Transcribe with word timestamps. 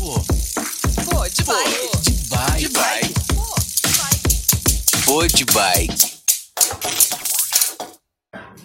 Pô, 0.00 0.14
pô, 0.14 1.28
de 1.28 1.44
bike. 1.44 2.00
De 2.00 2.12
bike. 2.30 2.58
De 2.58 2.68
bike. 2.70 3.14
Pô, 5.04 5.26
de 5.26 5.44
bike. 5.44 6.20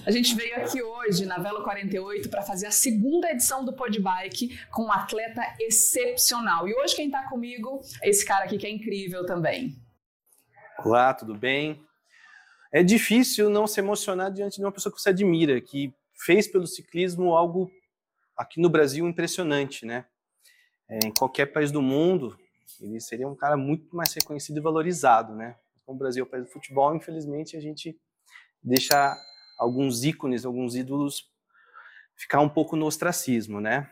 A 0.06 0.12
gente 0.12 0.34
veio 0.34 0.56
aqui 0.56 0.82
hoje 0.82 1.26
na 1.26 1.38
Velo 1.38 1.62
48 1.62 2.30
para 2.30 2.42
fazer 2.42 2.68
a 2.68 2.72
segunda 2.72 3.30
edição 3.30 3.66
do 3.66 3.74
Podbike 3.74 4.58
com 4.72 4.84
um 4.84 4.92
atleta 4.94 5.42
excepcional. 5.60 6.70
E 6.70 6.74
hoje 6.74 6.96
quem 6.96 7.08
está 7.08 7.28
comigo 7.28 7.82
é 8.02 8.10
esse 8.10 8.26
cara 8.26 8.46
aqui 8.46 8.58
que 8.58 8.66
é 8.66 8.72
incrível 8.72 9.26
também. 9.26 9.76
Olá, 10.86 11.14
tudo 11.14 11.36
bem? 11.36 11.84
É 12.72 12.82
difícil 12.82 13.50
não 13.50 13.68
se 13.68 13.82
emocionar 13.82 14.32
diante 14.32 14.56
de 14.56 14.64
uma 14.64 14.72
pessoa 14.72 14.96
que 14.96 15.02
você 15.02 15.10
admira, 15.10 15.60
que 15.60 15.94
fez 16.14 16.48
pelo 16.48 16.66
ciclismo 16.66 17.34
algo 17.34 17.70
aqui 18.38 18.62
no 18.62 18.70
Brasil 18.70 19.06
impressionante, 19.06 19.86
né? 19.86 20.06
É, 20.88 21.00
em 21.08 21.14
qualquer 21.14 21.48
país 21.48 21.72
do 21.72 21.82
mundo, 21.82 22.38
ele 22.80 23.00
seria 23.00 23.28
um 23.28 23.36
cara 23.36 23.58
muito 23.58 23.96
mais 23.96 24.14
reconhecido 24.14 24.58
e 24.58 24.62
valorizado, 24.62 25.34
né? 25.34 25.56
Como 25.86 25.96
o 25.96 26.00
Brasil 26.00 26.24
é 26.24 26.28
o 26.28 26.30
país 26.30 26.46
do 26.46 26.52
futebol, 26.52 26.96
infelizmente 26.96 27.56
a 27.56 27.60
gente 27.60 28.00
deixa 28.62 29.16
alguns 29.58 30.04
ícones, 30.04 30.46
alguns 30.46 30.76
ídolos 30.76 31.30
ficar 32.16 32.42
um 32.42 32.50
pouco 32.50 32.76
no 32.76 32.86
ostracismo, 32.86 33.60
né? 33.60 33.90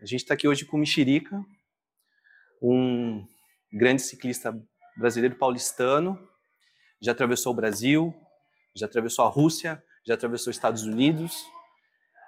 A 0.00 0.06
gente 0.06 0.20
está 0.20 0.34
aqui 0.34 0.46
hoje 0.46 0.64
com 0.64 0.76
o 0.76 0.80
Mexerica, 0.80 1.44
um 2.60 3.26
grande 3.72 4.02
ciclista 4.02 4.54
brasileiro 4.96 5.36
paulistano, 5.36 6.18
já 7.00 7.12
atravessou 7.12 7.52
o 7.52 7.56
Brasil, 7.56 8.14
já 8.74 8.86
atravessou 8.86 9.24
a 9.24 9.28
Rússia, 9.28 9.82
já 10.06 10.14
atravessou 10.14 10.50
os 10.50 10.56
Estados 10.56 10.82
Unidos. 10.84 11.44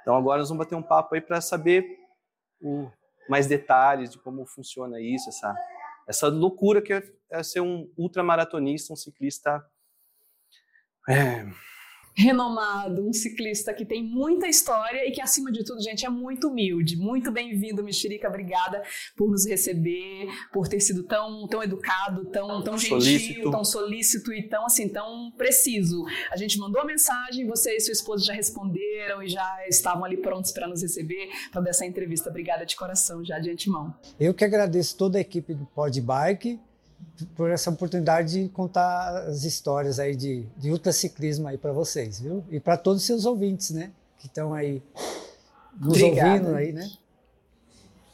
Então 0.02 0.16
agora 0.16 0.40
nós 0.40 0.48
vamos 0.48 0.64
bater 0.64 0.74
um 0.74 0.82
papo 0.82 1.14
aí 1.14 1.20
para 1.20 1.40
saber 1.40 1.98
o, 2.60 2.90
mais 3.28 3.46
detalhes 3.46 4.10
de 4.10 4.18
como 4.18 4.46
funciona 4.46 5.00
isso, 5.00 5.28
essa, 5.28 5.54
essa 6.08 6.28
loucura 6.28 6.80
que 6.80 6.92
é, 6.92 7.02
é 7.30 7.42
ser 7.42 7.60
um 7.60 7.90
ultramaratonista, 7.96 8.92
um 8.92 8.96
ciclista 8.96 9.64
é, 11.08 11.46
renomado, 12.16 13.06
um 13.06 13.12
ciclista 13.12 13.74
que 13.74 13.84
tem 13.84 14.02
muita 14.02 14.48
história 14.48 15.06
e 15.06 15.12
que, 15.12 15.20
acima 15.20 15.52
de 15.52 15.62
tudo, 15.62 15.82
gente, 15.82 16.06
é 16.06 16.08
muito 16.08 16.48
humilde. 16.48 16.96
Muito 16.96 17.30
bem-vindo, 17.30 17.84
Mexerica. 17.84 18.26
Obrigada 18.26 18.82
por 19.14 19.30
nos 19.30 19.46
receber, 19.46 20.28
por 20.50 20.66
ter 20.66 20.80
sido 20.80 21.02
tão, 21.02 21.46
tão 21.46 21.62
educado, 21.62 22.24
tão, 22.26 22.62
tão 22.62 22.78
gentil, 22.78 23.00
Solícito. 23.00 23.50
tão 23.50 23.64
solícito 23.64 24.32
e 24.32 24.42
tão, 24.48 24.64
assim, 24.64 24.88
tão 24.88 25.30
preciso. 25.36 26.04
A 26.30 26.36
gente 26.38 26.58
mandou 26.58 26.80
a 26.80 26.84
mensagem, 26.86 27.46
você 27.46 27.76
e 27.76 27.80
sua 27.80 27.92
esposa 27.92 28.24
já 28.24 28.32
responderam 28.32 29.22
e 29.22 29.28
já 29.28 29.66
estavam 29.68 30.04
ali 30.04 30.16
prontos 30.16 30.52
para 30.52 30.66
nos 30.66 30.80
receber, 30.80 31.28
para 31.52 31.60
dar 31.60 31.70
essa 31.70 31.84
entrevista. 31.84 32.30
Obrigada 32.30 32.64
de 32.64 32.76
coração, 32.76 33.22
já 33.22 33.38
de 33.38 33.50
antemão. 33.50 33.94
Eu 34.18 34.32
que 34.32 34.44
agradeço 34.44 34.96
toda 34.96 35.18
a 35.18 35.20
equipe 35.20 35.52
do 35.52 35.66
Pod 35.66 36.00
Bike 36.00 36.58
por 37.36 37.50
essa 37.50 37.70
oportunidade 37.70 38.42
de 38.42 38.48
contar 38.48 39.24
as 39.28 39.44
histórias 39.44 39.98
aí 39.98 40.14
de, 40.14 40.46
de 40.56 40.70
ultraciclismo 40.70 41.48
aí 41.48 41.56
para 41.56 41.72
vocês, 41.72 42.20
viu? 42.20 42.44
E 42.50 42.60
para 42.60 42.76
todos 42.76 43.02
os 43.02 43.06
seus 43.06 43.24
ouvintes, 43.24 43.70
né? 43.70 43.92
Que 44.18 44.26
estão 44.26 44.52
aí 44.52 44.82
nos 45.80 45.96
Obrigada. 45.96 46.32
ouvindo 46.32 46.54
aí, 46.54 46.72
né? 46.72 46.90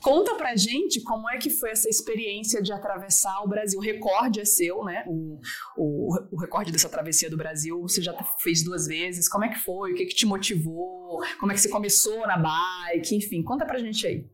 Conta 0.02 0.34
pra 0.34 0.56
gente 0.56 1.00
como 1.00 1.30
é 1.30 1.38
que 1.38 1.48
foi 1.48 1.70
essa 1.70 1.88
experiência 1.88 2.60
de 2.60 2.72
atravessar 2.72 3.40
o 3.44 3.48
Brasil. 3.48 3.78
O 3.78 3.82
recorde 3.82 4.40
é 4.40 4.44
seu, 4.44 4.84
né? 4.84 5.04
O, 5.06 5.38
o, 5.76 6.18
o 6.32 6.40
recorde 6.40 6.72
dessa 6.72 6.88
travessia 6.88 7.30
do 7.30 7.36
Brasil 7.36 7.80
você 7.80 8.02
já 8.02 8.12
fez 8.40 8.64
duas 8.64 8.88
vezes. 8.88 9.28
Como 9.28 9.44
é 9.44 9.48
que 9.48 9.60
foi? 9.60 9.92
O 9.92 9.94
que, 9.94 10.06
que 10.06 10.14
te 10.14 10.26
motivou? 10.26 11.22
Como 11.38 11.52
é 11.52 11.54
que 11.54 11.60
você 11.60 11.68
começou 11.68 12.26
na 12.26 12.36
bike? 12.36 13.14
Enfim, 13.14 13.44
conta 13.44 13.64
pra 13.64 13.78
gente 13.78 14.04
aí. 14.04 14.26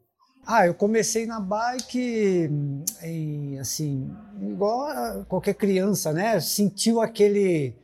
Ah, 0.51 0.67
eu 0.67 0.73
comecei 0.73 1.27
na 1.27 1.39
bike, 1.39 2.51
em, 3.03 3.59
assim, 3.59 4.11
igual 4.41 5.23
qualquer 5.29 5.53
criança, 5.53 6.11
né? 6.11 6.41
Sentiu 6.41 7.03
aquele, 7.03 7.75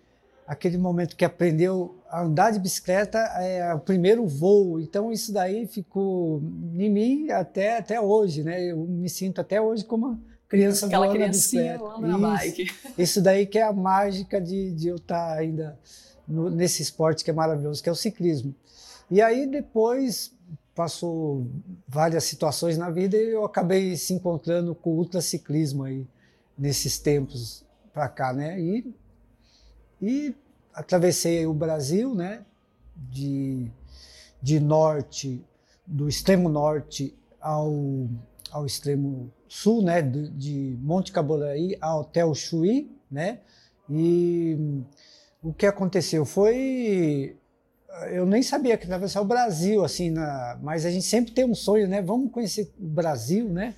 aquele 0.47 0.79
momento 0.79 1.14
que 1.14 1.27
aprendeu 1.27 1.95
a 2.08 2.23
andar 2.23 2.52
de 2.52 2.58
bicicleta, 2.58 3.19
é 3.19 3.75
o 3.75 3.80
primeiro 3.80 4.27
voo. 4.27 4.80
Então 4.80 5.13
isso 5.13 5.30
daí 5.30 5.67
ficou 5.67 6.41
em 6.75 6.89
mim 6.89 7.30
até, 7.30 7.77
até 7.77 8.01
hoje, 8.01 8.42
né? 8.42 8.70
Eu 8.70 8.79
me 8.79 9.11
sinto 9.11 9.42
até 9.42 9.61
hoje 9.61 9.85
como 9.85 10.07
uma 10.07 10.19
criança 10.48 10.86
Aquela 10.86 11.05
voando 11.07 11.19
na 11.19 11.25
criancinha 11.27 11.63
bicicleta. 11.75 11.98
voando 12.01 12.19
na 12.19 12.35
Isso. 12.46 12.57
bike. 12.57 12.75
Isso 12.96 13.20
daí 13.20 13.45
que 13.46 13.58
é 13.58 13.63
a 13.63 13.73
mágica 13.75 14.41
de, 14.41 14.73
de 14.73 14.89
eu 14.89 14.96
estar 14.96 15.36
ainda 15.36 15.79
no- 16.27 16.48
nesse 16.48 16.81
esporte 16.81 17.23
que 17.23 17.31
é 17.31 17.35
maravilhoso, 17.35 17.83
que 17.83 17.91
é 17.91 17.92
o 17.92 17.96
ciclismo. 17.96 18.55
E 19.11 19.20
aí 19.20 19.46
depois 19.46 20.33
passou 20.74 21.46
várias 21.86 22.24
situações 22.24 22.77
na 22.77 22.90
vida 22.90 23.17
e 23.17 23.30
eu 23.33 23.45
acabei 23.45 23.96
se 23.96 24.12
encontrando 24.12 24.74
com 24.74 24.90
o 24.90 24.96
ultraciclismo 24.98 25.85
aí 25.85 26.07
nesses 26.58 26.98
tempos 26.98 27.64
para 27.92 28.08
cá, 28.08 28.33
né? 28.33 28.61
E, 28.61 28.95
e 30.02 30.34
atravessei 30.73 31.46
o 31.46 31.55
Brasil, 31.55 32.14
né? 32.14 32.45
De, 32.96 33.70
de 34.42 34.58
norte, 34.61 35.45
do 35.86 36.08
extremo 36.08 36.48
norte 36.48 37.14
ao, 37.40 38.08
ao 38.51 38.67
extremo 38.67 39.30
sul, 39.48 39.83
né? 39.83 40.02
do- 40.02 40.30
de 40.30 40.77
Monte 40.80 41.13
Caboraí 41.13 41.77
até 41.80 42.24
o 42.24 42.34
Chuí, 42.34 42.90
né? 43.11 43.40
E 43.89 44.57
o 45.42 45.52
que 45.52 45.67
aconteceu 45.67 46.24
foi 46.24 47.36
eu 48.11 48.27
nem 48.27 48.43
sabia 48.43 48.77
que 48.77 48.85
atravessar 48.85 49.21
o 49.21 49.25
Brasil 49.25 49.85
assim, 49.85 50.11
na, 50.11 50.59
mas 50.63 50.85
a 50.85 50.91
gente 50.91 51.07
sempre 51.07 51.33
tem 51.33 51.45
um 51.45 51.55
sonho, 51.55 51.89
né? 51.89 52.03
Vamos 52.03 52.31
conhecer 52.31 52.73
o 52.81 52.87
Brasil, 52.87 53.49
né? 53.49 53.75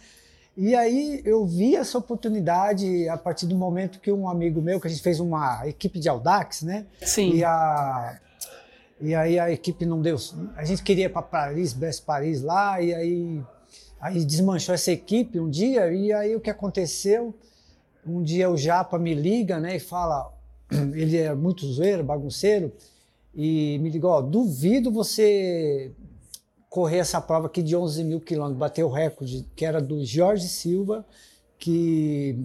E 0.56 0.75
aí 0.75 1.21
eu 1.25 1.44
vi 1.44 1.77
essa 1.77 1.99
oportunidade 1.99 3.06
a 3.10 3.16
partir 3.19 3.47
do 3.47 3.54
momento 3.54 4.00
que 4.00 4.10
um 4.10 4.27
amigo 4.27 4.62
meu, 4.62 4.81
que 4.81 4.87
a 4.87 4.91
gente 4.91 5.03
fez 5.03 5.21
uma 5.21 5.66
equipe 5.69 5.99
de 5.99 6.09
Audax, 6.09 6.62
né? 6.62 6.87
Sim. 7.03 7.34
E, 7.34 7.44
a, 7.44 8.19
e 8.99 9.15
aí 9.15 9.38
a 9.38 9.50
equipe 9.50 9.84
não 9.84 10.00
deu. 10.00 10.16
A 10.56 10.65
gente 10.65 10.83
queria 10.83 11.06
ir 11.06 11.09
para 11.10 11.21
Paris, 11.21 11.75
Brest 11.75 12.04
Paris 12.04 12.41
lá, 12.41 12.81
e 12.81 12.94
aí, 12.94 13.43
aí 14.00 14.25
desmanchou 14.25 14.75
essa 14.75 14.91
equipe 14.91 15.38
um 15.38 15.50
dia, 15.50 15.93
e 15.93 16.10
aí 16.10 16.34
o 16.34 16.41
que 16.41 16.48
aconteceu? 16.48 17.34
Um 18.06 18.22
dia 18.22 18.48
o 18.48 18.56
Japa 18.56 18.98
me 18.98 19.12
liga 19.12 19.60
né, 19.60 19.77
e 19.77 19.81
fala: 19.81 20.33
ele 20.94 21.19
é 21.19 21.34
muito 21.34 21.66
zoeiro, 21.66 22.03
bagunceiro, 22.03 22.72
e 23.36 23.78
me 23.82 23.91
ligou: 23.91 24.10
ó, 24.10 24.22
duvido 24.22 24.91
você 24.91 25.92
correr 26.70 26.98
essa 26.98 27.20
prova 27.20 27.47
aqui 27.47 27.62
de 27.62 27.76
11 27.76 28.02
mil 28.02 28.20
quilômetros, 28.20 28.58
bater 28.58 28.82
o 28.84 28.88
recorde, 28.91 29.47
que 29.54 29.64
era 29.64 29.80
do 29.80 30.04
Jorge 30.04 30.48
Silva, 30.48 31.04
que 31.58 32.36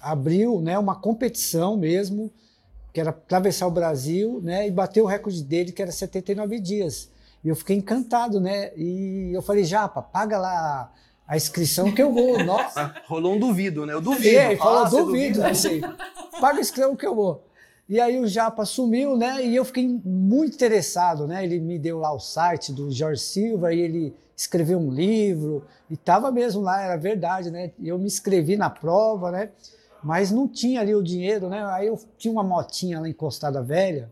abriu 0.00 0.60
né, 0.60 0.78
uma 0.78 0.96
competição 0.96 1.76
mesmo 1.76 2.30
que 2.92 3.00
era 3.00 3.10
atravessar 3.10 3.68
o 3.68 3.70
Brasil, 3.70 4.40
né, 4.42 4.66
e 4.66 4.70
bateu 4.70 5.04
o 5.04 5.06
recorde 5.06 5.44
dele, 5.44 5.70
que 5.70 5.80
era 5.80 5.92
79 5.92 6.58
dias. 6.58 7.08
E 7.44 7.48
eu 7.48 7.54
fiquei 7.54 7.76
encantado, 7.76 8.40
né? 8.40 8.72
E 8.76 9.30
eu 9.32 9.40
falei, 9.40 9.62
Japa, 9.64 10.02
paga 10.02 10.36
lá 10.38 10.92
a 11.26 11.36
inscrição 11.36 11.92
que 11.92 12.02
eu 12.02 12.12
vou. 12.12 12.42
Nossa, 12.44 12.92
rolou 13.06 13.34
um 13.34 13.38
duvido, 13.38 13.86
né? 13.86 13.92
Eu 13.94 14.00
duvido. 14.00 14.36
é, 14.36 14.46
ele 14.50 14.56
falou, 14.56 14.84
Ah, 14.84 14.88
duvido, 14.88 15.06
duvida? 15.06 15.48
não 15.48 15.54
sei. 15.54 15.80
Paga 16.40 16.58
a 16.58 16.60
inscrição 16.60 16.96
que 16.96 17.06
eu 17.06 17.14
vou. 17.14 17.44
E 17.90 17.98
aí 17.98 18.20
o 18.20 18.26
Japa 18.28 18.64
sumiu, 18.64 19.16
né? 19.16 19.44
E 19.44 19.56
eu 19.56 19.64
fiquei 19.64 20.00
muito 20.04 20.54
interessado, 20.54 21.26
né? 21.26 21.42
Ele 21.42 21.58
me 21.58 21.76
deu 21.76 21.98
lá 21.98 22.12
o 22.12 22.20
site 22.20 22.72
do 22.72 22.88
Jorge 22.88 23.20
Silva 23.20 23.74
e 23.74 23.80
ele 23.80 24.14
escreveu 24.36 24.78
um 24.78 24.92
livro 24.92 25.64
e 25.90 25.96
tava 25.96 26.30
mesmo 26.30 26.60
lá, 26.62 26.80
era 26.80 26.96
verdade, 26.96 27.50
né? 27.50 27.72
Eu 27.82 27.98
me 27.98 28.06
inscrevi 28.06 28.56
na 28.56 28.70
prova, 28.70 29.32
né? 29.32 29.50
Mas 30.04 30.30
não 30.30 30.46
tinha 30.46 30.80
ali 30.80 30.94
o 30.94 31.02
dinheiro, 31.02 31.48
né? 31.48 31.64
Aí 31.66 31.88
eu 31.88 31.98
tinha 32.16 32.30
uma 32.30 32.44
motinha 32.44 33.00
lá 33.00 33.08
encostada 33.08 33.60
velha 33.60 34.08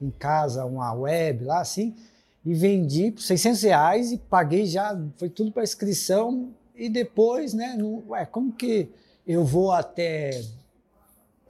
em 0.00 0.10
casa, 0.10 0.64
uma 0.64 0.90
web 0.94 1.44
lá 1.44 1.60
assim, 1.60 1.94
e 2.42 2.54
vendi 2.54 3.10
por 3.10 3.20
600 3.20 3.62
reais 3.64 4.12
e 4.12 4.16
paguei 4.16 4.64
já, 4.64 4.98
foi 5.18 5.28
tudo 5.28 5.52
para 5.52 5.62
inscrição 5.62 6.54
e 6.74 6.88
depois, 6.88 7.52
né? 7.52 7.76
Não, 7.76 8.02
ué, 8.08 8.24
como 8.24 8.50
que 8.50 8.88
eu 9.26 9.44
vou 9.44 9.72
até 9.72 10.42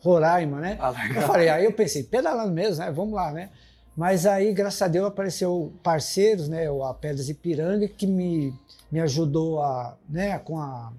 Roraima, 0.00 0.60
né? 0.60 0.78
Ah. 0.80 0.94
Eu 1.14 1.22
falei, 1.22 1.48
aí 1.48 1.64
eu 1.64 1.72
pensei, 1.72 2.02
pedalando 2.02 2.52
mesmo, 2.52 2.84
né? 2.84 2.90
Vamos 2.90 3.14
lá, 3.14 3.32
né? 3.32 3.50
Mas 3.96 4.24
aí, 4.24 4.52
graças 4.52 4.80
a 4.80 4.88
Deus, 4.88 5.06
apareceu 5.06 5.72
parceiros, 5.82 6.48
né? 6.48 6.66
A 6.68 6.94
Pedras 6.94 7.28
Ipiranga, 7.28 7.86
que 7.86 8.06
me, 8.06 8.52
me 8.90 9.00
ajudou 9.00 9.60
a, 9.60 9.96
né? 10.08 10.38
com, 10.38 10.58
a, 10.58 10.92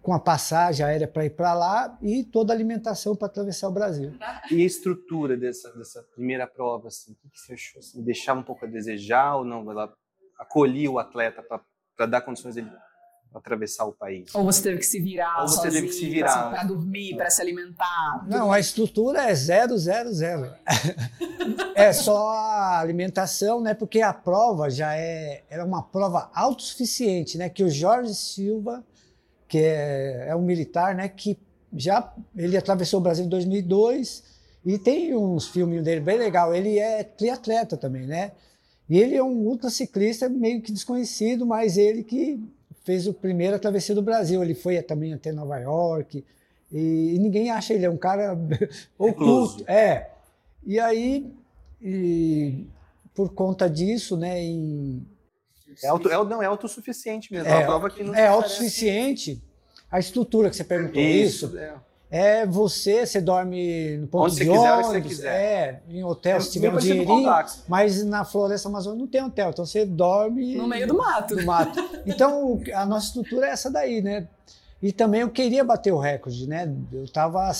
com 0.00 0.12
a 0.14 0.18
passagem 0.18 0.84
aérea 0.84 1.06
para 1.06 1.26
ir 1.26 1.30
para 1.30 1.52
lá 1.52 1.98
e 2.00 2.24
toda 2.24 2.52
a 2.52 2.56
alimentação 2.56 3.14
para 3.14 3.26
atravessar 3.26 3.68
o 3.68 3.72
Brasil. 3.72 4.14
E 4.50 4.62
a 4.62 4.64
estrutura 4.64 5.36
dessa, 5.36 5.70
dessa 5.76 6.02
primeira 6.14 6.46
prova, 6.46 6.88
assim, 6.88 7.12
o 7.12 7.16
que, 7.16 7.28
que 7.28 7.38
você 7.38 7.52
achou? 7.52 7.80
Assim, 7.80 8.02
deixava 8.02 8.40
um 8.40 8.44
pouco 8.44 8.64
a 8.64 8.68
desejar 8.68 9.36
ou 9.36 9.44
não? 9.44 9.70
Ela 9.70 9.92
acolhia 10.38 10.90
o 10.90 10.98
atleta 10.98 11.42
para 11.96 12.06
dar 12.06 12.22
condições 12.22 12.54
dele 12.54 12.70
atravessar 13.34 13.84
o 13.84 13.92
país? 13.92 14.34
Ou 14.34 14.44
você 14.44 14.62
teve 14.62 14.78
que 14.78 14.86
se 14.86 15.00
virar 15.00 15.42
Ou 15.42 15.48
você 15.48 15.56
sozinho, 15.56 15.72
teve 15.72 15.86
que 15.88 15.92
se 15.92 16.08
virar. 16.08 16.50
para 16.50 16.64
dormir, 16.64 17.16
para 17.16 17.30
se 17.30 17.40
alimentar. 17.40 18.26
Não, 18.26 18.50
a 18.50 18.58
estrutura 18.58 19.30
é 19.30 19.34
zero, 19.34 19.78
zero, 19.78 20.12
zero. 20.12 20.52
é 21.74 21.92
só 21.92 22.28
a 22.28 22.80
alimentação, 22.80 23.60
né? 23.60 23.74
Porque 23.74 24.00
a 24.00 24.12
prova 24.12 24.70
já 24.70 24.94
é 24.96 25.42
era 25.48 25.64
uma 25.64 25.82
prova 25.82 26.30
autossuficiente, 26.34 27.38
né? 27.38 27.48
Que 27.48 27.62
o 27.62 27.70
Jorge 27.70 28.14
Silva 28.14 28.84
que 29.50 29.58
é, 29.58 30.28
é 30.28 30.36
um 30.36 30.42
militar, 30.42 30.94
né, 30.94 31.08
que 31.08 31.36
já 31.76 32.14
ele 32.36 32.56
atravessou 32.56 33.00
o 33.00 33.02
Brasil 33.02 33.24
em 33.24 33.28
2002 33.28 34.22
e 34.64 34.78
tem 34.78 35.14
uns 35.14 35.48
filmes 35.48 35.82
dele 35.82 36.00
bem 36.00 36.16
legal. 36.18 36.54
Ele 36.54 36.78
é 36.78 37.02
triatleta 37.02 37.76
também, 37.76 38.06
né? 38.06 38.32
E 38.88 38.98
ele 38.98 39.16
é 39.16 39.22
um 39.22 39.46
ultraciclista 39.46 40.28
meio 40.28 40.62
que 40.62 40.72
desconhecido, 40.72 41.44
mas 41.44 41.76
ele 41.76 42.04
que 42.04 42.40
fez 42.84 43.06
o 43.06 43.14
primeiro 43.14 43.58
travessia 43.58 43.94
do 43.94 44.02
Brasil. 44.02 44.42
Ele 44.42 44.54
foi 44.54 44.80
também 44.82 45.12
até 45.12 45.32
Nova 45.32 45.58
York 45.58 46.24
e, 46.72 47.14
e 47.14 47.18
ninguém 47.18 47.50
acha 47.50 47.74
ele 47.74 47.86
é 47.86 47.90
um 47.90 47.96
cara 47.96 48.38
oculto. 48.98 49.64
É. 49.66 50.10
E 50.64 50.78
aí, 50.78 51.32
e, 51.80 52.66
por 53.14 53.32
conta 53.32 53.68
disso, 53.68 54.16
né, 54.16 54.40
em 54.40 55.06
é, 55.82 55.88
auto, 55.88 56.10
é, 56.10 56.24
não, 56.24 56.42
é 56.42 56.46
autossuficiente 56.46 57.32
mesmo. 57.32 57.48
É, 57.48 57.62
é 57.62 57.64
prova 57.64 57.90
que 57.90 58.02
não 58.02 58.14
é 58.14 58.26
autossuficiente. 58.26 59.42
A 59.90 59.98
estrutura 59.98 60.50
que 60.50 60.56
você 60.56 60.64
perguntou, 60.64 61.02
isso, 61.02 61.46
isso 61.46 61.58
é. 61.58 61.74
É. 62.10 62.46
você, 62.46 63.06
você 63.06 63.20
dorme 63.20 63.98
no 63.98 64.06
ponto 64.06 64.26
onde 64.26 64.36
de 64.36 64.44
você 64.44 64.52
quiser, 64.52 64.72
ônibus, 64.72 64.88
onde 64.88 65.02
você 65.02 65.08
quiser. 65.08 65.28
é, 65.28 65.82
em 65.88 66.04
hotel, 66.04 66.36
é, 66.36 66.40
se 66.40 66.50
tiver 66.50 66.72
um 66.72 66.78
dinheirinho, 66.78 67.30
mas 67.68 68.04
na 68.04 68.24
floresta 68.24 68.68
amazônica 68.68 69.00
não 69.00 69.08
tem 69.08 69.22
hotel, 69.22 69.50
então 69.50 69.64
você 69.64 69.86
dorme... 69.86 70.56
No 70.56 70.66
meio 70.66 70.86
do 70.86 70.96
mato. 70.96 71.36
No 71.36 71.44
mato. 71.44 71.78
Então, 72.06 72.60
a 72.74 72.84
nossa 72.84 73.06
estrutura 73.06 73.46
é 73.46 73.50
essa 73.50 73.70
daí, 73.70 74.02
né? 74.02 74.26
E 74.82 74.92
também 74.92 75.20
eu 75.20 75.30
queria 75.30 75.62
bater 75.62 75.92
o 75.92 75.98
recorde, 75.98 76.48
né? 76.48 76.72
Eu 76.92 77.06
tava, 77.06 77.50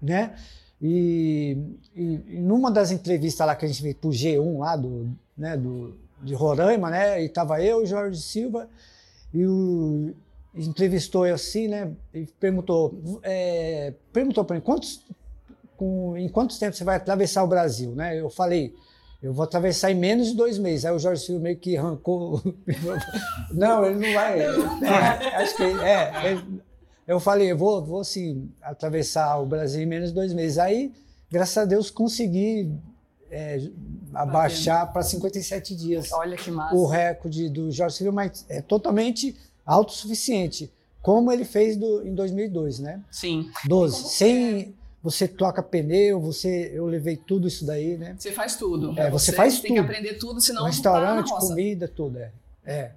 né? 0.00 0.34
E, 0.80 1.56
e, 1.94 2.20
e 2.28 2.40
numa 2.40 2.70
das 2.70 2.90
entrevistas 2.90 3.46
lá 3.46 3.54
que 3.54 3.64
a 3.64 3.68
gente 3.68 3.82
fez 3.82 3.94
pro 3.94 4.10
G1 4.10 4.58
lá 4.58 4.74
do, 4.74 5.08
né, 5.38 5.56
do, 5.56 5.94
de 6.20 6.34
Roraima, 6.34 6.90
né? 6.90 7.22
E 7.22 7.28
tava 7.28 7.62
eu, 7.62 7.86
Jorge 7.86 8.20
Silva, 8.20 8.68
e 9.32 9.46
o 9.46 10.12
entrevistou 10.54 11.26
eu 11.26 11.34
assim, 11.34 11.68
né? 11.68 11.90
E 12.12 12.26
perguntou, 12.38 13.20
é, 13.22 13.94
perguntou 14.12 14.44
para 14.44 14.56
mim 14.56 14.62
quantos, 14.62 15.04
com, 15.76 16.16
em 16.16 16.28
quantos 16.28 16.58
tempos 16.58 16.78
você 16.78 16.84
vai 16.84 16.96
atravessar 16.96 17.42
o 17.42 17.46
Brasil, 17.46 17.92
né? 17.92 18.18
Eu 18.18 18.28
falei, 18.28 18.74
eu 19.22 19.32
vou 19.32 19.44
atravessar 19.44 19.90
em 19.90 19.94
menos 19.94 20.28
de 20.28 20.36
dois 20.36 20.58
meses. 20.58 20.84
Aí 20.84 20.92
o 20.92 20.98
Jorge 20.98 21.24
Silva 21.24 21.40
meio 21.40 21.56
que 21.56 21.76
arrancou. 21.76 22.42
não, 23.52 23.84
ele 23.86 23.94
não 23.94 24.12
vai. 24.12 24.40
É, 24.40 25.36
acho 25.36 25.56
que 25.56 25.62
é. 25.62 26.26
Ele, 26.26 26.62
eu 27.06 27.20
falei, 27.20 27.50
eu 27.50 27.56
vou, 27.56 27.84
vou 27.84 28.04
sim 28.04 28.50
atravessar 28.60 29.38
o 29.38 29.46
Brasil 29.46 29.82
em 29.82 29.86
menos 29.86 30.10
de 30.10 30.14
dois 30.14 30.32
meses. 30.32 30.58
Aí, 30.58 30.92
graças 31.30 31.56
a 31.56 31.64
Deus, 31.64 31.90
consegui 31.90 32.72
é, 33.30 33.58
abaixar 34.12 34.92
para 34.92 35.02
57 35.02 35.74
dias. 35.74 36.12
Olha 36.12 36.36
que 36.36 36.50
massa. 36.50 36.74
O 36.74 36.86
recorde 36.86 37.48
do 37.48 37.70
Jorge 37.70 37.96
Silva, 37.96 38.12
mas 38.12 38.44
é 38.48 38.60
totalmente 38.60 39.36
autossuficiente, 39.64 40.70
como 41.00 41.32
ele 41.32 41.44
fez 41.44 41.76
do, 41.76 42.06
em 42.06 42.14
2002, 42.14 42.78
né? 42.78 43.00
Sim. 43.10 43.50
12. 43.66 44.08
Sem 44.08 44.74
você 45.02 45.26
troca 45.26 45.62
pneu, 45.62 46.20
você 46.20 46.70
eu 46.72 46.86
levei 46.86 47.16
tudo 47.16 47.48
isso 47.48 47.66
daí, 47.66 47.96
né? 47.96 48.14
Você 48.16 48.30
faz 48.30 48.54
tudo. 48.54 48.92
É, 48.98 49.10
você, 49.10 49.30
você 49.30 49.32
faz 49.32 49.54
tem 49.54 49.62
tudo. 49.62 49.66
Tem 49.66 49.74
que 49.74 49.80
aprender 49.80 50.14
tudo, 50.18 50.40
senão 50.40 50.62
o 50.62 50.66
restaurante, 50.66 51.30
comida, 51.30 51.88
tudo 51.88 52.18
é. 52.18 52.32
É. 52.64 52.92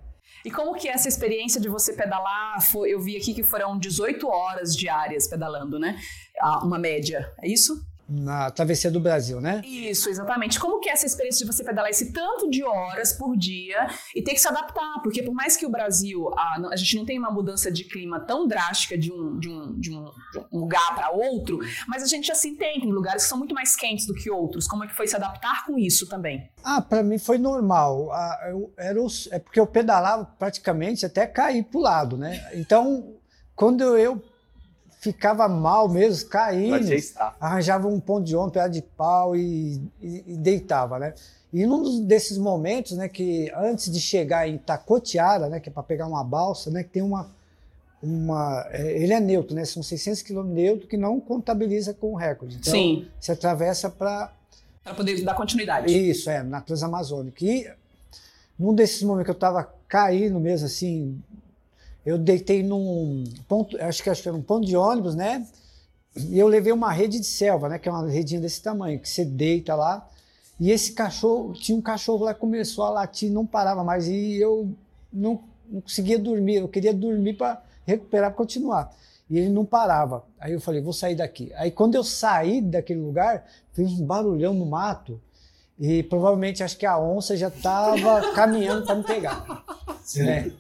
E 0.46 0.52
como 0.52 0.76
que 0.76 0.88
é 0.88 0.92
essa 0.92 1.08
experiência 1.08 1.60
de 1.60 1.68
você 1.68 1.94
pedalar? 1.94 2.58
Eu 2.88 3.02
vi 3.02 3.18
aqui 3.18 3.34
que 3.34 3.42
foram 3.42 3.80
18 3.80 4.28
horas 4.28 4.76
diárias 4.76 5.28
pedalando, 5.28 5.80
né? 5.80 6.00
Ah, 6.40 6.64
uma 6.64 6.78
média, 6.78 7.34
é 7.42 7.48
isso? 7.48 7.84
Na 8.08 8.52
travessia 8.52 8.92
do 8.92 9.00
Brasil, 9.00 9.42
né? 9.42 9.62
Isso, 9.66 10.10
exatamente. 10.10 10.60
Como 10.60 10.80
que 10.80 10.90
é 10.90 10.94
essa 10.94 11.06
experiência 11.06 11.46
de 11.46 11.52
você 11.52 11.64
pedalar 11.64 11.90
esse 11.90 12.12
tanto 12.12 12.50
de 12.50 12.64
horas 12.64 13.14
por 13.14 13.36
dia 13.36 13.88
e 14.16 14.22
ter 14.22 14.34
que 14.34 14.40
se 14.40 14.48
adaptar? 14.48 15.02
Porque 15.02 15.24
por 15.24 15.34
mais 15.34 15.58
que 15.58 15.66
o 15.66 15.70
Brasil, 15.70 16.30
a, 16.38 16.70
a 16.72 16.76
gente 16.76 16.96
não 16.96 17.06
tenha 17.06 17.20
uma 17.20 17.32
mudança 17.32 17.72
de 17.72 17.84
clima 17.84 18.20
tão 18.20 18.48
drástica 18.48 18.98
de 18.98 19.12
um, 19.12 19.40
de 19.40 19.50
um, 19.50 19.80
de 19.80 19.92
um, 19.92 20.12
de 20.32 20.40
um 20.52 20.60
lugar 20.60 20.94
para 20.94 21.10
outro, 21.10 21.60
mas 21.88 22.04
a 22.04 22.06
gente 22.06 22.32
assim 22.32 22.56
tem, 22.56 22.80
tem 22.80 22.92
lugares 22.92 23.24
que 23.24 23.30
são 23.30 23.38
muito 23.38 23.56
mais 23.56 23.76
quentes 23.76 24.06
do 24.06 24.14
que 24.14 24.30
outros. 24.30 24.68
Como 24.68 24.84
é 24.84 24.88
que 24.88 24.96
foi 24.96 25.08
se 25.08 25.16
adaptar 25.16 25.66
com 25.66 25.78
isso 25.78 26.08
também? 26.08 26.48
Ah, 26.64 26.82
para 26.82 27.02
mim 27.02 27.18
foi 27.18 27.38
normal. 27.38 28.12
Ah, 28.12 28.40
eu, 28.50 28.74
era 28.78 29.02
os, 29.02 29.28
é 29.32 29.40
porque 29.40 29.60
eu 29.60 29.66
pedalava 29.66 30.26
praticamente 30.38 31.06
até 31.06 31.26
cair 31.26 31.64
pro 31.64 31.80
lado, 31.80 32.18
né? 32.18 32.52
Então, 32.54 33.16
quando 33.56 33.98
eu 33.98 34.22
ficava 35.12 35.48
mal 35.48 35.88
mesmo, 35.88 36.28
caindo, 36.30 36.90
arranjava 37.40 37.88
um 37.88 38.00
ponto 38.00 38.26
de 38.26 38.36
ônibus, 38.36 38.54
pedaço 38.54 38.72
de 38.72 38.82
pau 38.82 39.36
e, 39.36 39.80
e, 40.02 40.24
e, 40.28 40.36
deitava, 40.36 40.98
né? 40.98 41.14
E 41.54 41.66
num 41.66 42.04
desses 42.04 42.38
momentos, 42.38 42.98
né, 42.98 43.08
que 43.08 43.52
antes 43.56 43.92
de 43.92 44.02
chegar 44.02 44.48
em 44.48 44.58
Tacotiara, 44.58 45.48
né, 45.48 45.60
que 45.60 45.70
é 45.70 45.72
para 45.72 45.84
pegar 45.84 46.08
uma 46.08 46.24
balsa, 46.24 46.72
né, 46.72 46.84
que 46.84 46.90
tem 46.90 47.04
uma, 47.04 47.30
uma 48.02 48.66
é, 48.72 49.02
ele 49.02 49.14
é 49.14 49.20
neutro, 49.20 49.56
né, 49.56 49.64
são 49.64 49.84
600 49.84 50.22
quilômetros 50.24 50.56
neutro 50.58 50.88
que 50.88 50.98
não 50.98 51.20
contabiliza 51.20 51.94
com 51.94 52.14
o 52.14 52.16
recorde. 52.16 52.58
Então, 52.58 52.74
Sim. 52.74 53.08
você 53.20 53.32
atravessa 53.32 53.90
para 53.90 54.32
para 54.84 54.94
poder 54.94 55.20
dar 55.24 55.34
continuidade. 55.34 55.92
Isso, 55.92 56.30
é, 56.30 56.44
na 56.44 56.62
Transamazônica. 56.62 57.44
E 57.44 57.68
num 58.58 58.74
desses 58.74 59.02
momentos 59.02 59.26
que 59.26 59.32
eu 59.32 59.36
estava 59.36 59.68
caindo 59.88 60.40
mesmo, 60.40 60.68
assim, 60.68 61.20
eu 62.06 62.18
deitei 62.18 62.62
num 62.62 63.24
ponto, 63.48 63.82
acho 63.82 64.04
que, 64.04 64.10
acho 64.10 64.22
que 64.22 64.28
era 64.28 64.38
um 64.38 64.42
ponto 64.42 64.68
de 64.68 64.78
ônibus, 64.78 65.16
né? 65.16 65.46
E 66.16 66.38
eu 66.38 66.48
levei 66.48 66.72
uma 66.72 66.92
rede 66.92 67.20
de 67.20 67.26
selva, 67.26 67.68
né? 67.68 67.80
Que 67.80 67.90
é 67.90 67.92
uma 67.92 68.08
redinha 68.08 68.40
desse 68.40 68.62
tamanho, 68.62 69.00
que 69.00 69.10
você 69.10 69.26
deita 69.26 69.76
lá. 69.76 70.08
E 70.60 70.72
esse 70.72 70.94
cachorro, 70.94 71.54
tinha 71.54 71.78
um 71.78 71.82
cachorro 71.82 72.26
lá 72.26 72.34
que 72.34 72.40
começou 72.40 72.86
a 72.86 72.90
latir, 72.90 73.32
não 73.32 73.46
parava 73.46 73.84
mais. 73.84 74.08
E 74.08 74.38
eu 74.38 74.70
não, 75.12 75.42
não 75.68 75.82
conseguia 75.82 76.20
dormir, 76.20 76.58
eu 76.58 76.68
queria 76.68 76.94
dormir 76.94 77.34
para 77.34 77.62
recuperar, 77.86 78.30
para 78.30 78.38
continuar. 78.38 78.96
E 79.28 79.40
ele 79.40 79.50
não 79.50 79.66
parava. 79.66 80.24
Aí 80.40 80.54
eu 80.54 80.62
falei, 80.62 80.82
vou 80.82 80.94
sair 80.94 81.16
daqui. 81.16 81.52
Aí 81.56 81.72
quando 81.72 81.96
eu 81.96 82.04
saí 82.04 82.62
daquele 82.62 83.00
lugar, 83.02 83.46
fez 83.74 83.92
um 84.00 84.06
barulhão 84.06 84.54
no 84.54 84.66
mato. 84.66 85.20
E 85.78 86.04
provavelmente 86.04 86.64
acho 86.64 86.78
que 86.78 86.86
a 86.86 86.98
onça 86.98 87.36
já 87.36 87.48
estava 87.48 88.32
caminhando 88.34 88.86
para 88.86 88.96
me 88.96 89.04
pegar. 89.04 89.66
Sim. 90.04 90.24
Né? 90.24 90.52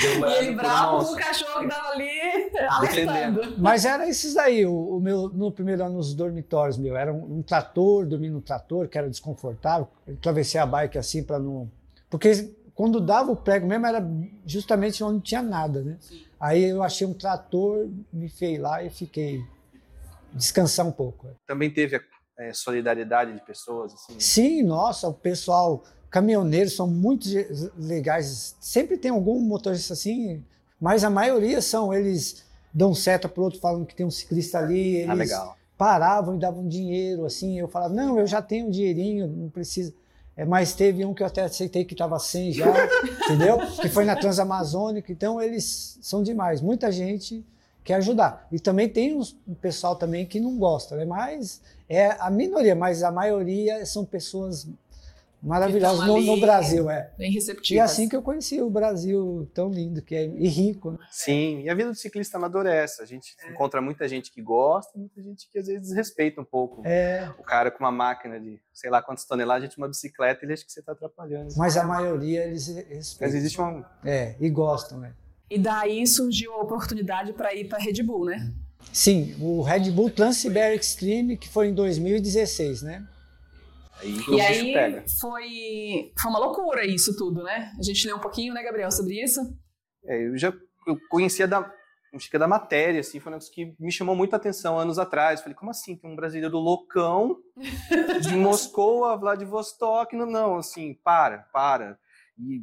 E 0.00 0.44
ele 0.44 0.54
bravo 0.54 1.04
com 1.04 1.12
o 1.12 1.16
cachorro 1.16 1.60
que 1.60 1.68
tava 1.68 1.88
ali 1.88 2.08
alertando. 2.68 3.54
Mas 3.58 3.84
era 3.84 4.08
esses 4.08 4.34
daí, 4.34 4.64
o, 4.64 4.96
o, 4.96 5.00
meu, 5.00 5.28
no 5.28 5.50
primeiro 5.50 5.84
ano 5.84 5.96
nos 5.96 6.14
dormitórios, 6.14 6.78
meu, 6.78 6.96
era 6.96 7.12
um, 7.12 7.38
um 7.38 7.42
trator, 7.42 8.06
dormir 8.06 8.30
no 8.30 8.40
trator, 8.40 8.88
que 8.88 8.96
era 8.96 9.10
desconfortável, 9.10 9.88
eu 10.06 10.16
travessei 10.16 10.60
a 10.60 10.66
bike 10.66 10.96
assim 10.96 11.24
para 11.24 11.38
não... 11.38 11.70
Porque 12.08 12.54
quando 12.74 13.00
dava 13.00 13.32
o 13.32 13.36
prego 13.36 13.66
mesmo 13.66 13.86
era 13.86 14.04
justamente 14.46 15.02
onde 15.02 15.14
não 15.14 15.20
tinha 15.20 15.42
nada, 15.42 15.82
né? 15.82 15.96
Sim. 16.00 16.24
Aí 16.38 16.64
eu 16.64 16.82
achei 16.82 17.06
um 17.06 17.14
trator, 17.14 17.88
me 18.12 18.28
fei 18.28 18.58
lá 18.58 18.82
e 18.82 18.90
fiquei 18.90 19.42
descansar 20.32 20.86
um 20.86 20.92
pouco. 20.92 21.28
Também 21.46 21.70
teve 21.70 21.96
a 21.96 22.00
é, 22.38 22.52
solidariedade 22.52 23.32
de 23.32 23.40
pessoas? 23.40 23.94
Assim? 23.94 24.20
Sim, 24.20 24.62
nossa, 24.62 25.08
o 25.08 25.14
pessoal 25.14 25.84
caminhoneiros 26.14 26.76
são 26.76 26.86
muito 26.86 27.28
legais. 27.76 28.54
Sempre 28.60 28.96
tem 28.96 29.10
algum 29.10 29.40
motorista 29.40 29.94
assim, 29.94 30.44
mas 30.80 31.02
a 31.02 31.10
maioria 31.10 31.60
são 31.60 31.92
eles 31.92 32.44
dão 32.72 32.94
seta 32.94 33.28
pro 33.28 33.42
outro 33.42 33.58
falando 33.58 33.84
que 33.84 33.96
tem 33.96 34.06
um 34.06 34.10
ciclista 34.12 34.58
ali, 34.58 35.02
ah, 35.08 35.12
eles 35.12 35.32
ah, 35.32 35.54
paravam 35.76 36.36
e 36.36 36.38
davam 36.38 36.68
dinheiro 36.68 37.26
assim. 37.26 37.58
Eu 37.58 37.66
falava: 37.66 37.92
"Não, 37.92 38.16
eu 38.16 38.28
já 38.28 38.40
tenho 38.40 38.68
um 38.68 38.70
dinheirinho, 38.70 39.26
não 39.26 39.48
precisa". 39.48 39.92
É, 40.36 40.44
mas 40.44 40.72
teve 40.72 41.04
um 41.04 41.12
que 41.12 41.22
eu 41.22 41.26
até 41.26 41.42
aceitei 41.42 41.84
que 41.84 41.94
estava 41.94 42.16
sem 42.20 42.52
já, 42.52 42.64
entendeu? 43.26 43.58
Que 43.80 43.88
foi 43.88 44.04
na 44.04 44.14
Transamazônica. 44.14 45.10
Então 45.10 45.42
eles 45.42 45.98
são 46.00 46.22
demais. 46.22 46.60
Muita 46.60 46.92
gente 46.92 47.44
quer 47.82 47.94
ajudar. 47.94 48.46
E 48.52 48.60
também 48.60 48.88
tem 48.88 49.16
um 49.16 49.54
pessoal 49.60 49.96
também 49.96 50.26
que 50.26 50.38
não 50.38 50.56
gosta, 50.58 50.94
né? 50.94 51.04
Mas 51.04 51.60
é 51.88 52.10
a 52.20 52.30
minoria, 52.30 52.76
mas 52.76 53.02
a 53.02 53.10
maioria 53.10 53.84
são 53.84 54.04
pessoas 54.04 54.66
maravilhosos 55.44 56.06
no, 56.06 56.20
no, 56.20 56.40
Brasil, 56.40 56.88
é. 56.88 57.12
Bem 57.18 57.30
receptivos. 57.30 57.70
E 57.70 57.78
é 57.78 57.82
assim 57.82 58.08
que 58.08 58.16
eu 58.16 58.22
conheci 58.22 58.60
o 58.60 58.70
Brasil 58.70 59.50
tão 59.54 59.68
lindo 59.70 60.00
que 60.02 60.14
é 60.14 60.24
e 60.24 60.48
rico. 60.48 60.92
Né? 60.92 60.98
Sim, 61.10 61.60
e 61.62 61.68
a 61.68 61.74
vida 61.74 61.90
do 61.90 61.94
ciclista 61.94 62.38
amador 62.38 62.66
é 62.66 62.82
essa. 62.82 63.02
A 63.02 63.06
gente 63.06 63.36
é. 63.44 63.50
encontra 63.50 63.80
muita 63.80 64.08
gente 64.08 64.32
que 64.32 64.40
gosta, 64.40 64.98
muita 64.98 65.22
gente 65.22 65.48
que 65.50 65.58
às 65.58 65.66
vezes 65.66 65.82
desrespeita 65.82 66.40
um 66.40 66.44
pouco. 66.44 66.82
É. 66.86 67.30
O 67.38 67.42
cara 67.42 67.70
com 67.70 67.84
uma 67.84 67.92
máquina 67.92 68.40
de 68.40 68.58
sei 68.72 68.90
lá 68.90 69.02
quantas 69.02 69.24
toneladas, 69.24 69.76
uma 69.76 69.88
bicicleta, 69.88 70.44
ele 70.44 70.54
acha 70.54 70.64
que 70.64 70.72
você 70.72 70.80
está 70.80 70.92
atrapalhando. 70.92 71.54
Mas 71.56 71.76
a 71.76 71.84
maioria 71.84 72.44
eles 72.44 72.66
respeitam. 72.66 73.18
Mas 73.20 73.34
existe 73.34 73.60
uma... 73.60 73.88
É, 74.04 74.34
e 74.40 74.48
gostam, 74.48 74.98
né? 74.98 75.14
E 75.50 75.58
daí 75.58 76.06
surgiu 76.06 76.52
a 76.54 76.62
oportunidade 76.62 77.32
para 77.32 77.54
ir 77.54 77.68
para 77.68 77.78
Red 77.78 78.02
Bull, 78.02 78.24
né? 78.26 78.50
Sim, 78.92 79.34
o 79.40 79.62
Red 79.62 79.90
Bull 79.90 80.10
Trans-Siberian 80.10 80.76
Extreme, 80.76 81.36
que 81.36 81.48
foi 81.48 81.68
em 81.68 81.74
2016, 81.74 82.82
né? 82.82 83.06
Aí 84.00 84.16
e 84.28 84.40
aí 84.40 84.72
pega. 84.72 85.04
Foi, 85.20 86.12
foi 86.20 86.30
uma 86.30 86.38
loucura 86.38 86.84
isso 86.84 87.16
tudo, 87.16 87.42
né? 87.42 87.72
A 87.78 87.82
gente 87.82 88.06
leu 88.06 88.16
um 88.16 88.20
pouquinho, 88.20 88.52
né, 88.52 88.62
Gabriel, 88.62 88.90
sobre 88.90 89.22
isso? 89.22 89.40
É, 90.04 90.26
eu 90.26 90.36
já 90.36 90.52
eu 90.86 90.98
conhecia 91.08 91.48
da, 91.48 91.62
que 92.18 92.36
é 92.36 92.38
da 92.38 92.46
matéria, 92.46 93.00
assim, 93.00 93.18
foi 93.18 93.30
um 93.30 93.34
negócio 93.34 93.52
que 93.52 93.74
me 93.78 93.90
chamou 93.90 94.14
muita 94.14 94.36
atenção 94.36 94.78
anos 94.78 94.98
atrás. 94.98 95.40
Falei, 95.40 95.54
como 95.54 95.70
assim? 95.70 95.96
Tem 95.96 96.10
um 96.10 96.16
brasileiro 96.16 96.58
loucão 96.58 97.36
de 98.20 98.34
Moscou 98.36 99.04
a 99.04 99.16
Vladivostok? 99.16 100.14
Não, 100.14 100.26
não, 100.26 100.56
assim, 100.56 100.94
para, 101.02 101.38
para. 101.52 101.98
E 102.38 102.62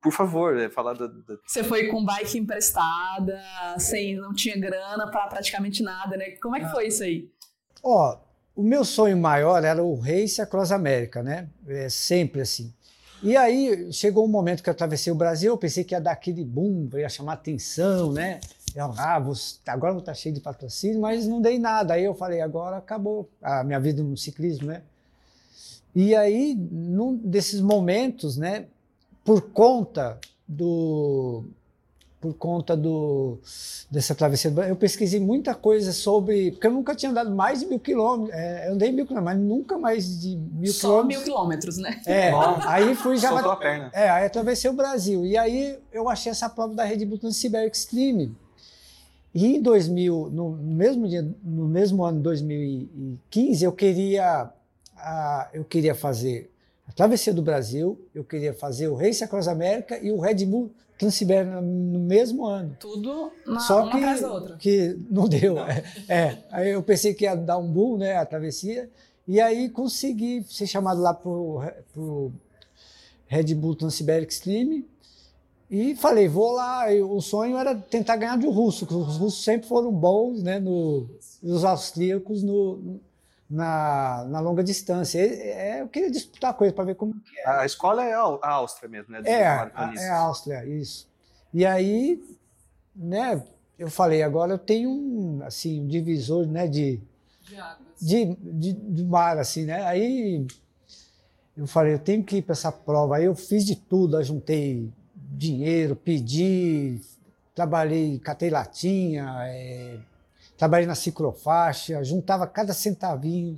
por 0.00 0.12
favor, 0.12 0.56
é, 0.58 0.68
falar 0.68 0.94
da, 0.94 1.06
da... 1.06 1.36
Você 1.46 1.62
foi 1.62 1.88
com 1.88 2.04
bike 2.04 2.38
emprestada, 2.38 3.40
sem, 3.78 4.16
não 4.16 4.32
tinha 4.32 4.58
grana 4.58 5.10
para 5.10 5.26
praticamente 5.26 5.82
nada, 5.82 6.16
né? 6.16 6.36
Como 6.42 6.56
é 6.56 6.60
que 6.60 6.70
foi 6.70 6.88
isso 6.88 7.02
aí? 7.02 7.30
Ó, 7.82 8.18
o 8.54 8.62
meu 8.62 8.84
sonho 8.84 9.16
maior 9.16 9.64
era 9.64 9.82
o 9.82 9.94
Race 9.94 10.40
Across 10.40 10.72
América, 10.72 11.22
né? 11.22 11.48
É 11.66 11.88
sempre 11.88 12.40
assim. 12.40 12.72
E 13.22 13.36
aí 13.36 13.92
chegou 13.92 14.24
um 14.24 14.28
momento 14.28 14.62
que 14.62 14.68
eu 14.68 14.72
atravessei 14.72 15.12
o 15.12 15.16
Brasil, 15.16 15.52
eu 15.52 15.58
pensei 15.58 15.84
que 15.84 15.94
ia 15.94 16.00
dar 16.00 16.12
aquele 16.12 16.44
boom, 16.44 16.88
ia 16.94 17.08
chamar 17.08 17.34
atenção, 17.34 18.12
né? 18.12 18.40
Eu, 18.74 18.92
ah, 18.96 19.18
vou, 19.18 19.34
agora 19.66 19.92
vou 19.92 20.00
estar 20.00 20.14
cheio 20.14 20.34
de 20.34 20.40
patrocínio, 20.40 21.00
mas 21.00 21.26
não 21.26 21.40
dei 21.40 21.58
nada. 21.58 21.94
Aí 21.94 22.04
eu 22.04 22.14
falei, 22.14 22.40
agora 22.40 22.78
acabou 22.78 23.30
a 23.40 23.62
minha 23.62 23.78
vida 23.78 24.02
no 24.02 24.16
ciclismo, 24.16 24.66
né? 24.66 24.82
E 25.94 26.16
aí, 26.16 26.54
num 26.54 27.14
desses 27.16 27.60
momentos, 27.60 28.36
né, 28.36 28.66
por 29.24 29.42
conta 29.52 30.18
do 30.48 31.44
por 32.22 32.34
conta 32.34 32.76
do 32.76 33.36
dessa 33.90 34.14
travessia 34.14 34.48
do 34.48 34.62
eu 34.62 34.76
pesquisei 34.76 35.18
muita 35.18 35.56
coisa 35.56 35.92
sobre 35.92 36.52
porque 36.52 36.68
eu 36.68 36.70
nunca 36.70 36.94
tinha 36.94 37.10
andado 37.10 37.34
mais 37.34 37.60
de 37.60 37.66
mil 37.66 37.80
quilômetros 37.80 38.32
é, 38.38 38.68
eu 38.68 38.74
andei 38.74 38.92
mil 38.92 39.04
quilômetros 39.04 39.36
mas 39.36 39.48
nunca 39.48 39.76
mais 39.76 40.20
de 40.20 40.36
mil 40.36 40.72
Só 40.72 41.02
quilômetros 41.02 41.16
mil 41.16 41.24
quilômetros. 41.24 41.78
né? 41.78 42.00
É 42.06 42.30
aí 42.64 42.94
fui 42.94 43.16
já 43.16 43.30
Soltou 43.30 43.50
a 43.50 43.56
perna. 43.56 43.90
é 43.92 44.08
aí 44.08 44.26
atravessei 44.26 44.70
o 44.70 44.72
Brasil. 44.72 45.26
E 45.26 45.36
aí 45.36 45.76
eu 45.92 46.08
achei 46.08 46.30
essa 46.30 46.48
prova 46.48 46.74
da 46.74 46.84
Red 46.84 47.04
Bull 47.04 47.18
Transsibéria 47.18 47.66
Extreme. 47.66 48.32
E 49.34 49.56
em 49.56 49.60
2000 49.60 50.30
no 50.32 50.50
mesmo 50.50 51.08
dia 51.08 51.28
no 51.42 51.66
mesmo 51.66 52.04
ano 52.04 52.20
2015 52.20 53.64
eu 53.64 53.72
queria 53.72 54.48
a, 54.96 55.48
eu 55.52 55.64
queria 55.64 55.94
fazer 55.94 56.52
a 56.86 56.92
Travessia 56.92 57.32
do 57.32 57.42
Brasil, 57.42 57.98
eu 58.14 58.22
queria 58.22 58.52
fazer 58.52 58.86
o 58.88 58.94
Race 58.94 59.24
Across 59.24 59.48
América 59.48 59.98
e 59.98 60.12
o 60.12 60.20
Red 60.20 60.44
Bull 60.46 60.70
Transsibéria 61.02 61.60
no 61.60 61.98
mesmo 61.98 62.46
ano. 62.46 62.76
tudo 62.78 63.32
na, 63.44 63.58
Só 63.58 63.82
uma 63.82 63.90
que, 63.90 63.96
atrás 63.96 64.20
da 64.20 64.32
outra 64.32 64.56
que 64.56 64.96
não 65.10 65.28
deu. 65.28 65.58
É, 65.58 65.82
é. 66.08 66.38
aí 66.52 66.70
eu 66.70 66.82
pensei 66.82 67.12
que 67.12 67.24
ia 67.24 67.34
dar 67.34 67.58
um 67.58 67.66
boom, 67.66 67.96
né, 67.96 68.16
a 68.16 68.24
travessia, 68.24 68.88
e 69.26 69.40
aí 69.40 69.68
consegui 69.68 70.44
ser 70.48 70.68
chamado 70.68 71.00
lá 71.00 71.12
pro, 71.12 71.60
pro 71.92 72.32
Red 73.26 73.52
Bull 73.56 73.74
Transsiberic 73.74 74.32
Extreme, 74.32 74.86
e 75.68 75.96
falei, 75.96 76.28
vou 76.28 76.52
lá. 76.52 76.84
O 76.92 77.20
sonho 77.20 77.56
era 77.56 77.74
tentar 77.74 78.16
ganhar 78.16 78.38
de 78.38 78.46
russo, 78.46 78.86
porque 78.86 78.94
os 78.94 79.16
russos 79.16 79.42
sempre 79.42 79.66
foram 79.66 79.90
bons, 79.90 80.40
né, 80.40 80.60
no, 80.60 81.08
os 81.42 81.64
austríacos 81.64 82.44
no, 82.44 83.00
na, 83.52 84.24
na 84.30 84.40
longa 84.40 84.64
distância. 84.64 85.20
É, 85.20 85.82
eu 85.82 85.88
queria 85.88 86.10
disputar 86.10 86.54
coisa 86.54 86.74
para 86.74 86.84
ver 86.84 86.94
como 86.94 87.12
que 87.20 87.38
é. 87.38 87.48
A 87.48 87.66
escola 87.66 88.02
é 88.02 88.14
a 88.14 88.20
a 88.20 88.50
Áustria 88.50 88.88
mesmo, 88.88 89.12
né? 89.12 89.20
É, 89.26 89.46
a, 89.46 89.92
é 89.94 90.08
a 90.08 90.18
Áustria, 90.20 90.64
isso. 90.64 91.06
E 91.52 91.66
aí, 91.66 92.24
né, 92.96 93.44
eu 93.78 93.90
falei, 93.90 94.22
agora 94.22 94.52
eu 94.54 94.58
tenho 94.58 94.88
um, 94.90 95.42
assim, 95.44 95.82
um 95.82 95.86
divisor, 95.86 96.46
né, 96.46 96.66
de, 96.66 96.98
de, 98.00 98.34
de, 98.36 98.72
de 98.72 99.04
mar, 99.04 99.36
assim, 99.36 99.66
né? 99.66 99.84
Aí 99.84 100.46
eu 101.54 101.66
falei, 101.66 101.92
eu 101.92 101.98
tenho 101.98 102.24
que 102.24 102.36
ir 102.36 102.42
para 102.42 102.54
essa 102.54 102.72
prova. 102.72 103.16
Aí 103.16 103.24
eu 103.24 103.34
fiz 103.34 103.66
de 103.66 103.76
tudo, 103.76 104.16
eu 104.16 104.24
juntei 104.24 104.90
dinheiro, 105.14 105.94
pedi, 105.94 106.98
trabalhei, 107.54 108.18
catei 108.18 108.48
latinha, 108.48 109.26
é, 109.44 109.98
trabalhei 110.62 110.86
na 110.86 110.94
ciclofaixa, 110.94 112.04
juntava 112.04 112.46
cada 112.46 112.72
centavinho. 112.72 113.56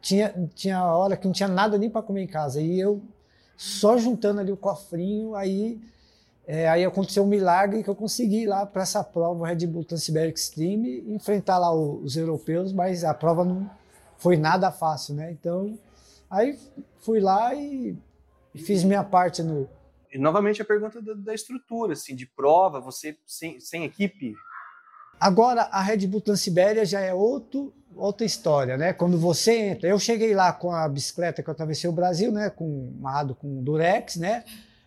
Tinha, 0.00 0.34
tinha 0.52 0.84
hora 0.84 1.16
que 1.16 1.24
não 1.24 1.32
tinha 1.32 1.48
nada 1.48 1.78
nem 1.78 1.88
para 1.88 2.02
comer 2.02 2.22
em 2.22 2.26
casa. 2.26 2.60
E 2.60 2.80
eu 2.80 3.00
só 3.56 3.96
juntando 3.96 4.40
ali 4.40 4.50
o 4.50 4.56
cofrinho, 4.56 5.36
aí, 5.36 5.80
é, 6.44 6.68
aí 6.68 6.84
aconteceu 6.84 7.22
um 7.22 7.28
milagre 7.28 7.84
que 7.84 7.88
eu 7.88 7.94
consegui 7.94 8.42
ir 8.42 8.46
lá 8.46 8.66
para 8.66 8.82
essa 8.82 9.04
prova, 9.04 9.38
o 9.38 9.44
Red 9.44 9.64
Bull 9.68 9.84
Transsiberic 9.84 10.36
Extreme, 10.36 11.04
enfrentar 11.06 11.56
lá 11.58 11.72
os 11.72 12.16
europeus, 12.16 12.72
mas 12.72 13.04
a 13.04 13.14
prova 13.14 13.44
não 13.44 13.70
foi 14.16 14.36
nada 14.36 14.72
fácil, 14.72 15.14
né? 15.14 15.30
Então, 15.30 15.78
aí 16.28 16.58
fui 16.98 17.20
lá 17.20 17.54
e, 17.54 17.96
e 18.52 18.58
fiz 18.58 18.82
minha 18.82 19.04
parte 19.04 19.40
no, 19.40 19.68
E 20.12 20.18
novamente 20.18 20.60
a 20.60 20.64
pergunta 20.64 21.00
da, 21.00 21.14
da 21.14 21.34
estrutura, 21.34 21.92
assim, 21.92 22.16
de 22.16 22.26
prova, 22.26 22.80
você 22.80 23.16
sem, 23.24 23.60
sem 23.60 23.84
equipe. 23.84 24.34
Agora, 25.20 25.62
a 25.72 25.82
Red 25.82 26.06
Bull 26.06 26.20
Transibéria 26.20 26.84
já 26.84 27.00
é 27.00 27.12
outro, 27.12 27.72
outra 27.96 28.24
história, 28.24 28.76
né? 28.76 28.92
Quando 28.92 29.18
você 29.18 29.56
entra, 29.58 29.88
eu 29.88 29.98
cheguei 29.98 30.34
lá 30.34 30.52
com 30.52 30.72
a 30.72 30.88
bicicleta 30.88 31.42
que 31.42 31.48
eu 31.48 31.52
atravessei 31.52 31.90
o 31.90 31.92
Brasil, 31.92 32.30
né? 32.30 32.50
Com 32.50 32.92
amarrado 32.98 33.34
com 33.34 33.62
durex, 33.62 34.16
né? 34.16 34.44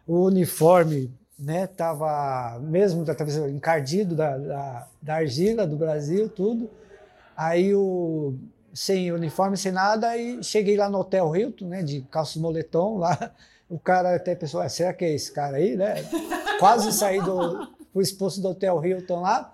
O 0.07 0.25
uniforme, 0.25 1.11
né? 1.37 1.67
Tava 1.67 2.59
mesmo 2.61 3.03
da 3.03 3.13
travessia 3.13 3.49
encardido 3.49 4.15
da, 4.15 4.37
da, 4.37 4.87
da 5.01 5.15
argila 5.15 5.67
do 5.67 5.75
Brasil, 5.75 6.29
tudo. 6.29 6.69
Aí 7.35 7.75
o 7.75 8.33
sem 8.73 9.11
uniforme, 9.11 9.57
sem 9.57 9.71
nada, 9.71 10.07
aí 10.07 10.41
cheguei 10.41 10.77
lá 10.77 10.89
no 10.89 10.99
Hotel 10.99 11.35
Hilton, 11.35 11.65
né? 11.65 11.83
De 11.83 12.01
calça 12.09 12.37
e 12.37 12.41
moletom 12.41 12.97
lá. 12.97 13.31
O 13.69 13.79
cara 13.79 14.13
até 14.13 14.35
pensou, 14.35 14.59
"Ah, 14.59 14.67
será 14.67 14.93
que 14.93 15.05
é 15.05 15.13
esse 15.13 15.31
cara 15.31 15.55
aí, 15.55 15.77
né? 15.77 15.95
Quase 16.59 16.91
saí 16.91 17.21
do, 17.21 17.69
fui 17.93 18.03
expulso 18.03 18.41
do 18.41 18.49
Hotel 18.49 18.85
Hilton 18.85 19.21
lá. 19.21 19.49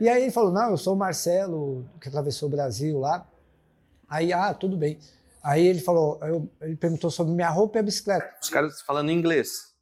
E 0.00 0.08
aí 0.08 0.22
ele 0.24 0.30
falou, 0.32 0.52
não, 0.52 0.70
eu 0.70 0.76
sou 0.76 0.94
o 0.94 0.96
Marcelo, 0.96 1.84
que 2.00 2.08
atravessou 2.08 2.48
o 2.48 2.52
Brasil 2.52 2.98
lá. 2.98 3.26
Aí, 4.08 4.32
ah, 4.32 4.52
tudo 4.54 4.76
bem. 4.76 4.98
Aí 5.42 5.66
ele 5.66 5.80
falou, 5.80 6.18
eu- 6.22 6.48
ele 6.60 6.76
perguntou 6.76 7.10
sobre 7.10 7.32
minha 7.32 7.48
roupa 7.48 7.78
e 7.78 7.80
a 7.80 7.82
bicicleta. 7.82 8.28
Os 8.42 8.50
caras 8.50 8.80
falando 8.82 9.10
inglês. 9.10 9.74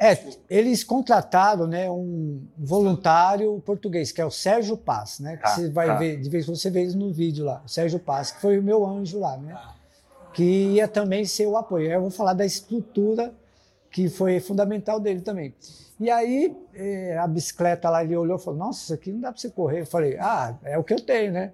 É, 0.00 0.16
eles 0.48 0.84
contrataram 0.84 1.66
né, 1.66 1.90
um 1.90 2.40
voluntário 2.56 3.60
português, 3.66 4.12
que 4.12 4.20
é 4.20 4.24
o 4.24 4.30
Sérgio 4.30 4.76
Paz, 4.76 5.18
né? 5.18 5.36
Que 5.36 5.42
Tá, 5.42 5.48
você 5.56 5.68
vai 5.70 5.88
tá. 5.88 5.96
ver, 5.96 6.20
de 6.20 6.30
vez 6.30 6.44
em 6.44 6.46
quando 6.46 6.56
você 6.56 6.70
vê 6.70 6.84
isso 6.84 6.96
no 6.96 7.12
vídeo 7.12 7.44
lá. 7.44 7.60
O 7.64 7.68
Sérgio 7.68 7.98
Paz, 7.98 8.30
que 8.30 8.40
foi 8.40 8.58
o 8.58 8.62
meu 8.62 8.86
anjo 8.86 9.18
lá, 9.18 9.36
né? 9.36 9.60
Que 10.32 10.44
ia 10.74 10.86
também 10.86 11.24
ser 11.24 11.46
o 11.46 11.56
apoio. 11.56 11.88
Aí 11.88 11.94
eu 11.94 12.00
vou 12.00 12.10
falar 12.10 12.32
da 12.32 12.46
estrutura 12.46 13.34
que 13.90 14.08
foi 14.08 14.40
fundamental 14.40 15.00
dele 15.00 15.20
também. 15.20 15.54
E 16.00 16.10
aí 16.10 16.56
eh, 16.74 17.18
a 17.18 17.26
bicicleta 17.26 17.90
lá, 17.90 18.04
ele 18.04 18.16
olhou 18.16 18.38
e 18.38 18.40
falou, 18.40 18.58
nossa, 18.58 18.82
isso 18.84 18.94
aqui 18.94 19.10
não 19.10 19.20
dá 19.20 19.32
para 19.32 19.40
você 19.40 19.50
correr. 19.50 19.80
Eu 19.80 19.86
falei, 19.86 20.16
ah, 20.18 20.56
é 20.62 20.78
o 20.78 20.84
que 20.84 20.94
eu 20.94 21.00
tenho, 21.00 21.32
né? 21.32 21.52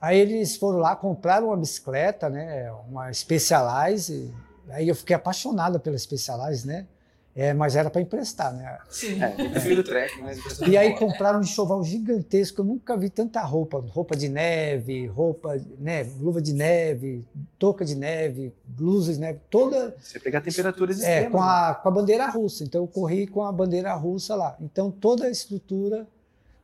Aí 0.00 0.18
eles 0.18 0.56
foram 0.56 0.78
lá, 0.78 0.96
compraram 0.96 1.46
uma 1.46 1.56
bicicleta, 1.56 2.28
né? 2.28 2.70
Uma 2.88 3.12
Specialized. 3.12 4.34
Aí 4.70 4.88
eu 4.88 4.94
fiquei 4.94 5.14
apaixonado 5.14 5.78
pela 5.80 5.96
Specialized, 5.96 6.66
né? 6.66 6.86
É, 7.34 7.54
mas 7.54 7.76
era 7.76 7.88
para 7.88 8.02
emprestar, 8.02 8.52
né? 8.52 8.78
Sim. 8.90 9.22
É, 9.22 9.34
eu 9.38 9.50
prefiro 9.50 9.80
o 9.80 9.84
track, 9.84 10.20
mas... 10.20 10.60
E 10.60 10.76
aí 10.76 10.94
compraram 10.98 11.38
um 11.38 11.42
enxoval 11.42 11.82
gigantesco, 11.82 12.60
eu 12.60 12.64
nunca 12.64 12.94
vi 12.94 13.08
tanta 13.08 13.40
roupa, 13.40 13.82
roupa 13.88 14.14
de 14.14 14.28
neve, 14.28 15.06
roupa, 15.06 15.58
né, 15.78 16.06
luva 16.20 16.42
de 16.42 16.52
neve, 16.52 17.24
touca 17.58 17.86
de 17.86 17.94
neve, 17.94 18.52
blusa 18.66 19.14
de 19.14 19.20
neve, 19.20 19.40
toda 19.48 19.96
Você 19.98 20.20
pegar 20.20 20.42
temperaturas 20.42 21.02
é, 21.02 21.22
extremas. 21.22 21.32
com, 21.32 21.38
né? 21.38 21.44
a, 21.44 21.74
com 21.74 21.88
a 21.88 21.92
bandeira 21.92 22.26
russa. 22.26 22.64
Então 22.64 22.82
eu 22.82 22.86
corri 22.86 23.26
com 23.26 23.42
a 23.42 23.50
bandeira 23.50 23.94
russa 23.94 24.34
lá. 24.34 24.54
Então 24.60 24.90
toda 24.90 25.24
a 25.24 25.30
estrutura, 25.30 26.06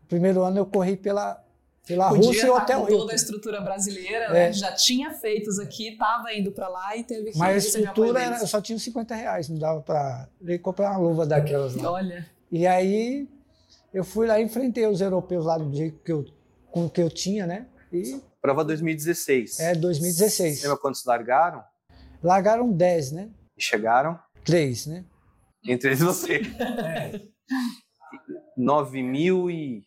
primeiro 0.06 0.42
ano 0.42 0.58
eu 0.58 0.66
corri 0.66 0.98
pela, 0.98 1.42
pela 1.88 2.08
Podia 2.10 2.26
Rússia 2.28 2.46
e 2.46 2.50
o 2.50 2.52
estar 2.58 2.62
Hotel 2.62 2.80
com 2.82 2.86
toda 2.86 3.12
a 3.12 3.14
estrutura 3.16 3.60
brasileira, 3.60 4.24
É. 4.26 4.32
né? 4.32 4.52
Já 4.52 4.72
tinha 4.72 5.12
feitos 5.14 5.58
aqui, 5.58 5.88
estava 5.88 6.32
indo 6.34 6.52
para 6.52 6.68
lá 6.68 6.96
e 6.96 7.02
teve 7.02 7.32
que 7.32 7.38
Mas 7.38 7.64
a 7.64 7.66
o 7.66 7.68
estrutura, 7.68 8.22
era, 8.22 8.38
eu 8.38 8.46
só 8.46 8.60
tinha 8.60 8.76
uns 8.76 8.82
50 8.84 9.14
reais, 9.14 9.48
não 9.48 9.58
dava 9.58 9.80
para 9.80 10.28
comprar 10.62 10.90
uma 10.92 10.98
luva 11.08 11.26
daquelas 11.26 11.74
lá. 11.74 11.90
Olha, 11.90 12.26
E 12.52 12.66
aí 12.66 13.26
eu 13.92 14.04
fui 14.04 14.26
lá 14.26 14.38
e 14.38 14.44
enfrentei 14.44 14.86
os 14.86 15.00
europeus 15.00 15.44
lá 15.46 15.56
do 15.58 15.74
jeito 15.74 15.98
que 16.04 16.12
eu, 16.12 16.24
com 16.70 16.84
o 16.86 16.90
que 16.90 17.00
eu 17.00 17.10
tinha, 17.10 17.46
né? 17.46 17.66
E 17.92 18.20
Prova 18.40 18.64
2016. 18.64 19.58
é 19.58 19.74
2016. 19.74 20.62
Lembra 20.62 20.76
quantos 20.78 21.04
largaram? 21.04 21.64
Largaram 22.22 22.70
10, 22.70 23.12
né? 23.12 23.30
E 23.56 23.62
chegaram? 23.62 24.18
3, 24.44 24.86
né? 24.86 25.04
Entre 25.66 25.88
eles 25.88 26.00
você. 26.00 26.40
É. 26.60 27.20
9 28.56 29.02
mil 29.02 29.50
e... 29.50 29.86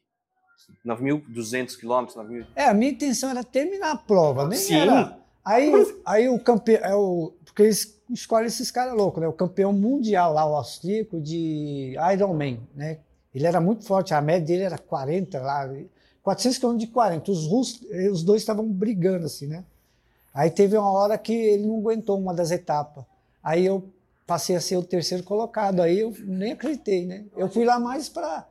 9.200 0.85 1.77
quilômetros, 1.77 2.15
9 2.15 2.33
mil... 2.33 2.45
É, 2.55 2.65
a 2.65 2.73
minha 2.73 2.91
intenção 2.91 3.29
era 3.29 3.43
terminar 3.43 3.91
a 3.91 3.97
prova, 3.97 4.47
nem 4.47 4.57
Sim. 4.57 4.75
era. 4.75 5.17
Aí, 5.43 5.71
aí 6.05 6.29
o 6.29 6.39
campeão, 6.39 6.83
é 6.83 6.95
o, 6.95 7.33
porque 7.45 7.63
eles 7.63 8.01
escolhem 8.09 8.47
esses 8.47 8.71
caras 8.71 8.93
loucos, 8.93 9.21
né? 9.21 9.27
O 9.27 9.33
campeão 9.33 9.73
mundial 9.73 10.33
lá, 10.33 10.45
o 10.45 10.55
austríaco 10.55 11.19
de 11.19 11.95
Ironman, 12.13 12.59
né? 12.75 12.99
Ele 13.33 13.45
era 13.45 13.61
muito 13.61 13.85
forte, 13.85 14.13
a 14.13 14.21
média 14.21 14.45
dele 14.45 14.63
era 14.63 14.77
40 14.77 15.39
lá, 15.39 15.69
400 16.21 16.57
km 16.57 16.77
de 16.77 16.87
40. 16.87 17.31
Os 17.31 17.47
russos, 17.47 17.87
eh, 17.89 18.09
os 18.09 18.23
dois 18.23 18.41
estavam 18.41 18.67
brigando 18.67 19.25
assim, 19.25 19.47
né? 19.47 19.63
Aí 20.33 20.49
teve 20.49 20.77
uma 20.77 20.91
hora 20.91 21.17
que 21.17 21.33
ele 21.33 21.65
não 21.65 21.77
aguentou 21.77 22.19
uma 22.19 22.33
das 22.33 22.51
etapas. 22.51 23.03
Aí 23.43 23.65
eu 23.65 23.83
passei 24.27 24.55
a 24.55 24.61
ser 24.61 24.77
o 24.77 24.83
terceiro 24.83 25.23
colocado. 25.23 25.81
Aí 25.81 25.99
eu 25.99 26.13
nem 26.19 26.53
acreditei, 26.53 27.05
né? 27.05 27.25
Eu 27.35 27.49
fui 27.49 27.65
lá 27.65 27.79
mais 27.79 28.07
para 28.07 28.45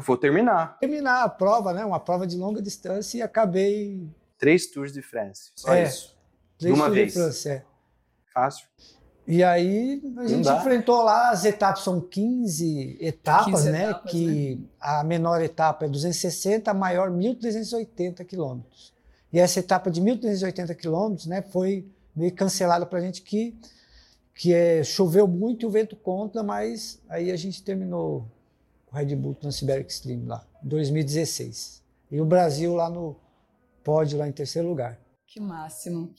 Vou 0.00 0.16
terminar. 0.16 0.78
terminar 0.78 1.22
a 1.24 1.28
prova, 1.28 1.72
né? 1.72 1.84
Uma 1.84 2.00
prova 2.00 2.26
de 2.26 2.36
longa 2.36 2.62
distância 2.62 3.18
e 3.18 3.22
acabei 3.22 4.08
Três 4.38 4.66
Tours 4.70 4.92
de 4.92 5.02
France. 5.02 5.52
Só 5.54 5.74
É. 5.74 5.84
isso. 5.84 6.16
três 6.58 6.74
uma 6.74 6.86
Tours 6.86 6.94
de 6.96 7.00
vez. 7.02 7.14
França, 7.14 7.48
é. 7.50 7.64
Fácil. 8.32 8.66
E 9.26 9.44
aí 9.44 10.02
a 10.18 10.26
gente 10.26 10.48
enfrentou 10.48 11.02
lá, 11.02 11.30
as 11.30 11.44
etapas 11.44 11.84
são 11.84 12.00
15 12.00 12.96
etapas, 13.00 13.46
15 13.54 13.70
né? 13.70 13.84
etapas, 13.90 14.10
que 14.10 14.68
a 14.80 15.04
menor 15.04 15.40
etapa 15.40 15.84
é 15.84 15.88
260, 15.88 16.70
a 16.70 16.74
maior 16.74 17.08
1.380 17.10 18.24
quilômetros. 18.24 18.92
E 19.32 19.38
essa 19.38 19.60
etapa 19.60 19.90
de 19.90 20.00
1.380 20.02 20.74
quilômetros, 20.74 21.26
né, 21.26 21.40
foi 21.40 21.86
meio 22.14 22.34
cancelada 22.34 22.84
para 22.84 22.98
a 22.98 23.02
gente 23.02 23.22
que, 23.22 23.56
que 24.34 24.52
é, 24.52 24.82
choveu 24.82 25.28
muito 25.28 25.62
e 25.62 25.66
o 25.66 25.70
vento 25.70 25.94
contra, 25.94 26.42
mas 26.42 27.00
aí 27.08 27.30
a 27.30 27.36
gente 27.36 27.62
terminou 27.62 28.26
o 28.92 28.96
Red 28.96 29.16
Bull 29.16 29.34
Transsiberic 29.34 29.90
Extreme 29.90 30.26
lá, 30.26 30.44
em 30.64 30.68
2016. 30.68 31.82
E 32.10 32.20
o 32.20 32.24
Brasil 32.24 32.74
lá 32.74 32.90
no 32.90 33.16
pódio, 33.82 34.18
lá 34.18 34.28
em 34.28 34.32
terceiro 34.32 34.68
lugar. 34.68 34.98
Que 35.26 35.40
máximo. 35.40 36.12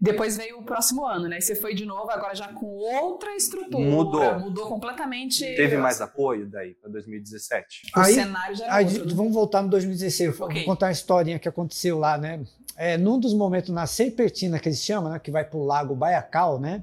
Depois 0.00 0.36
veio 0.36 0.58
o 0.58 0.64
próximo 0.64 1.04
ano, 1.04 1.28
né? 1.28 1.38
E 1.38 1.42
Você 1.42 1.54
foi 1.54 1.74
de 1.74 1.84
novo, 1.84 2.10
agora 2.10 2.34
já 2.34 2.52
com 2.52 2.66
outra 2.66 3.34
estrutura. 3.36 3.84
Mudou. 3.84 4.38
Mudou 4.40 4.66
completamente. 4.68 5.40
Teve 5.44 5.76
mais 5.76 6.00
apoio 6.00 6.48
daí 6.48 6.74
para 6.74 6.90
2017? 6.90 7.82
O 7.96 8.00
Aí- 8.00 8.14
cenário 8.14 8.56
já 8.56 8.64
era 8.64 8.74
Aí, 8.74 8.84
outro, 8.86 9.06
né? 9.08 9.14
vamos 9.14 9.32
voltar 9.32 9.62
no 9.62 9.68
2016. 9.68 10.36
Vou 10.36 10.46
Ok. 10.48 10.64
contar 10.64 10.86
uma 10.86 10.92
historinha 10.92 11.38
que 11.38 11.48
aconteceu 11.48 11.98
lá, 11.98 12.16
né? 12.18 12.44
É, 12.76 12.96
num 12.96 13.18
dos 13.18 13.34
momentos 13.34 13.70
na 13.70 13.86
Serpentina, 13.86 14.58
que 14.58 14.68
eles 14.68 14.82
chamam, 14.82 15.12
né? 15.12 15.18
Que 15.18 15.30
vai 15.30 15.44
pro 15.44 15.62
Lago 15.62 15.94
Baiacal, 15.94 16.58
né? 16.58 16.82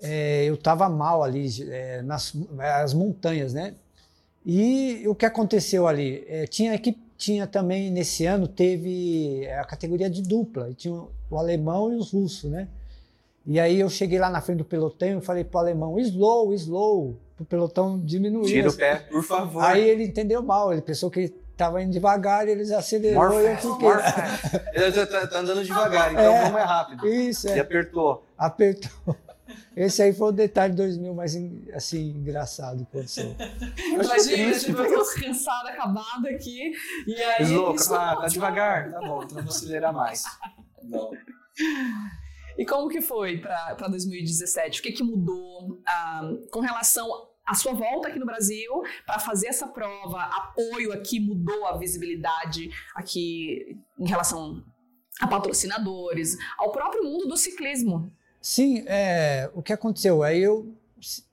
É, 0.00 0.44
eu 0.44 0.56
tava 0.56 0.88
mal 0.88 1.22
ali, 1.22 1.46
é, 1.70 2.02
nas 2.02 2.32
as 2.58 2.92
montanhas, 2.94 3.52
né? 3.54 3.74
E 4.44 5.04
o 5.06 5.14
que 5.14 5.24
aconteceu 5.24 5.86
ali? 5.86 6.24
É, 6.28 6.46
tinha 6.46 6.74
equipe, 6.74 7.00
tinha 7.16 7.46
também 7.46 7.90
nesse 7.90 8.26
ano, 8.26 8.48
teve 8.48 9.46
a 9.48 9.64
categoria 9.64 10.10
de 10.10 10.22
dupla. 10.22 10.68
E 10.70 10.74
tinha 10.74 10.94
o 11.30 11.38
alemão 11.38 11.92
e 11.92 11.96
os 11.96 12.12
russos, 12.12 12.50
né? 12.50 12.66
E 13.46 13.58
aí 13.58 13.78
eu 13.80 13.88
cheguei 13.88 14.18
lá 14.18 14.30
na 14.30 14.40
frente 14.40 14.58
do 14.58 14.64
pelotão 14.64 15.18
e 15.18 15.20
falei 15.20 15.44
pro 15.44 15.58
alemão, 15.60 15.98
slow, 15.98 16.52
slow, 16.54 17.16
pro 17.36 17.44
pelotão 17.44 17.98
diminuir. 18.00 18.46
Tira 18.46 18.66
o 18.66 18.70
assim. 18.70 18.78
pé, 18.78 18.96
por 19.10 19.22
favor. 19.22 19.62
Aí 19.64 19.88
ele 19.88 20.04
entendeu 20.04 20.42
mal, 20.42 20.72
ele 20.72 20.82
pensou 20.82 21.10
que 21.10 21.32
estava 21.52 21.82
indo 21.82 21.92
devagar 21.92 22.46
e 22.46 22.52
ele 22.52 22.72
acelerou 22.74 23.22
More 23.30 23.36
e 23.44 23.50
eu 23.50 23.56
fiquei. 23.56 23.88
Ele 24.74 24.92
já 24.92 25.06
tá, 25.06 25.26
tá 25.26 25.38
andando 25.40 25.64
devagar, 25.64 26.10
então 26.12 26.22
É. 26.24 26.38
vamos 26.38 26.52
mais 26.52 26.66
rápido. 26.66 27.06
Isso, 27.06 27.48
E 27.48 27.52
é, 27.52 27.60
apertou. 27.60 28.24
apertou. 28.38 29.16
Esse 29.76 30.02
aí 30.02 30.12
foi 30.12 30.28
o 30.28 30.32
detalhe 30.32 30.74
2000 30.74 31.14
mais 31.14 31.34
assim, 31.74 32.10
engraçado 32.10 32.78
que 32.78 32.96
aconteceu. 32.96 33.34
Imagina, 33.92 34.50
triste, 34.50 34.66
tipo, 34.66 34.82
eu 34.82 35.04
cansada, 35.14 35.70
acabada 35.70 36.28
aqui. 36.28 36.72
E 37.06 37.14
aí. 37.14 37.44
Slow, 37.44 37.74
isso 37.74 37.94
ah, 37.94 37.98
tá 37.98 38.16
pode- 38.16 38.32
devagar. 38.34 38.90
Tá 38.90 39.00
bom, 39.00 39.22
então 39.22 39.38
eu 39.38 39.44
vou 39.44 39.52
acelerar 39.52 39.92
mais. 39.92 40.24
Não. 40.82 41.10
E 42.58 42.66
como 42.66 42.88
que 42.88 43.00
foi 43.00 43.38
para 43.38 43.88
2017? 43.88 44.80
O 44.80 44.82
que, 44.82 44.92
que 44.92 45.02
mudou 45.02 45.80
ah, 45.86 46.22
com 46.50 46.60
relação 46.60 47.08
à 47.46 47.54
sua 47.54 47.72
volta 47.72 48.08
aqui 48.08 48.18
no 48.18 48.26
Brasil 48.26 48.70
para 49.06 49.18
fazer 49.18 49.48
essa 49.48 49.66
prova? 49.66 50.22
Apoio 50.22 50.92
aqui 50.92 51.18
mudou 51.18 51.66
a 51.66 51.76
visibilidade 51.78 52.70
aqui 52.94 53.76
em 53.98 54.06
relação 54.06 54.62
a 55.20 55.26
patrocinadores, 55.26 56.36
ao 56.58 56.72
próprio 56.72 57.04
mundo 57.04 57.26
do 57.28 57.36
ciclismo. 57.36 58.12
Sim, 58.42 58.82
é, 58.86 59.48
o 59.54 59.62
que 59.62 59.72
aconteceu? 59.72 60.22
Aí 60.24 60.42
eu 60.42 60.74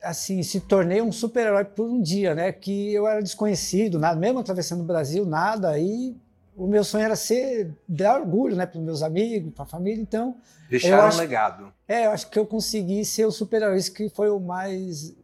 assim 0.02 0.42
se 0.42 0.60
tornei 0.62 1.02
um 1.02 1.12
super-herói 1.12 1.66
por 1.66 1.88
um 1.88 2.02
dia, 2.02 2.34
né? 2.34 2.52
Que 2.52 2.94
eu 2.94 3.08
era 3.08 3.22
desconhecido, 3.22 4.00
nada, 4.00 4.20
mesmo 4.20 4.40
atravessando 4.40 4.82
o 4.82 4.86
Brasil, 4.86 5.26
nada. 5.26 5.70
Aí 5.70 6.16
o 6.56 6.68
meu 6.68 6.84
sonho 6.84 7.06
era 7.06 7.16
ser 7.16 7.72
dar 7.88 8.20
orgulho, 8.20 8.56
né, 8.56 8.66
para 8.66 8.80
meus 8.82 9.02
amigos, 9.02 9.54
para 9.54 9.64
a 9.64 9.68
família. 9.68 10.02
Então, 10.02 10.36
Deixaram 10.70 11.08
acho- 11.08 11.18
um 11.18 11.22
legado. 11.22 11.74
É, 11.88 12.06
eu 12.06 12.12
acho 12.12 12.30
que 12.30 12.38
eu 12.38 12.46
consegui 12.46 13.04
ser 13.04 13.26
o 13.26 13.32
super-herói, 13.32 13.78
isso 13.78 13.92
que 13.94 14.08
foi 14.10 14.30
o 14.30 14.40
mais 14.40 15.16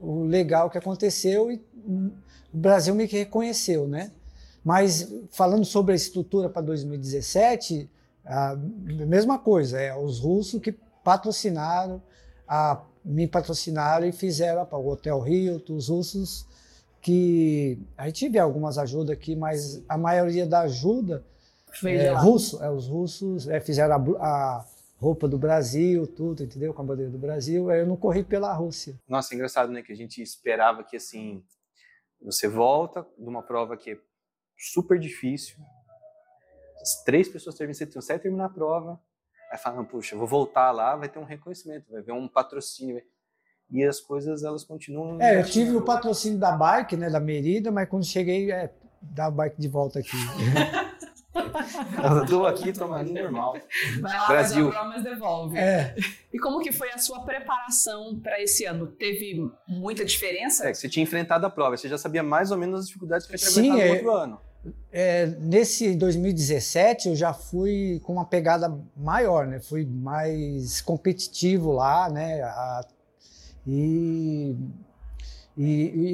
o 0.00 0.24
legal 0.24 0.68
que 0.70 0.78
aconteceu 0.78 1.50
e 1.50 1.62
o 1.86 2.10
Brasil 2.52 2.94
me 2.94 3.04
reconheceu, 3.06 3.86
né? 3.86 4.10
Mas 4.64 5.10
falando 5.30 5.64
sobre 5.64 5.92
a 5.92 5.96
estrutura 5.96 6.48
para 6.48 6.62
2017, 6.62 7.88
a 8.24 8.56
mesma 9.06 9.38
coisa, 9.38 9.80
é 9.80 9.94
os 9.96 10.18
russos 10.20 10.60
que 10.60 10.74
patrocinaram, 11.10 12.00
a, 12.46 12.80
me 13.04 13.26
patrocinaram 13.26 14.06
e 14.06 14.12
fizeram 14.12 14.62
o 14.70 14.88
Hotel 14.88 15.26
Hilton, 15.26 15.74
os 15.74 15.88
russos 15.88 16.46
que 17.02 17.80
a 17.98 18.06
gente 18.06 18.20
tive 18.20 18.38
algumas 18.38 18.78
ajudas 18.78 19.10
aqui, 19.10 19.34
mas 19.34 19.82
a 19.88 19.98
maioria 19.98 20.46
da 20.46 20.60
ajuda 20.60 21.24
Veio 21.82 22.00
é, 22.00 22.12
lá. 22.12 22.20
russo, 22.20 22.62
é, 22.62 22.70
os 22.70 22.86
russos 22.86 23.48
é, 23.48 23.58
fizeram 23.58 23.96
a, 24.20 24.24
a 24.24 24.66
roupa 25.00 25.26
do 25.26 25.36
Brasil, 25.36 26.06
tudo, 26.06 26.44
entendeu? 26.44 26.72
Com 26.72 26.82
a 26.82 26.84
bandeira 26.84 27.10
do 27.10 27.18
Brasil. 27.18 27.70
Aí 27.70 27.80
eu 27.80 27.86
não 27.88 27.96
corri 27.96 28.22
pela 28.22 28.52
Rússia. 28.52 28.94
Nossa, 29.08 29.34
é 29.34 29.36
engraçado, 29.36 29.72
né? 29.72 29.82
Que 29.82 29.92
a 29.92 29.96
gente 29.96 30.22
esperava 30.22 30.84
que, 30.84 30.96
assim, 30.96 31.42
você 32.22 32.46
volta 32.46 33.04
de 33.18 33.28
uma 33.28 33.42
prova 33.42 33.76
que 33.76 33.92
é 33.92 33.98
super 34.56 34.96
difícil, 34.96 35.56
as 36.80 37.02
três 37.02 37.28
pessoas 37.28 37.56
terminam, 37.56 37.74
você 37.74 37.86
consegue 37.86 38.22
terminar 38.22 38.44
a 38.44 38.50
prova, 38.50 39.00
aí 39.50 39.58
fala, 39.58 39.82
puxa, 39.84 40.16
vou 40.16 40.26
voltar 40.26 40.70
lá, 40.70 40.94
vai 40.96 41.08
ter 41.08 41.18
um 41.18 41.24
reconhecimento, 41.24 41.90
vai 41.90 42.02
ver 42.02 42.12
um 42.12 42.28
patrocínio. 42.28 43.02
E 43.70 43.84
as 43.84 44.00
coisas, 44.00 44.42
elas 44.42 44.64
continuam... 44.64 45.20
É, 45.20 45.40
eu 45.40 45.44
tive 45.44 45.76
o 45.76 45.82
patrocínio 45.82 46.38
da 46.38 46.52
bike, 46.52 46.96
né, 46.96 47.08
da 47.08 47.20
Merida, 47.20 47.70
mas 47.70 47.88
quando 47.88 48.04
cheguei, 48.04 48.50
é, 48.50 48.72
dá 49.00 49.26
a 49.26 49.30
bike 49.30 49.60
de 49.60 49.68
volta 49.68 49.98
aqui. 50.00 50.10
Eu 51.32 52.26
tô 52.26 52.46
aqui 52.46 52.72
tomando 52.72 53.12
normal. 53.12 53.56
Vai 54.00 54.18
lá, 54.18 54.26
Brasil. 54.26 54.64
faz 54.64 54.76
a 54.76 54.80
prova, 54.80 54.96
mas 54.96 55.04
devolve. 55.04 55.58
É, 55.58 55.94
E 56.32 56.38
como 56.38 56.60
que 56.60 56.72
foi 56.72 56.90
a 56.90 56.98
sua 56.98 57.20
preparação 57.24 58.18
para 58.20 58.40
esse 58.42 58.64
ano? 58.64 58.86
Teve 58.86 59.50
muita 59.68 60.04
diferença? 60.04 60.66
É, 60.66 60.72
que 60.72 60.78
você 60.78 60.88
tinha 60.88 61.02
enfrentado 61.02 61.46
a 61.46 61.50
prova, 61.50 61.76
você 61.76 61.88
já 61.88 61.98
sabia 61.98 62.22
mais 62.22 62.50
ou 62.50 62.58
menos 62.58 62.80
as 62.80 62.86
dificuldades 62.86 63.26
que 63.26 63.32
ia 63.34 63.38
Sim, 63.38 63.60
enfrentar 63.68 63.76
no 63.76 63.82
é. 63.82 63.92
outro 63.92 64.10
ano. 64.10 64.40
É, 64.92 65.26
nesse 65.26 65.94
2017 65.94 67.08
eu 67.10 67.16
já 67.16 67.32
fui 67.32 68.00
com 68.04 68.12
uma 68.14 68.24
pegada 68.24 68.76
maior, 68.96 69.46
né? 69.46 69.60
Fui 69.60 69.84
mais 69.86 70.80
competitivo 70.80 71.72
lá, 71.72 72.08
né? 72.10 72.42
A- 72.42 72.86
e, 73.66 74.56
e, 75.56 75.64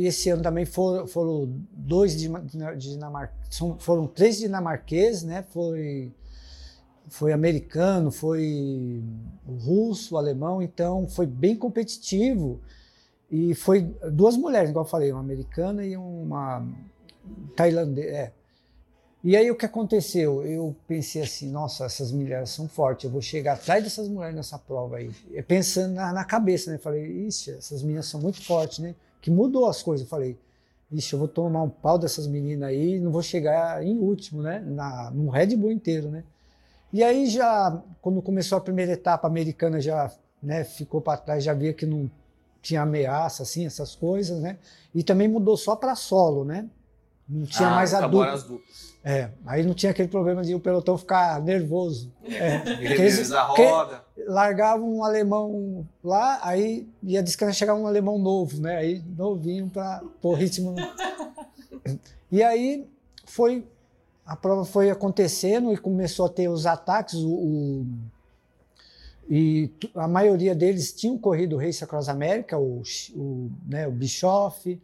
e 0.02 0.06
esse 0.06 0.28
ano 0.30 0.42
também 0.42 0.64
foram, 0.64 1.06
foram 1.06 1.52
dois 1.72 2.16
dina- 2.16 2.42
dinamar, 2.76 3.32
foram 3.78 4.06
três 4.06 4.38
dinamarqueses, 4.38 5.22
né? 5.22 5.44
Foi 5.50 6.12
foi 7.08 7.32
americano, 7.32 8.10
foi 8.10 9.00
russo, 9.46 10.16
alemão, 10.16 10.60
então 10.60 11.06
foi 11.08 11.24
bem 11.24 11.54
competitivo 11.56 12.60
e 13.30 13.54
foi 13.54 13.82
duas 14.12 14.36
mulheres, 14.36 14.70
igual 14.70 14.84
eu 14.84 14.88
falei, 14.90 15.12
uma 15.12 15.20
americana 15.20 15.84
e 15.84 15.96
uma 15.96 16.66
tailandesa. 17.56 18.08
É. 18.08 18.32
E 19.24 19.36
aí 19.36 19.50
o 19.50 19.56
que 19.56 19.66
aconteceu? 19.66 20.44
Eu 20.44 20.76
pensei 20.86 21.22
assim, 21.22 21.50
nossa, 21.50 21.84
essas 21.84 22.12
mulheres 22.12 22.50
são 22.50 22.68
fortes, 22.68 23.04
eu 23.04 23.10
vou 23.10 23.20
chegar 23.20 23.54
atrás 23.54 23.82
dessas 23.82 24.08
mulheres 24.08 24.36
nessa 24.36 24.58
prova 24.58 24.98
aí. 24.98 25.10
Eu 25.30 25.42
Pensando 25.42 25.94
na, 25.94 26.12
na 26.12 26.24
cabeça, 26.24 26.70
né? 26.70 26.78
Falei, 26.78 27.04
ixi, 27.26 27.50
essas 27.50 27.82
meninas 27.82 28.06
são 28.06 28.20
muito 28.20 28.42
fortes, 28.44 28.78
né? 28.78 28.94
Que 29.20 29.30
mudou 29.30 29.66
as 29.66 29.82
coisas. 29.82 30.06
Eu 30.06 30.10
falei, 30.10 30.38
ixi, 30.92 31.12
eu 31.12 31.18
vou 31.18 31.26
tomar 31.26 31.62
um 31.62 31.68
pau 31.70 31.98
dessas 31.98 32.26
meninas 32.26 32.68
aí 32.68 32.96
e 32.96 33.00
não 33.00 33.10
vou 33.10 33.22
chegar 33.22 33.82
em 33.84 33.98
último, 33.98 34.42
né? 34.42 34.60
Na, 34.64 35.10
no 35.10 35.28
Red 35.28 35.56
Bull 35.56 35.72
inteiro, 35.72 36.08
né? 36.08 36.22
E 36.92 37.02
aí 37.02 37.26
já, 37.28 37.82
quando 38.00 38.22
começou 38.22 38.56
a 38.58 38.60
primeira 38.60 38.92
etapa, 38.92 39.26
a 39.26 39.30
americana 39.30 39.80
já 39.80 40.10
né, 40.42 40.62
ficou 40.62 41.00
para 41.00 41.18
trás, 41.18 41.42
já 41.42 41.52
via 41.52 41.72
que 41.74 41.84
não 41.84 42.08
tinha 42.62 42.82
ameaça, 42.82 43.42
assim, 43.42 43.66
essas 43.66 43.94
coisas, 43.94 44.40
né? 44.40 44.58
E 44.94 45.02
também 45.02 45.26
mudou 45.26 45.56
só 45.56 45.74
para 45.74 45.94
solo, 45.96 46.44
né? 46.44 46.68
Não 47.28 47.44
tinha 47.44 47.68
Ah, 47.68 47.74
mais 47.74 47.92
a 47.92 48.06
dupla. 48.06 48.60
É, 49.08 49.30
aí 49.46 49.62
não 49.62 49.72
tinha 49.72 49.92
aquele 49.92 50.08
problema 50.08 50.42
de 50.42 50.52
o 50.52 50.58
pelotão 50.58 50.98
ficar 50.98 51.40
nervoso. 51.40 52.12
É, 52.24 52.58
porque 52.58 52.82
eles 53.02 53.30
a 53.30 53.42
roda. 53.44 54.04
largavam 54.26 54.96
um 54.96 55.04
alemão 55.04 55.86
lá, 56.02 56.40
aí 56.42 56.88
ia 57.04 57.22
descansar, 57.22 57.54
chegava 57.54 57.78
um 57.78 57.86
alemão 57.86 58.18
novo, 58.18 58.60
né? 58.60 58.76
Aí 58.78 59.04
novinho 59.16 59.70
para 59.70 60.02
pôr 60.20 60.34
ritmo. 60.34 60.74
E 62.32 62.42
aí 62.42 62.84
foi 63.24 63.64
a 64.26 64.34
prova 64.34 64.64
foi 64.64 64.90
acontecendo 64.90 65.72
e 65.72 65.76
começou 65.76 66.26
a 66.26 66.28
ter 66.28 66.48
os 66.48 66.66
ataques. 66.66 67.14
O, 67.14 67.28
o- 67.30 67.86
e 69.30 69.70
a 69.94 70.08
maioria 70.08 70.52
deles 70.52 70.92
tinham 70.92 71.16
corrido 71.16 71.54
o 71.54 71.58
Race 71.60 71.82
Across 71.84 72.08
America, 72.08 72.58
o, 72.58 72.82
o, 73.14 73.50
né, 73.68 73.86
o 73.86 73.92
Bischoff, 73.92 74.80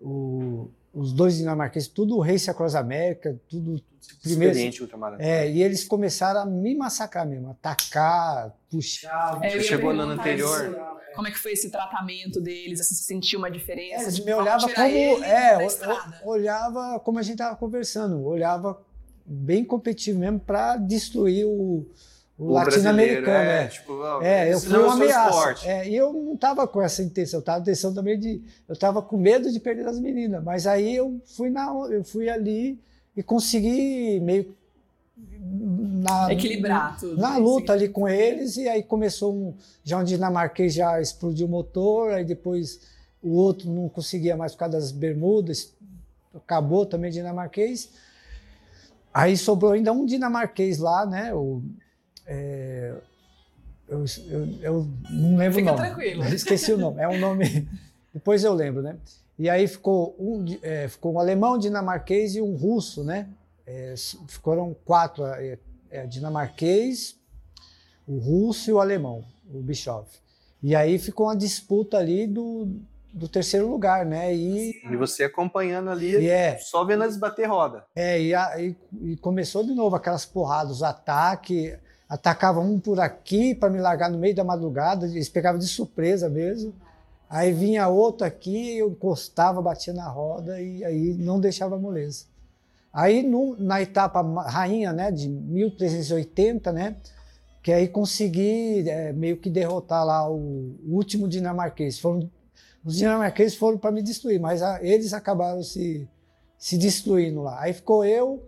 o- 0.00 0.68
os 0.92 1.12
dois 1.12 1.36
dinamarqueses, 1.36 1.88
tudo 1.88 2.16
o 2.16 2.20
Race 2.20 2.48
Across 2.50 2.74
America, 2.74 3.38
tudo 3.48 3.80
Primeiro- 4.22 4.50
Experiente 4.52 4.82
ultramaratona. 4.82 5.28
é, 5.28 5.50
e 5.50 5.62
eles 5.62 5.84
começaram 5.84 6.40
a 6.40 6.46
me 6.46 6.74
massacrar 6.74 7.26
mesmo, 7.26 7.50
atacar, 7.50 8.54
puxar. 8.70 9.38
É, 9.42 9.54
ia 9.56 9.62
chegou 9.62 9.92
no 9.94 10.02
ano 10.02 10.12
anterior? 10.12 10.66
isso. 10.68 11.14
Como 11.14 11.28
é 11.28 11.30
que 11.30 11.38
foi 11.38 11.52
esse 11.52 11.70
tratamento 11.70 12.40
deles? 12.40 12.78
Você 12.78 12.94
sentiu 12.94 13.38
uma 13.38 13.50
diferença? 13.50 14.04
Eles 14.04 14.14
Tipo, 14.16 14.26
me 14.28 14.32
tirar 14.58 14.90
como. 14.90 15.24
É, 15.24 15.58
olhava 16.24 17.00
como 17.00 17.18
a 17.18 17.22
gente 17.22 17.34
estava 17.34 17.56
conversando, 17.56 18.22
olhava 18.24 18.80
bem 19.24 19.64
competitivo 19.64 20.18
mesmo 20.18 20.40
para 20.40 20.76
destruir 20.76 21.44
o, 21.46 21.86
o 22.40 22.52
latino-americano, 22.52 23.30
é. 23.30 23.64
é. 23.64 23.68
Tipo, 23.68 24.02
É, 24.22 24.52
eu 24.52 24.58
fui 24.58 24.74
é 24.74 24.78
uma 24.78 24.94
ameaça. 24.94 25.68
É, 25.68 25.86
e 25.86 25.94
eu 25.94 26.10
não 26.10 26.32
estava 26.32 26.66
com 26.66 26.80
essa 26.80 27.02
intenção, 27.02 27.38
eu 27.38 27.40
estava 27.40 27.58
com 27.58 27.62
intenção 27.62 27.92
também 27.92 28.18
de. 28.18 28.42
Eu 28.66 28.72
estava 28.72 29.02
com 29.02 29.18
medo 29.18 29.52
de 29.52 29.60
perder 29.60 29.86
as 29.86 30.00
meninas, 30.00 30.42
mas 30.42 30.66
aí 30.66 30.96
eu 30.96 31.20
fui, 31.36 31.50
na, 31.50 31.66
eu 31.90 32.02
fui 32.02 32.30
ali 32.30 32.80
e 33.14 33.22
consegui 33.22 34.18
meio. 34.20 34.56
Na, 35.18 36.32
Equilibrar 36.32 36.98
tudo. 36.98 37.20
Na 37.20 37.32
né? 37.32 37.38
luta 37.38 37.74
ali 37.74 37.90
com 37.90 38.08
eles, 38.08 38.56
e 38.56 38.66
aí 38.66 38.82
começou 38.82 39.34
um. 39.34 39.54
Já 39.84 39.98
um 39.98 40.04
dinamarquês 40.04 40.72
já 40.72 40.98
explodiu 40.98 41.46
o 41.46 41.50
motor, 41.50 42.12
aí 42.12 42.24
depois 42.24 42.80
o 43.22 43.34
outro 43.34 43.70
não 43.70 43.86
conseguia 43.86 44.34
mais 44.34 44.52
por 44.52 44.60
causa 44.60 44.78
das 44.78 44.92
bermudas, 44.92 45.74
acabou 46.34 46.86
também 46.86 47.10
dinamarquês. 47.10 47.90
Aí 49.12 49.36
sobrou 49.36 49.72
ainda 49.72 49.92
um 49.92 50.06
dinamarquês 50.06 50.78
lá, 50.78 51.04
né? 51.04 51.34
O, 51.34 51.62
é, 52.32 52.94
eu, 53.88 54.04
eu, 54.28 54.48
eu 54.62 54.88
não 55.10 55.36
lembro 55.36 55.58
Fica 55.58 55.72
o 55.72 55.76
nome. 55.76 55.88
tranquilo. 55.88 56.24
Esqueci 56.28 56.72
o 56.72 56.78
nome. 56.78 57.00
É 57.02 57.08
um 57.08 57.18
nome. 57.18 57.68
Depois 58.14 58.44
eu 58.44 58.54
lembro, 58.54 58.82
né? 58.82 58.96
E 59.38 59.48
aí 59.50 59.66
ficou 59.66 60.14
um, 60.18 60.44
é, 60.62 60.86
ficou 60.88 61.14
um 61.14 61.18
alemão, 61.18 61.58
dinamarquês 61.58 62.36
e 62.36 62.40
um 62.40 62.54
russo, 62.54 63.02
né? 63.02 63.28
É, 63.66 63.94
foram 64.28 64.76
quatro: 64.84 65.24
é, 65.26 65.58
é, 65.90 66.06
dinamarquês, 66.06 67.16
o 68.06 68.18
russo 68.18 68.70
e 68.70 68.72
o 68.72 68.80
alemão, 68.80 69.24
o 69.52 69.60
Bischoff. 69.60 70.08
E 70.62 70.76
aí 70.76 70.98
ficou 70.98 71.26
uma 71.26 71.36
disputa 71.36 71.96
ali 71.96 72.26
do, 72.26 72.68
do 73.14 73.26
terceiro 73.28 73.68
lugar, 73.68 74.04
né? 74.04 74.32
E, 74.34 74.82
E 74.90 74.96
você 74.96 75.24
acompanhando 75.24 75.88
ali, 75.90 76.16
e 76.18 76.28
é, 76.28 76.58
só 76.58 76.84
vendo 76.84 77.02
eles 77.04 77.16
bater 77.16 77.46
roda. 77.48 77.84
é, 77.96 78.20
e, 78.22 78.34
a- 78.34 78.60
e- 78.60 78.76
e 79.02 79.16
começou 79.16 79.64
de 79.64 79.72
novo 79.74 79.96
aquelas 79.96 80.26
porradas, 80.26 80.76
os 80.76 80.82
ataques. 80.82 81.76
Atacavam 82.10 82.68
um 82.68 82.80
por 82.80 82.98
aqui 82.98 83.54
para 83.54 83.70
me 83.70 83.78
largar 83.80 84.10
no 84.10 84.18
meio 84.18 84.34
da 84.34 84.42
madrugada, 84.42 85.06
eles 85.06 85.28
pegavam 85.28 85.60
de 85.60 85.68
surpresa 85.68 86.28
mesmo. 86.28 86.74
Aí 87.28 87.52
vinha 87.52 87.86
outro 87.86 88.26
aqui, 88.26 88.76
eu 88.76 88.90
encostava, 88.90 89.62
batia 89.62 89.92
na 89.94 90.08
roda 90.08 90.60
e 90.60 90.84
aí 90.84 91.14
não 91.14 91.38
deixava 91.38 91.78
moleza. 91.78 92.24
Aí 92.92 93.22
no- 93.22 93.56
na 93.56 93.80
etapa 93.80 94.20
rainha, 94.42 94.92
né, 94.92 95.12
de 95.12 95.28
1380, 95.28 96.72
né, 96.72 96.96
que 97.62 97.70
aí 97.72 97.86
consegui 97.86 98.88
é, 98.88 99.12
meio 99.12 99.36
que 99.36 99.48
derrotar 99.48 100.04
lá 100.04 100.28
o 100.28 100.74
último 100.88 101.28
dinamarquês. 101.28 102.00
Foram, 102.00 102.28
os 102.84 102.96
dinamarqueses 102.96 103.56
foram 103.56 103.78
para 103.78 103.92
me 103.92 104.02
destruir, 104.02 104.40
mas 104.40 104.60
a- 104.62 104.82
eles 104.82 105.12
acabaram 105.12 105.62
se, 105.62 106.08
se 106.58 106.76
destruindo 106.76 107.42
lá. 107.42 107.60
Aí 107.60 107.72
ficou 107.72 108.04
eu, 108.04 108.42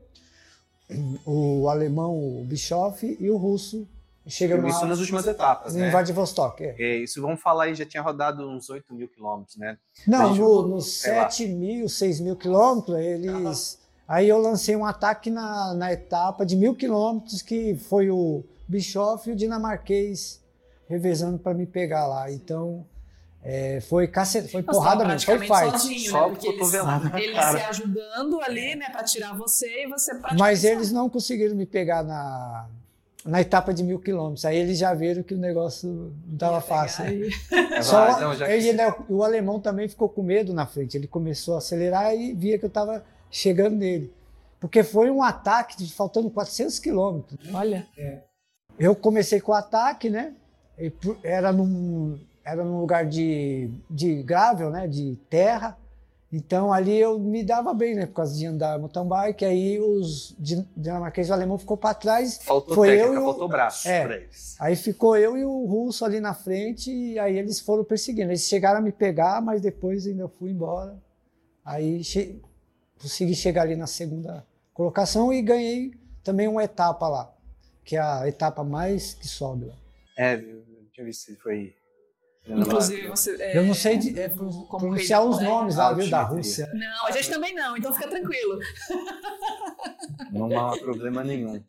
o 1.24 1.68
alemão, 1.68 2.40
o 2.40 2.44
Bischoff, 2.44 3.16
e 3.18 3.30
o 3.30 3.36
russo. 3.36 3.86
Chega 4.26 4.56
isso 4.68 4.86
nas 4.86 5.00
últimas 5.00 5.26
etapas, 5.26 5.74
em 5.74 5.80
né? 5.80 5.90
Vladivostok. 5.90 6.62
é. 6.62 6.76
É, 6.78 6.96
isso 6.98 7.20
vamos 7.20 7.40
falar 7.40 7.64
aí, 7.64 7.74
já 7.74 7.84
tinha 7.84 8.02
rodado 8.02 8.48
uns 8.48 8.70
8 8.70 8.94
mil 8.94 9.08
quilômetros, 9.08 9.56
né? 9.56 9.76
Não, 10.06 10.28
Mas, 10.30 10.38
no, 10.38 10.68
nos 10.68 10.92
sei 10.92 11.16
lá. 11.16 11.28
7 11.28 11.48
mil, 11.48 11.88
6 11.88 12.20
mil 12.20 12.36
quilômetros, 12.36 12.96
eles. 12.98 13.78
Aí 14.06 14.28
eu 14.28 14.38
lancei 14.38 14.76
um 14.76 14.84
ataque 14.84 15.28
na, 15.28 15.74
na 15.74 15.92
etapa 15.92 16.46
de 16.46 16.54
mil 16.54 16.74
quilômetros, 16.74 17.42
que 17.42 17.74
foi 17.74 18.10
o 18.10 18.44
Bischoff 18.68 19.28
e 19.28 19.32
o 19.32 19.36
dinamarquês 19.36 20.40
revezando 20.88 21.38
para 21.38 21.54
me 21.54 21.66
pegar 21.66 22.06
lá. 22.06 22.30
Então, 22.30 22.86
é, 23.44 23.80
foi, 23.80 24.06
cacete, 24.06 24.48
foi 24.48 24.62
Nossa, 24.62 24.78
porrada 24.78 25.04
mesmo, 25.04 25.26
foi 25.26 25.38
fight. 25.40 25.70
sozinho, 25.70 26.10
Só 26.10 26.28
né? 26.28 26.34
Porque 26.34 26.46
eles, 26.46 26.74
eles 26.74 27.44
se 27.50 27.56
ajudando 27.68 28.40
ali, 28.40 28.76
né, 28.76 28.88
pra 28.90 29.02
tirar 29.02 29.36
você 29.36 29.84
e 29.84 29.88
você 29.88 30.10
praticamente. 30.12 30.38
Mas 30.38 30.62
eles 30.64 30.92
não 30.92 31.08
conseguiram 31.10 31.56
me 31.56 31.66
pegar 31.66 32.04
na, 32.04 32.68
na 33.24 33.40
etapa 33.40 33.74
de 33.74 33.82
mil 33.82 33.98
quilômetros. 33.98 34.44
Aí 34.44 34.56
eles 34.56 34.78
já 34.78 34.94
viram 34.94 35.22
que 35.24 35.34
o 35.34 35.38
negócio 35.38 35.88
não 36.26 36.34
estava 36.34 36.60
fácil. 36.60 37.04
né? 37.04 37.28
É, 37.72 37.82
Só, 37.82 38.06
vai, 38.12 38.20
não, 38.20 38.32
ele, 38.46 38.70
ainda- 38.70 38.96
o 39.08 39.24
alemão 39.24 39.58
também 39.58 39.88
ficou 39.88 40.08
com 40.08 40.22
medo 40.22 40.54
na 40.54 40.64
frente. 40.66 40.96
Ele 40.96 41.08
começou 41.08 41.56
a 41.56 41.58
acelerar 41.58 42.14
e 42.14 42.32
via 42.32 42.58
que 42.58 42.64
eu 42.64 42.68
estava 42.68 43.04
chegando 43.30 43.74
nele. 43.76 44.12
Porque 44.60 44.84
foi 44.84 45.10
um 45.10 45.20
ataque 45.20 45.76
de, 45.76 45.92
faltando 45.92 46.30
400 46.30 46.78
quilômetros. 46.78 47.36
Olha. 47.52 47.88
Eu 48.78 48.94
comecei 48.94 49.40
com 49.40 49.50
o 49.50 49.54
ataque, 49.56 50.08
né? 50.08 50.32
E 50.78 50.88
por- 50.90 51.18
Era 51.24 51.52
num, 51.52 52.18
era 52.44 52.64
num 52.64 52.80
lugar 52.80 53.06
de, 53.06 53.70
de 53.90 54.22
gravel, 54.22 54.70
né? 54.70 54.86
De 54.88 55.16
terra. 55.30 55.78
Então 56.34 56.72
ali 56.72 56.96
eu 56.98 57.18
me 57.18 57.44
dava 57.44 57.74
bem, 57.74 57.94
né? 57.94 58.06
Por 58.06 58.14
causa 58.14 58.34
de 58.36 58.46
andar 58.46 58.78
mountain 58.78 59.06
bike. 59.06 59.44
Aí 59.44 59.78
os 59.78 60.34
din- 60.38 60.66
dinamarqueses 60.74 61.28
e 61.28 61.32
o 61.32 61.34
alemão 61.34 61.58
ficou 61.58 61.76
para 61.76 61.94
trás. 61.94 62.38
Faltou 62.42 62.74
Foi 62.74 62.88
técnica, 62.88 63.08
eu 63.08 63.14
e 63.14 63.18
o- 63.18 63.24
faltou 63.26 63.48
braço 63.48 63.86
É. 63.86 64.04
pra 64.06 64.16
eles. 64.16 64.56
Aí 64.58 64.74
ficou 64.74 65.14
eu 65.16 65.36
e 65.36 65.44
o 65.44 65.66
russo 65.66 66.04
ali 66.06 66.20
na 66.20 66.32
frente, 66.32 66.90
e 66.90 67.18
aí 67.18 67.36
eles 67.36 67.60
foram 67.60 67.84
perseguindo. 67.84 68.30
Eles 68.30 68.48
chegaram 68.48 68.78
a 68.78 68.82
me 68.82 68.92
pegar, 68.92 69.42
mas 69.42 69.60
depois 69.60 70.06
ainda 70.06 70.26
fui 70.26 70.50
embora. 70.52 70.96
Aí 71.64 72.02
che- 72.02 72.40
consegui 73.00 73.34
chegar 73.34 73.62
ali 73.62 73.76
na 73.76 73.86
segunda 73.86 74.44
colocação 74.72 75.32
e 75.34 75.42
ganhei 75.42 75.92
também 76.24 76.48
uma 76.48 76.64
etapa 76.64 77.08
lá, 77.08 77.30
que 77.84 77.94
é 77.96 78.00
a 78.00 78.26
etapa 78.26 78.64
mais 78.64 79.12
que 79.12 79.28
sobe 79.28 79.66
lá. 79.66 79.74
É, 80.16 80.36
eu 80.36 80.62
tinha 80.94 81.04
visto 81.04 81.26
se 81.26 81.36
foi. 81.36 81.74
Inclusive, 82.48 83.06
você. 83.08 83.36
é, 83.40 83.58
Eu 83.58 83.64
não 83.64 83.74
sei 83.74 83.96
de- 83.96 84.18
é, 84.18 84.28
pronunciar 84.28 85.24
os 85.24 85.40
nomes 85.40 85.76
lá, 85.76 85.88
Ah, 85.88 85.92
viu, 85.92 86.10
da. 86.10 86.22
Rússia. 86.22 86.68
Não, 86.74 87.06
a 87.06 87.10
gente 87.12 87.30
também 87.30 87.54
não, 87.54 87.76
então 87.76 87.92
fica 87.92 88.08
tranquilo. 88.08 88.58
Não 90.32 90.58
há 90.58 90.76
problema 90.78 91.22
nenhum. 91.22 91.62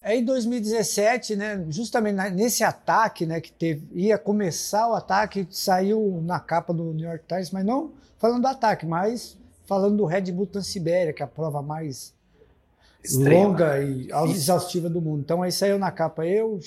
Aí 0.00 0.18
em 0.18 0.24
2017, 0.24 1.36
né, 1.36 1.64
justamente 1.68 2.30
nesse 2.30 2.64
ataque, 2.64 3.24
né, 3.24 3.40
que 3.40 3.52
teve, 3.52 3.86
ia 3.92 4.18
começar 4.18 4.88
o 4.88 4.94
ataque, 4.94 5.46
saiu 5.50 6.20
na 6.24 6.40
capa 6.40 6.72
do 6.74 6.92
New 6.92 7.08
York 7.08 7.24
Times, 7.28 7.50
mas 7.50 7.64
não 7.64 7.92
falando 8.18 8.42
do 8.42 8.48
ataque, 8.48 8.84
mas 8.86 9.38
falando 9.66 9.96
do 9.98 10.04
Red 10.04 10.32
Bull 10.32 10.46
Transibéria, 10.46 11.12
que 11.12 11.22
é 11.22 11.24
a 11.24 11.28
prova 11.28 11.62
mais 11.62 12.12
Extrema. 13.04 13.48
longa 13.48 13.82
e 13.82 14.08
exaustiva 14.30 14.88
do 14.88 15.00
mundo. 15.00 15.22
Então 15.22 15.42
aí 15.42 15.50
saiu 15.50 15.78
na 15.78 15.90
capa 15.90 16.26
eu, 16.26 16.54
o 16.54 16.60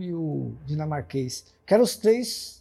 e 0.00 0.14
o 0.14 0.54
dinamarquês, 0.64 1.44
que 1.66 1.74
eram 1.74 1.84
os 1.84 1.96
três 1.96 2.58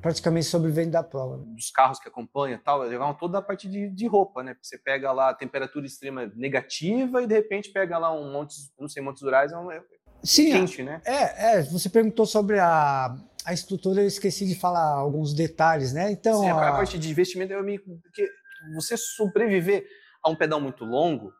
praticamente 0.00 0.46
sobreviventes 0.46 0.92
da 0.92 1.02
prova. 1.02 1.38
Dos 1.38 1.70
carros 1.70 1.98
que 1.98 2.08
acompanham 2.08 2.58
tal, 2.62 2.80
levavam 2.80 3.14
toda 3.14 3.38
a 3.38 3.42
parte 3.42 3.68
de, 3.68 3.88
de 3.90 4.06
roupa, 4.06 4.42
né? 4.42 4.54
Porque 4.54 4.66
você 4.66 4.78
pega 4.78 5.10
lá 5.12 5.30
a 5.30 5.34
temperatura 5.34 5.84
extrema 5.84 6.30
negativa 6.36 7.22
e 7.22 7.26
de 7.26 7.34
repente 7.34 7.70
pega 7.70 7.98
lá 7.98 8.12
um 8.12 8.32
monte, 8.32 8.54
não 8.78 8.88
sei, 8.88 9.02
Montes 9.02 9.22
Rurais, 9.22 9.52
é 9.52 9.58
um 9.58 9.70
é 9.70 9.82
Sim, 10.22 10.52
quente, 10.52 10.82
né? 10.82 11.02
é, 11.04 11.58
é, 11.58 11.62
você 11.62 11.88
perguntou 11.90 12.24
sobre 12.24 12.58
a, 12.58 13.14
a 13.44 13.52
estrutura, 13.52 14.00
eu 14.00 14.06
esqueci 14.06 14.46
de 14.46 14.54
falar 14.54 14.94
alguns 14.94 15.34
detalhes, 15.34 15.92
né? 15.92 16.10
Então, 16.10 16.40
Sim, 16.40 16.48
a, 16.48 16.68
a 16.68 16.72
parte 16.72 16.98
de 16.98 17.10
investimento 17.10 17.52
é 17.52 17.62
meio 17.62 17.82
porque 17.84 18.26
você 18.74 18.96
sobreviver 18.96 19.84
a 20.24 20.30
um 20.30 20.36
pedal 20.36 20.60
muito 20.60 20.84
longo, 20.84 21.32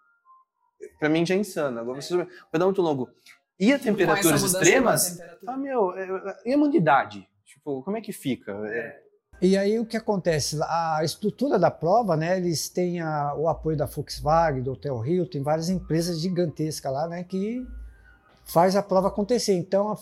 pra 0.99 1.09
mim 1.09 1.25
já 1.25 1.35
é 1.35 1.39
insano. 1.39 1.79
Agora 1.81 2.01
você 2.01 2.15
um 2.15 2.27
pedal 2.51 2.69
muito 2.69 2.83
longo 2.83 3.09
e 3.59 3.73
a 3.73 3.79
temperaturas 3.79 4.43
extremas, 4.43 5.11
temperatura. 5.13 5.53
ah 5.53 5.57
meu, 5.57 5.93
é- 5.97 6.37
e 6.45 6.51
a 6.51 6.55
imunidade? 6.55 7.29
Tipo, 7.45 7.83
como 7.83 7.97
é 7.97 8.01
que 8.01 8.13
fica? 8.13 8.53
É, 8.69 9.01
E 9.43 9.57
aí 9.57 9.79
o 9.79 9.85
que 9.87 9.97
acontece? 9.97 10.59
A 10.63 11.01
estrutura 11.05 11.59
da 11.59 11.71
prova, 11.71 12.17
né? 12.17 12.37
Eles 12.37 12.69
têm 12.69 13.01
a- 13.01 13.35
o 13.37 13.49
apoio 13.49 13.77
da 13.77 13.85
Volkswagen, 13.87 14.63
do 14.63 14.73
Hotel 14.73 14.99
Rio, 15.01 15.27
tem 15.27 15.43
várias 15.43 15.69
empresas 15.69 16.21
gigantescas 16.21 16.93
lá, 16.93 17.09
né? 17.09 17.25
Que 17.25 17.67
faz 18.45 18.77
a 18.77 18.83
prova 18.83 19.09
acontecer. 19.09 19.55
Então, 19.55 19.93
a, 19.93 19.99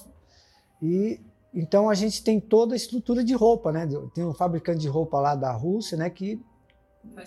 e, 0.82 1.20
então 1.54 1.88
a 1.88 1.94
gente 1.94 2.22
tem 2.22 2.40
toda 2.40 2.74
a 2.74 2.76
estrutura 2.76 3.22
de 3.24 3.34
roupa, 3.34 3.72
né? 3.72 3.88
Tem 4.14 4.24
um 4.24 4.34
fabricante 4.34 4.80
de 4.80 4.88
roupa 4.88 5.18
lá 5.20 5.34
da 5.34 5.52
Rússia, 5.52 5.96
né? 5.96 6.10
Que 6.10 6.40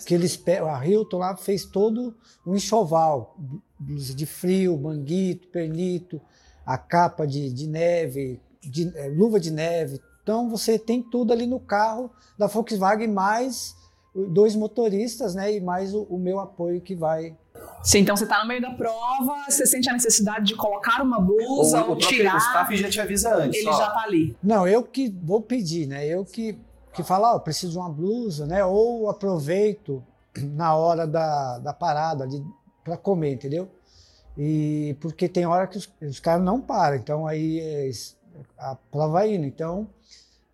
que 0.06 0.14
eles 0.14 0.40
a 0.68 0.86
Hilton 0.86 1.18
lá 1.18 1.36
fez 1.36 1.64
todo 1.64 2.14
um 2.46 2.54
enxoval, 2.54 3.36
blusa 3.78 4.14
de 4.14 4.26
frio, 4.26 4.76
manguito, 4.78 5.48
pernito, 5.48 6.20
a 6.64 6.76
capa 6.78 7.26
de, 7.26 7.50
de 7.52 7.66
neve, 7.66 8.40
de- 8.60 8.92
eh, 8.96 9.08
luva 9.08 9.38
de 9.38 9.50
neve. 9.50 10.00
Então 10.22 10.48
você 10.50 10.78
tem 10.78 11.02
tudo 11.02 11.32
ali 11.32 11.46
no 11.46 11.60
carro 11.60 12.10
da 12.38 12.46
Volkswagen 12.46 13.08
mais 13.08 13.74
dois 14.30 14.56
motoristas, 14.56 15.34
né, 15.34 15.54
e 15.54 15.60
mais 15.60 15.94
o, 15.94 16.02
o 16.04 16.18
meu 16.18 16.40
apoio 16.40 16.80
que 16.80 16.94
vai. 16.94 17.36
Sim, 17.82 17.98
então 17.98 18.16
você 18.16 18.26
tá 18.26 18.40
no 18.42 18.48
meio 18.48 18.60
da 18.62 18.70
prova, 18.70 19.44
você 19.48 19.66
sente 19.66 19.88
a 19.90 19.92
necessidade 19.92 20.46
de 20.46 20.54
colocar 20.56 21.02
uma 21.02 21.20
blusa 21.20 21.82
ou 21.82 21.90
ou, 21.90 21.92
o 21.92 21.96
próprio 21.98 22.08
tirar. 22.18 22.38
staff 22.38 22.76
já 22.76 22.88
te 22.88 23.00
avisa 23.00 23.34
antes. 23.34 23.60
ele 23.60 23.68
ó. 23.68 23.72
já 23.78 23.90
tá 23.90 24.00
ali. 24.00 24.34
Não, 24.42 24.66
eu 24.66 24.82
que 24.82 25.08
vou 25.22 25.40
pedir, 25.42 25.86
né? 25.86 26.06
Eu 26.06 26.24
que 26.24 26.58
que 26.96 27.02
falo, 27.04 27.26
ó, 27.26 27.38
preciso 27.38 27.72
de 27.72 27.78
uma 27.78 27.88
blusa, 27.90 28.46
né? 28.46 28.64
Ou 28.64 29.08
aproveito 29.08 30.02
na 30.36 30.74
hora 30.74 31.06
da, 31.06 31.58
da 31.58 31.72
parada 31.72 32.26
para 32.82 32.96
comer, 32.96 33.34
entendeu? 33.34 33.68
E 34.38 34.96
porque 35.00 35.28
tem 35.28 35.46
hora 35.46 35.66
que 35.66 35.78
os, 35.78 35.88
os 36.02 36.20
caras 36.20 36.44
não 36.44 36.60
param, 36.60 36.96
então 36.96 37.26
aí 37.26 37.60
é, 37.60 37.90
a 38.58 38.74
prova 38.90 39.12
vai 39.14 39.34
indo. 39.34 39.46
Então 39.46 39.88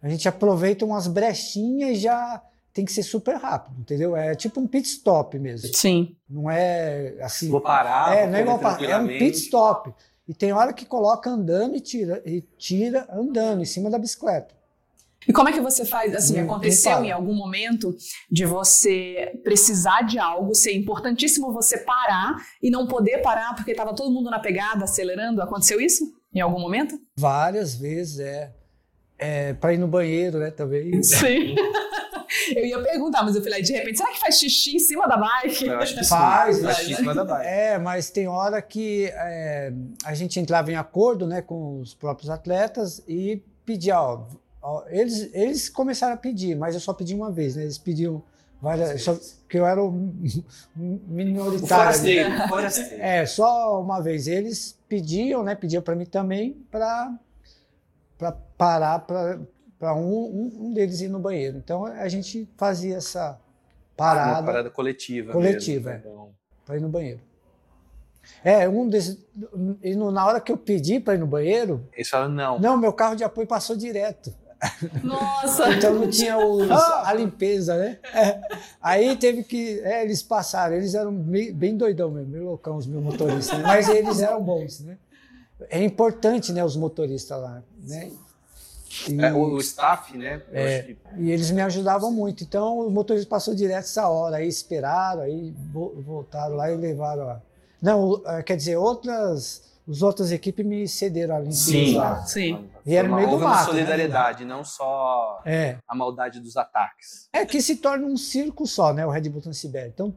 a 0.01 0.09
gente 0.09 0.29
aproveita 0.29 0.85
umas 0.85 1.07
brechinhas 1.07 1.91
e 1.99 2.01
já 2.01 2.43
tem 2.73 2.85
que 2.85 2.93
ser 2.93 3.03
super 3.03 3.37
rápido, 3.37 3.81
entendeu? 3.81 4.17
É 4.17 4.35
tipo 4.35 4.61
um 4.61 4.67
pit 4.67 4.87
stop 4.89 5.39
mesmo. 5.39 5.75
Sim. 5.75 6.17
Não 6.29 6.51
é 6.51 7.15
assim. 7.21 7.51
Vou 7.51 7.61
parar, 7.61 8.15
É, 8.17 8.23
vou 8.23 8.31
não 8.31 8.39
é 8.39 8.41
igual 8.43 8.59
comer 8.59 8.77
pa- 8.79 8.85
é 8.85 8.99
um 8.99 9.07
pit 9.07 9.37
stop. 9.39 9.93
E 10.29 10.33
tem 10.33 10.53
hora 10.53 10.73
que 10.73 10.87
coloca 10.87 11.29
andando 11.29 11.77
e 11.77 11.81
tira, 11.81 12.23
e 12.25 12.41
tira 12.57 13.07
andando 13.13 13.61
em 13.63 13.65
cima 13.67 13.91
da 13.91 13.99
bicicleta. 13.99 14.55
E 15.29 15.33
como 15.33 15.49
é 15.49 15.53
que 15.53 15.61
você 15.61 15.85
faz? 15.85 16.15
Assim, 16.15 16.37
não 16.37 16.45
aconteceu 16.45 16.93
para. 16.93 17.07
em 17.07 17.11
algum 17.13 17.35
momento 17.35 17.95
de 18.31 18.45
você 18.45 19.41
precisar 19.45 20.03
de 20.03 20.19
algo, 20.19 20.55
ser 20.55 20.73
importantíssimo 20.73 21.53
você 21.53 21.79
parar 21.79 22.37
e 22.63 22.71
não 22.71 22.87
poder 22.87 23.19
parar 23.19 23.55
porque 23.55 23.71
estava 23.71 23.95
todo 23.95 24.13
mundo 24.13 24.31
na 24.31 24.39
pegada, 24.39 24.85
acelerando? 24.85 25.43
Aconteceu 25.43 25.81
isso 25.81 26.05
em 26.35 26.41
algum 26.41 26.61
momento? 26.61 26.99
Várias 27.17 27.75
vezes, 27.75 28.19
é. 28.19 28.53
é 29.19 29.53
para 29.55 29.75
ir 29.75 29.79
no 29.79 29.89
banheiro, 29.89 30.39
né, 30.39 30.51
também. 30.51 31.01
Sim. 31.03 31.55
Eu 32.57 32.65
ia 32.65 32.83
perguntar, 32.83 33.23
mas 33.23 33.37
eu 33.37 33.43
falei, 33.43 33.63
de 33.63 33.73
repente, 33.73 33.99
será 33.99 34.11
que 34.11 34.19
faz 34.19 34.39
xixi 34.39 34.77
em 34.77 34.79
cima 34.79 35.07
da 35.07 35.17
bike? 35.17 35.67
Eu 35.67 35.79
acho 35.79 35.95
que 35.95 36.05
Faz, 36.05 36.57
sim. 36.57 36.65
faz. 36.65 36.79
Que 36.79 36.93
em 36.93 36.97
cima 36.97 37.15
da 37.15 37.25
bike. 37.25 37.47
É, 37.47 37.79
mas 37.79 38.11
tem 38.11 38.27
hora 38.27 38.61
que 38.63 39.11
é, 39.13 39.73
a 40.05 40.15
gente 40.15 40.41
entrava 40.41 40.73
em 40.73 40.77
acordo 40.77 41.27
né, 41.27 41.43
com 41.43 41.81
os 41.81 41.95
próprios 41.95 42.31
atletas 42.31 43.03
e 43.07 43.43
pedia, 43.67 44.01
ó, 44.01 44.25
eles, 44.89 45.31
eles 45.35 45.69
começaram 45.69 46.15
a 46.15 46.17
pedir, 46.17 46.55
mas 46.57 46.75
eu 46.75 46.81
só 46.81 46.93
pedi 46.93 47.15
uma 47.15 47.31
vez, 47.31 47.57
né? 47.57 47.63
Eles 47.65 47.79
pediam 47.79 48.23
várias, 48.61 49.03
só, 49.03 49.15
porque 49.15 49.59
eu 49.59 49.67
era 49.67 49.83
o 49.83 49.89
O 49.89 51.01
minoritário. 51.09 52.01
ali. 52.01 52.15
forasteiro, 52.23 52.31
o 52.45 52.49
forasteiro. 52.49 53.03
É, 53.03 53.27
só 53.27 53.81
uma 53.83 54.01
vez. 54.01 54.27
Eles 54.27 54.79
pediam, 54.89 55.43
né? 55.43 55.55
Pediam 55.55 55.83
para 55.83 55.95
mim 55.97 56.05
também 56.07 56.53
para 56.71 57.13
parar 58.57 59.01
para 59.01 59.95
um, 59.97 59.99
um, 60.13 60.53
um 60.67 60.73
deles 60.73 61.01
ir 61.01 61.09
no 61.09 61.19
banheiro. 61.19 61.59
Então 61.59 61.85
a 61.85 62.09
gente 62.09 62.49
fazia 62.57 62.97
essa 62.97 63.31
Uma 63.31 63.39
parada 63.97 64.47
parada 64.47 64.71
coletiva. 64.71 65.33
Coletiva, 65.33 65.91
mesmo. 65.91 66.07
é. 66.07 66.11
Então, 66.11 66.29
para 66.65 66.77
ir 66.77 66.81
no 66.81 66.89
banheiro. 66.89 67.21
É, 68.45 68.69
um 68.69 68.89
desses. 68.89 69.19
E 69.83 69.97
no- 69.97 70.13
na 70.13 70.25
hora 70.25 70.41
que 70.41 70.53
eu 70.53 70.57
pedi 70.57 71.01
para 71.01 71.15
ir 71.15 71.19
no 71.19 71.27
banheiro, 71.27 71.85
Eles 71.93 72.09
falam, 72.09 72.29
não. 72.29 72.59
não, 72.61 72.77
meu 72.77 72.93
carro 72.93 73.17
de 73.17 73.25
apoio 73.25 73.49
passou 73.49 73.75
direto. 73.77 74.33
Nossa! 75.03 75.71
Então 75.75 75.95
não 75.95 76.09
tinha 76.09 76.39
os- 76.39 76.71
a 76.71 77.13
limpeza, 77.13 77.77
né? 77.77 77.99
É. 78.15 78.41
Aí 78.81 79.17
teve 79.17 79.43
que. 79.45 79.81
é, 79.81 80.05
eles 80.05 80.23
passaram, 80.23 80.75
eles 80.77 80.95
eram 80.95 81.13
bem, 81.15 81.53
bem 81.53 81.77
doidão 81.77 82.11
mesmo, 82.11 82.31
meio 82.31 82.45
loucão 82.45 82.77
os 82.77 82.87
meus 82.87 83.03
motoristas, 83.03 83.59
né? 83.59 83.65
mas 83.67 83.89
eles 83.89 84.21
eram 84.21 84.43
bons, 84.43 84.81
né? 84.81 84.97
É 85.71 85.83
importante, 85.83 86.53
né, 86.53 86.65
os 86.65 86.77
motoristas 86.77 87.41
lá, 87.41 87.63
né? 87.85 88.11
E, 89.09 89.21
É, 89.25 89.33
o, 89.33 89.59
staff, 89.59 90.17
né? 90.19 90.43
eu 90.53 90.61
É. 90.61 90.77
acho 90.79 90.87
que- 90.89 90.97
e 91.19 91.31
eles 91.31 91.51
me 91.51 91.63
ajudavam 91.63 92.13
muito. 92.13 92.43
Então 92.45 92.79
o 92.87 92.91
motorista 92.91 93.29
passou 93.29 93.55
direto 93.55 93.85
essa 93.85 94.09
hora, 94.09 94.37
aí 94.37 94.49
esperaram, 94.49 95.23
aí 95.23 95.55
vo- 95.73 95.95
voltaram 96.05 96.57
lá 96.57 96.71
e 96.71 96.77
levaram 96.77 97.29
a. 97.31 97.41
Não, 97.81 98.21
eh, 98.27 98.43
quer 98.43 98.57
dizer, 98.57 98.77
outras. 98.77 99.63
As 99.89 100.01
outras 100.01 100.31
equipes 100.31 100.65
me 100.65 100.87
cederam 100.87 101.37
a 101.37 101.39
limpeza 101.41 101.61
Sim. 101.65 101.95
lá. 101.97 102.25
Sim. 102.25 102.69
E 102.87 102.95
era 102.95 103.09
no 103.09 103.17
meio 103.17 103.27
do 103.27 103.33
houve 103.33 103.45
uma 103.45 103.51
mato, 103.55 103.65
né? 103.67 103.71
solidariedade, 103.73 104.45
não 104.45 104.65
só 104.65 105.43
É. 105.45 105.79
a 105.89 105.95
maldade 105.95 106.39
dos 106.41 106.57
ataques. 106.57 107.29
É 107.33 107.45
que 107.45 107.61
se 107.61 107.77
torna 107.77 108.07
um 108.07 108.17
circo 108.17 108.65
só, 108.67 108.93
né? 108.93 109.05
O 109.05 109.11
Red 109.11 109.29
Bull 109.29 109.41
Transibéria. 109.43 109.89
Então, 109.89 110.15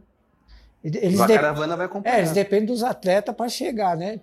ele- 0.83 0.99
eles, 0.99 1.19
a 1.19 1.25
de- 1.25 1.33
caravana 1.33 1.75
vai 1.75 1.87
acompanhar. 1.87 2.15
é, 2.15 2.19
eles 2.19 2.31
dependem 2.31 2.67
dos 2.67 2.83
atletas 2.83 3.35
para 3.35 3.49
chegar, 3.49 3.97
né? 3.97 4.19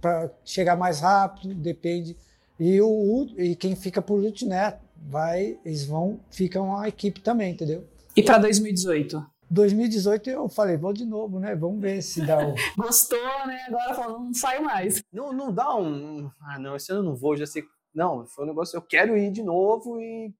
Para 0.00 0.28
chegar 0.44 0.76
mais 0.76 0.98
rápido, 1.00 1.54
depende. 1.54 2.16
E, 2.58 2.80
o, 2.80 3.28
e 3.38 3.54
quem 3.54 3.76
fica 3.76 4.02
por 4.02 4.20
último, 4.20 4.50
né? 4.50 4.74
Vai, 5.08 5.56
eles 5.64 5.84
vão, 5.86 6.18
ficam 6.30 6.76
a 6.76 6.88
equipe 6.88 7.20
também, 7.20 7.52
entendeu? 7.52 7.86
E 8.16 8.22
para 8.24 8.38
2018? 8.38 9.24
2018 9.50 10.30
eu 10.30 10.48
falei, 10.48 10.76
vou 10.76 10.92
de 10.92 11.04
novo, 11.04 11.40
né? 11.40 11.56
Vamos 11.56 11.80
ver 11.80 12.00
se 12.02 12.24
dá 12.24 12.38
o. 12.46 12.54
Gostou, 12.78 13.18
né? 13.46 13.58
Agora 13.68 13.94
falando, 13.94 14.24
não 14.26 14.34
saio 14.34 14.62
mais. 14.64 15.02
Não, 15.12 15.32
não 15.32 15.52
dá 15.52 15.74
um. 15.76 16.30
Ah, 16.40 16.58
não, 16.58 16.76
esse 16.76 16.92
ano 16.92 17.00
eu 17.00 17.04
não 17.04 17.16
vou, 17.16 17.36
já 17.36 17.46
sei. 17.46 17.64
Não, 17.94 18.24
foi 18.26 18.44
um 18.44 18.48
negócio, 18.48 18.76
eu 18.76 18.82
quero 18.82 19.16
ir 19.16 19.30
de 19.32 19.42
novo 19.42 20.00
e. 20.00 20.32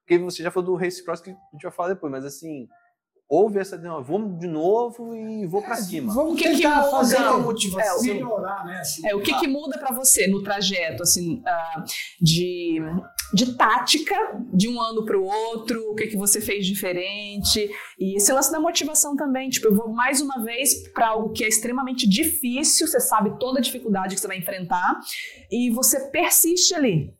Porque 0.00 0.18
você 0.18 0.42
já 0.42 0.50
falou 0.50 0.70
do 0.70 0.76
Race 0.76 1.04
Cross 1.04 1.20
que 1.20 1.30
a 1.30 1.34
gente 1.52 1.62
vai 1.64 1.72
falar 1.72 1.88
depois, 1.90 2.10
mas 2.12 2.24
assim, 2.24 2.66
houve 3.28 3.58
essa. 3.58 3.76
Não, 3.76 4.02
vamos 4.02 4.38
de 4.38 4.46
novo 4.46 5.14
e 5.14 5.46
vou 5.46 5.60
pra 5.60 5.74
cima. 5.76 6.14
Vamos 6.14 6.34
O 6.34 6.36
que 6.36 6.44
que 6.50 6.56
tentar 6.62 6.76
muda? 6.78 6.90
fazer 6.92 7.18
Não, 7.18 7.34
uma 7.36 7.44
motivação. 7.44 7.92
é, 7.94 7.98
o 7.98 8.02
que- 8.02 8.14
melhorar, 8.14 8.64
né? 8.64 8.78
assim. 8.78 9.06
É, 9.06 9.14
o 9.14 9.20
que, 9.20 9.38
que 9.38 9.48
muda 9.48 9.76
para 9.78 9.92
você 9.94 10.26
no 10.28 10.42
trajeto, 10.42 11.02
assim, 11.02 11.42
ah, 11.44 11.84
de, 12.20 12.78
de 13.32 13.56
tática 13.56 14.14
de 14.52 14.68
um 14.68 14.80
ano 14.80 15.04
para 15.04 15.18
o 15.18 15.24
outro? 15.24 15.90
O 15.90 15.94
que, 15.94 16.06
que 16.06 16.16
você 16.16 16.40
fez 16.40 16.66
diferente? 16.66 17.70
E 17.98 18.16
esse 18.16 18.32
lance 18.32 18.50
da 18.50 18.60
motivação 18.60 19.16
também. 19.16 19.48
Tipo, 19.48 19.68
eu 19.68 19.74
vou 19.74 19.88
mais 19.88 20.20
uma 20.20 20.42
vez 20.42 20.88
para 20.90 21.08
algo 21.08 21.32
que 21.32 21.44
é 21.44 21.48
extremamente 21.48 22.08
difícil, 22.08 22.86
você 22.86 23.00
sabe 23.00 23.38
toda 23.38 23.58
a 23.58 23.62
dificuldade 23.62 24.14
que 24.14 24.20
você 24.20 24.26
vai 24.26 24.38
enfrentar, 24.38 25.00
e 25.50 25.70
você 25.70 26.08
persiste 26.10 26.74
ali. 26.74 27.14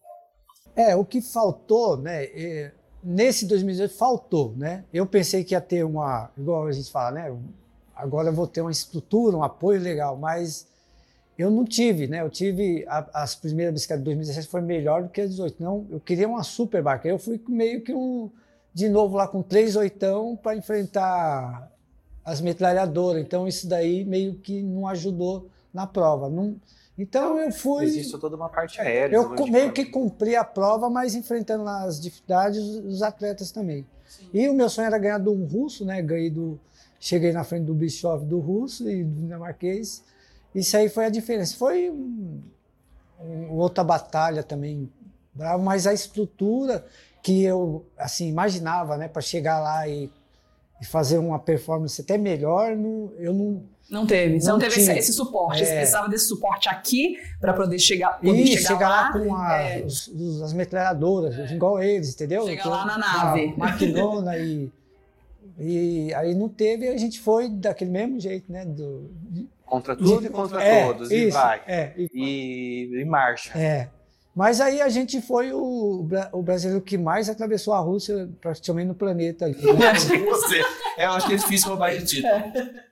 É, 0.75 0.95
o 0.95 1.05
que 1.05 1.23
faltou, 1.23 1.97
né? 1.97 2.25
é, 2.25 2.73
nesse 3.03 3.47
2018 3.47 3.97
faltou, 3.97 4.55
né? 4.57 4.85
Eu 4.93 5.07
pensei 5.07 5.45
que 5.45 5.55
ia 5.55 5.61
ter 5.61 5.85
uma, 5.85 6.31
igual 6.37 6.67
a 6.67 6.73
gente 6.73 6.91
fala, 6.91 7.13
né? 7.13 7.37
Agora 7.95 8.29
eu 8.29 8.33
vou 8.33 8.47
ter 8.47 8.61
uma 8.61 8.71
estrutura, 8.71 9.37
um 9.37 9.45
apoio 9.45 9.81
legal, 9.81 10.17
mas 10.17 10.67
eu 11.39 11.51
não 11.51 11.65
tive, 11.65 12.07
né? 12.07 12.21
Eu 12.23 12.31
tive 12.31 12.85
a- 12.89 13.09
as 13.23 13.35
primeiras 13.35 13.75
bicicletas 13.75 14.01
de 14.03 14.05
2017 14.05 14.49
foi 14.49 14.61
melhor 14.63 15.03
do 15.03 15.09
que 15.09 15.21
a 15.21 15.27
18. 15.27 15.63
Não, 15.63 15.87
eu 15.91 16.01
queria 16.01 16.29
uma 16.29 16.43
super 16.43 16.83
bike. 16.83 17.07
Aí 17.09 17.13
Eu 17.15 17.19
fui 17.19 17.41
meio 17.49 17.83
que 17.83 17.93
um 17.95 18.31
de 18.73 18.89
novo 18.89 19.17
lá 19.17 19.27
com 19.27 19.43
três 19.43 19.75
oitão 19.77 20.37
para 20.37 20.57
enfrentar 20.57 21.71
as 22.25 22.41
metralhadoras. 22.41 23.23
Então 23.23 23.47
isso 23.47 23.69
daí 23.69 24.05
meio 24.05 24.35
que 24.35 24.63
não 24.63 24.87
ajudou 24.89 25.49
na 25.73 25.87
prova. 25.87 26.29
Não, 26.29 26.57
então 26.99 27.39
eu 27.39 27.53
fui 27.53 27.85
Existe 27.85 28.19
toda 28.19 28.35
uma 28.37 28.49
parte 28.49 28.81
aérea. 28.81 29.15
eu 29.17 29.35
de 29.35 29.51
meio 29.51 29.73
que 29.73 29.85
cumpri 29.85 30.35
a 30.35 30.45
prova, 30.45 30.89
mas 30.91 31.15
enfrentando 31.15 31.69
as 31.69 32.01
dificuldades 32.01 32.63
os 32.63 33.03
atletas 33.03 33.51
também. 33.51 33.87
E 34.33 34.49
o 34.49 34.55
meu 34.55 34.69
sonho 34.71 34.87
era 34.87 34.99
ganhar 34.99 35.19
do 35.19 35.33
um 35.33 35.45
russo, 35.45 35.85
né? 35.85 36.01
Ganhei 36.01 36.31
do, 36.31 36.59
cheguei 36.99 37.33
na 37.33 37.45
frente 37.45 37.65
do 37.65 37.75
Bischoff 37.75 38.25
do 38.25 38.39
russo 38.41 38.89
e 38.89 39.05
do 39.05 39.21
dinamarquês. 39.23 40.03
Isso 40.59 40.77
aí 40.77 40.89
foi 40.89 41.05
a 41.05 41.09
diferença. 41.11 41.57
Foi 41.57 41.91
um, 41.91 42.41
um- 43.21 43.53
outra 43.53 43.85
batalha 43.85 44.43
também 44.43 44.91
brava, 45.35 45.63
mas 45.63 45.87
a 45.87 45.93
estrutura 45.93 46.85
que 47.23 47.43
eu 47.45 47.85
assim 47.99 48.29
imaginava, 48.29 48.97
né, 48.97 49.07
para 49.09 49.21
chegar 49.21 49.59
lá 49.61 49.87
e, 49.87 50.11
e 50.81 50.87
fazer 50.87 51.19
uma 51.19 51.39
performance 51.39 52.01
até 52.01 52.17
melhor, 52.17 52.75
não- 52.77 53.13
eu 53.19 53.33
não 53.35 53.63
Não 53.91 54.05
teve, 54.07 54.41
você 54.41 54.47
não, 54.49 54.55
Não 54.55 54.61
teve 54.61 54.81
esse, 54.81 54.91
esse 54.93 55.13
suporte. 55.13 55.65
Você 55.65 55.71
É. 55.73 55.77
precisava 55.77 56.09
desse 56.09 56.27
suporte 56.27 56.69
aqui 56.69 57.17
para 57.41 57.53
poder 57.53 57.79
chegar, 57.79 58.19
poder 58.19 58.33
E 58.43 58.47
chegar, 58.49 58.69
chegar, 58.69 58.89
lá, 58.89 59.03
lá. 59.03 59.13
com 59.13 59.35
a- 59.37 59.59
é. 59.63 59.85
os- 59.85 60.09
os- 60.09 60.43
as 60.43 60.53
metralhadoras, 60.53 61.51
igual 61.53 61.81
eles, 61.83 62.13
entendeu? 62.15 62.45
Chega 62.47 62.63
Com 62.65 62.69
lá 62.71 62.85
na 62.85 62.99
nave. 62.99 63.55
Maquinona 63.57 64.37
e, 64.39 64.73
e 65.59 66.13
aí 66.15 66.35
não 66.35 66.49
teve, 66.49 66.89
a 66.89 66.97
gente 66.97 67.21
foi 67.21 67.49
daquele 67.49 67.91
mesmo 67.91 68.19
jeito, 68.19 68.51
né? 68.51 68.65
Do, 68.65 69.09
Contra 69.67 69.97
tudo 69.97 70.25
e 70.25 70.31
contra 70.31 70.63
é, 70.63 70.87
todos. 70.87 71.11
E 71.11 71.29
isso, 71.29 71.37
vai. 71.37 71.61
É, 71.67 71.93
e- 71.97 72.09
E, 72.15 73.01
e 73.01 73.05
marcha. 73.05 73.51
é. 73.59 73.89
Mas 74.37 74.61
aí 74.61 74.83
a 74.83 74.89
gente 74.91 75.19
foi 75.23 75.51
o, 75.51 76.07
o 76.31 76.43
brasileiro 76.43 76.85
que 76.85 76.99
mais 76.99 77.31
atravessou 77.31 77.73
a 77.73 77.79
Rússia 77.79 78.29
praticamente 78.39 78.89
no 78.89 78.95
planeta. 78.95 79.47
ali, 79.49 79.55
né? 79.73 79.95
Você. 80.27 80.61
É, 80.99 81.07
eu 81.07 81.13
acho 81.13 81.27
que 81.27 81.33
é 81.33 81.37
difícil 81.39 81.71
roubar 81.71 81.95
esse 81.95 82.05
título. 82.05 82.35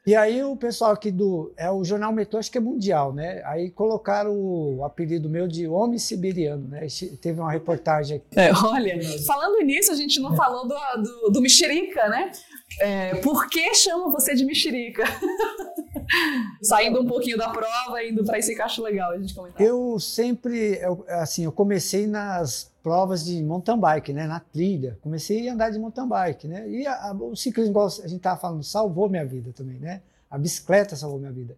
E 0.06 0.16
aí 0.16 0.42
o 0.42 0.56
pessoal 0.56 0.92
aqui 0.92 1.10
do. 1.10 1.52
É 1.54 1.70
o 1.70 1.84
Jornal 1.84 2.14
Metrô, 2.14 2.38
acho 2.38 2.50
que 2.50 2.56
é 2.56 2.60
mundial, 2.62 3.12
né? 3.12 3.42
Aí 3.44 3.70
colocaram 3.70 4.32
o 4.34 4.82
apelido 4.86 5.28
meu 5.28 5.46
de 5.46 5.68
Homem 5.68 5.98
Siberiano, 5.98 6.66
né? 6.66 6.86
Teve 7.20 7.38
uma 7.38 7.52
reportagem 7.52 8.16
aqui. 8.16 8.40
É, 8.40 8.50
olha, 8.64 8.98
falando 9.26 9.62
nisso, 9.66 9.92
a 9.92 9.96
gente 9.96 10.18
não 10.20 10.34
falou 10.34 10.66
do, 10.66 10.74
do, 11.02 11.30
do 11.30 11.42
mexerica, 11.42 12.08
né? 12.08 12.32
É, 12.80 13.14
por 13.16 13.48
que 13.48 13.72
chamam 13.74 14.10
você 14.10 14.34
de 14.34 14.44
mexerica? 14.44 15.04
Saindo 16.62 17.00
um 17.00 17.06
pouquinho 17.06 17.36
da 17.38 17.48
prova, 17.48 18.02
indo 18.02 18.24
para 18.24 18.38
esse 18.38 18.54
cacho 18.54 18.82
legal, 18.82 19.12
a 19.12 19.18
gente 19.18 19.34
comentar. 19.34 19.60
Eu 19.60 19.98
sempre, 20.00 20.78
eu, 20.80 21.04
assim, 21.08 21.44
eu 21.44 21.52
comecei 21.52 22.06
nas 22.06 22.70
provas 22.82 23.24
de 23.24 23.42
mountain 23.42 23.78
bike, 23.78 24.12
né, 24.12 24.26
na 24.26 24.40
trilha. 24.40 24.98
Comecei 25.02 25.48
a 25.48 25.52
andar 25.54 25.70
de 25.70 25.78
mountain 25.78 26.06
bike, 26.08 26.46
né? 26.48 26.68
E 26.68 26.86
a- 26.86 27.10
a- 27.10 27.12
o 27.12 27.34
ciclismo, 27.36 27.72
igual 27.72 27.86
a 27.86 27.90
gente 27.90 28.16
estava 28.16 28.38
falando, 28.40 28.62
salvou 28.62 29.08
minha 29.08 29.24
vida 29.24 29.52
também, 29.54 29.78
né? 29.78 30.02
A 30.30 30.36
bicicleta 30.36 30.96
salvou 30.96 31.18
minha 31.18 31.32
vida. 31.32 31.56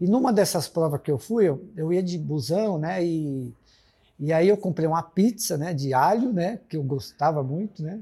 E 0.00 0.06
numa 0.06 0.32
dessas 0.32 0.68
provas 0.68 1.00
que 1.00 1.10
eu 1.10 1.18
fui, 1.18 1.48
eu, 1.48 1.64
eu 1.76 1.92
ia 1.92 2.02
de 2.02 2.16
busão, 2.18 2.78
né? 2.78 3.04
E, 3.04 3.52
e 4.20 4.32
aí 4.32 4.48
eu 4.48 4.56
comprei 4.56 4.86
uma 4.86 5.02
pizza, 5.02 5.56
né, 5.56 5.72
de 5.74 5.92
alho, 5.94 6.32
né, 6.32 6.60
que 6.68 6.76
eu 6.76 6.82
gostava 6.82 7.42
muito, 7.42 7.82
né? 7.82 7.98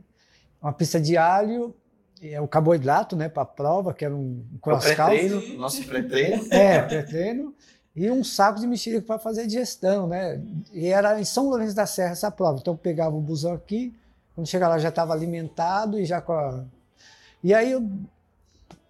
Uma 0.60 0.72
pizza 0.72 1.00
de 1.00 1.16
alho, 1.16 1.74
é 2.22 2.40
o 2.40 2.48
carboidrato, 2.48 3.14
né, 3.14 3.28
para 3.28 3.42
a 3.42 3.46
prova, 3.46 3.92
que 3.92 4.04
era 4.04 4.14
um 4.14 4.44
O 4.54 4.58
cross-country. 4.58 5.28
pré-treino, 5.28 5.58
nosso 5.58 5.84
pré-treino. 5.84 6.46
É, 6.52 6.82
pré-treino. 6.82 7.54
E 7.94 8.10
um 8.10 8.22
saco 8.22 8.60
de 8.60 8.66
mexerica 8.66 9.02
para 9.06 9.18
fazer 9.18 9.46
digestão, 9.46 10.06
né? 10.06 10.40
E 10.72 10.86
era 10.86 11.18
em 11.18 11.24
São 11.24 11.48
Lourenço 11.48 11.74
da 11.74 11.86
Serra 11.86 12.12
essa 12.12 12.30
prova. 12.30 12.58
Então 12.60 12.74
eu 12.74 12.78
pegava 12.78 13.16
o 13.16 13.20
busão 13.20 13.54
aqui, 13.54 13.94
quando 14.34 14.46
chegava 14.46 14.74
lá 14.74 14.78
já 14.78 14.90
estava 14.90 15.14
alimentado 15.14 15.98
e 15.98 16.04
já 16.04 16.20
com 16.20 16.32
a... 16.32 16.64
E 17.42 17.54
aí 17.54 17.70
eu 17.72 17.88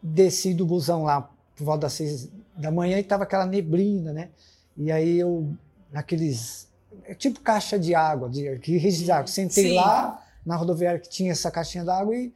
desci 0.03 0.55
do 0.55 0.67
busão 0.67 1.05
lá 1.05 1.29
por 1.55 1.65
volta 1.65 1.83
das 1.83 1.93
seis 1.93 2.29
da 2.57 2.71
manhã 2.71 2.97
e 2.97 3.01
estava 3.01 3.25
aquela 3.25 3.47
neblina, 3.47 4.13
né? 4.13 4.31
E 4.77 4.91
aí 4.91 5.19
eu, 5.19 5.55
naqueles. 5.93 6.69
é 7.05 7.15
tipo 7.15 7.41
caixa 7.41 7.79
de 7.79 7.95
água, 7.95 8.29
de, 8.29 8.59
de 8.59 8.79
de 9.05 9.11
água. 9.11 9.27
Sentei 9.27 9.71
Sim. 9.71 9.75
lá 9.77 10.23
na 10.45 10.57
rodoviária 10.57 10.99
que 10.99 11.09
tinha 11.09 11.33
essa 11.33 11.51
caixinha 11.51 11.85
d'água 11.85 12.15
e 12.15 12.33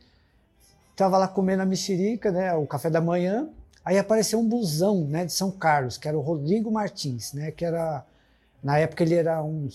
tava 1.01 1.17
lá 1.17 1.27
comendo 1.27 1.63
a 1.63 1.67
mexerica, 1.67 2.31
né? 2.31 2.53
O 2.53 2.67
café 2.67 2.91
da 2.91 3.01
manhã. 3.01 3.49
Aí 3.83 3.99
apareceu 3.99 4.39
um 4.39 4.47
busão, 4.47 5.07
né, 5.07 5.25
de 5.25 5.33
São 5.33 5.51
Carlos, 5.51 5.97
que 5.97 6.07
era 6.07 6.17
o 6.17 6.21
Rodrigo 6.21 6.71
Martins, 6.71 7.33
né? 7.33 7.51
Que 7.51 7.65
era. 7.65 8.05
Na 8.63 8.79
época 8.79 9.03
ele 9.03 9.15
era 9.15 9.43
um 9.43 9.67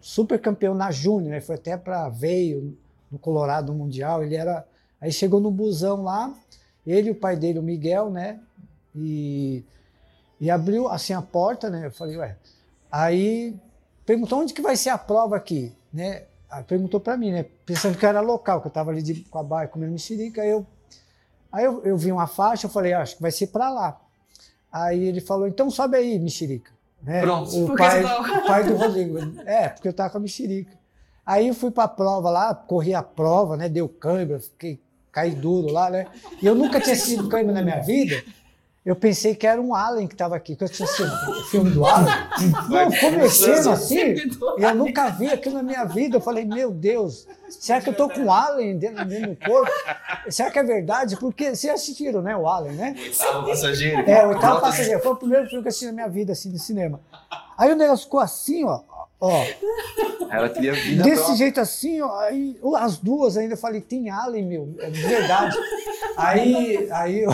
super 0.00 0.40
campeão 0.40 0.74
na 0.74 0.90
Júnior, 0.90 1.30
né? 1.30 1.40
Foi 1.40 1.54
até 1.54 1.76
para 1.76 2.08
veio 2.08 2.76
no 3.08 3.20
Colorado 3.20 3.72
Mundial. 3.72 4.24
Ele 4.24 4.34
era. 4.34 4.66
Aí 5.00 5.12
chegou 5.12 5.38
no 5.38 5.50
busão 5.50 6.02
lá, 6.02 6.34
ele 6.84 7.08
e 7.08 7.12
o 7.12 7.14
pai 7.14 7.36
dele, 7.36 7.60
o 7.60 7.62
Miguel, 7.62 8.10
né? 8.10 8.40
E, 8.96 9.64
e 10.40 10.50
abriu 10.50 10.88
assim 10.88 11.12
a 11.12 11.22
porta, 11.22 11.70
né? 11.70 11.86
Eu 11.86 11.92
falei, 11.92 12.16
ué. 12.16 12.36
Aí 12.90 13.56
perguntou 14.04 14.40
onde 14.40 14.52
que 14.52 14.60
vai 14.60 14.76
ser 14.76 14.90
a 14.90 14.98
prova 14.98 15.36
aqui, 15.36 15.72
né? 15.92 16.24
Aí 16.52 16.62
perguntou 16.62 17.00
para 17.00 17.16
mim, 17.16 17.32
né? 17.32 17.46
Pensando 17.64 17.96
que 17.96 18.04
eu 18.04 18.10
era 18.10 18.20
local, 18.20 18.60
que 18.60 18.66
eu 18.66 18.70
tava 18.70 18.90
ali 18.90 19.02
de, 19.02 19.22
com 19.22 19.38
a 19.38 19.42
barra 19.42 19.68
comendo 19.68 19.92
mexerica. 19.92 20.42
Aí 20.42 20.50
eu, 20.50 20.66
aí 21.50 21.64
eu, 21.64 21.82
eu 21.82 21.96
vi 21.96 22.12
uma 22.12 22.26
faixa, 22.26 22.66
eu 22.66 22.70
falei, 22.70 22.92
ah, 22.92 23.00
acho 23.00 23.16
que 23.16 23.22
vai 23.22 23.30
ser 23.30 23.46
para 23.46 23.70
lá. 23.70 23.98
Aí 24.70 25.02
ele 25.02 25.22
falou, 25.22 25.48
então 25.48 25.70
sobe 25.70 25.96
aí, 25.96 26.18
mexerica. 26.18 26.70
Né? 27.02 27.22
Pronto. 27.22 27.64
O 27.64 27.74
pai, 27.74 28.04
o 28.04 28.46
pai 28.46 28.64
do 28.64 28.76
Rodrigo. 28.76 29.18
É, 29.46 29.70
porque 29.70 29.88
eu 29.88 29.94
tava 29.94 30.10
com 30.10 30.18
a 30.18 30.20
mexerica. 30.20 30.76
Aí 31.24 31.48
eu 31.48 31.54
fui 31.54 31.70
para 31.70 31.84
a 31.84 31.88
prova 31.88 32.28
lá, 32.28 32.54
corri 32.54 32.94
a 32.94 33.02
prova, 33.02 33.56
né? 33.56 33.66
Deu 33.66 33.88
câimbra, 33.88 34.38
fiquei 34.38 34.78
caí 35.10 35.30
duro 35.30 35.72
lá, 35.72 35.88
né? 35.88 36.06
E 36.42 36.46
eu 36.46 36.54
nunca 36.54 36.80
tinha 36.80 36.94
assistido 36.94 37.28
câimbra 37.30 37.54
na 37.54 37.62
minha 37.62 37.80
vida. 37.80 38.22
Eu 38.84 38.96
pensei 38.96 39.32
que 39.36 39.46
era 39.46 39.60
um 39.60 39.76
Alien 39.76 40.08
que 40.08 40.14
estava 40.14 40.34
aqui, 40.34 40.56
que 40.56 40.64
eu 40.64 40.68
tinha 40.68 40.84
assistido 40.86 41.12
o 41.30 41.44
filme 41.44 41.70
do 41.70 41.86
Alien. 41.86 42.16
Não, 42.68 42.90
começando 42.90 43.70
assim, 43.70 44.16
eu 44.58 44.74
nunca 44.74 45.08
vi 45.10 45.28
aquilo 45.28 45.54
na 45.54 45.62
minha 45.62 45.84
vida. 45.84 46.16
Eu 46.16 46.20
falei, 46.20 46.44
meu 46.44 46.72
Deus, 46.72 47.28
será 47.48 47.80
que 47.80 47.90
eu 47.90 47.94
tô 47.94 48.08
com 48.08 48.22
um 48.22 48.32
Alien 48.32 48.76
dentro, 48.76 49.04
dentro 49.04 49.30
do 49.30 49.36
corpo? 49.36 49.70
Será 50.28 50.50
que 50.50 50.58
é 50.58 50.64
verdade? 50.64 51.16
Porque 51.16 51.54
vocês 51.54 51.72
assistiram, 51.72 52.22
né, 52.22 52.36
o 52.36 52.48
Alien, 52.48 52.74
né? 52.74 52.94
Oitavo 52.98 53.46
passageiro. 53.46 54.10
É, 54.10 54.26
o 54.26 54.30
oitavo 54.30 54.60
passageiro. 54.60 55.00
Foi 55.00 55.12
o 55.12 55.16
primeiro 55.16 55.46
filme 55.46 55.62
que 55.62 55.68
eu 55.68 55.70
assisti 55.70 55.86
na 55.86 55.92
minha 55.92 56.08
vida, 56.08 56.32
assim, 56.32 56.50
no 56.50 56.58
cinema. 56.58 57.00
Aí 57.56 57.70
o 57.70 57.76
negócio 57.76 58.06
ficou 58.06 58.18
assim, 58.18 58.64
ó. 58.64 58.80
ó 59.20 59.44
Ela 60.28 60.48
queria 60.48 60.72
vida 60.72 61.04
desse 61.04 61.16
própria. 61.16 61.36
jeito 61.36 61.60
assim, 61.60 62.00
ó. 62.00 62.18
Aí 62.18 62.58
as 62.78 62.98
duas 62.98 63.36
ainda 63.36 63.54
eu 63.54 63.58
falei, 63.58 63.80
tem 63.80 64.10
Alien, 64.10 64.44
meu. 64.44 64.74
É 64.80 64.90
de 64.90 65.00
verdade. 65.00 65.56
aí, 66.16 66.88
aí, 66.90 67.20
eu, 67.20 67.30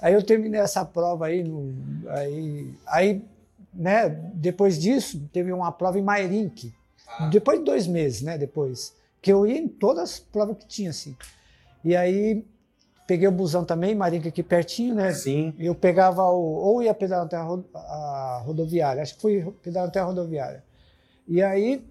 aí 0.00 0.14
eu 0.14 0.22
terminei 0.22 0.60
essa 0.60 0.84
prova 0.84 1.26
aí. 1.26 1.42
No, 1.44 1.72
aí, 2.10 2.74
aí, 2.86 3.24
né, 3.72 4.08
depois 4.34 4.78
disso, 4.78 5.20
teve 5.32 5.52
uma 5.52 5.70
prova 5.72 5.98
em 5.98 6.02
Mairink. 6.02 6.72
Depois 7.30 7.58
de 7.58 7.64
dois 7.64 7.86
meses, 7.86 8.22
né? 8.22 8.36
Depois. 8.36 8.94
Que 9.20 9.32
eu 9.32 9.46
ia 9.46 9.58
em 9.58 9.66
todas 9.68 10.02
as 10.10 10.18
provas 10.20 10.56
que 10.58 10.66
tinha, 10.66 10.90
assim. 10.90 11.16
E 11.84 11.96
aí 11.96 12.44
peguei 13.06 13.26
o 13.26 13.32
busão 13.32 13.64
também, 13.64 13.94
Marinca 13.94 14.28
aqui 14.28 14.42
pertinho, 14.42 14.94
né? 14.94 15.12
Sim. 15.14 15.54
Eu 15.58 15.74
pegava 15.74 16.22
o. 16.24 16.40
Ou 16.42 16.82
ia 16.82 16.92
pedalar 16.94 17.26
até 17.26 17.36
a, 17.36 17.42
ro- 17.42 17.64
a 17.74 18.42
rodoviária, 18.44 19.02
acho 19.02 19.14
que 19.14 19.20
fui 19.20 19.42
pedalar 19.62 19.88
até 19.88 19.98
a 19.98 20.04
rodoviária. 20.04 20.62
E 21.26 21.42
aí 21.42 21.84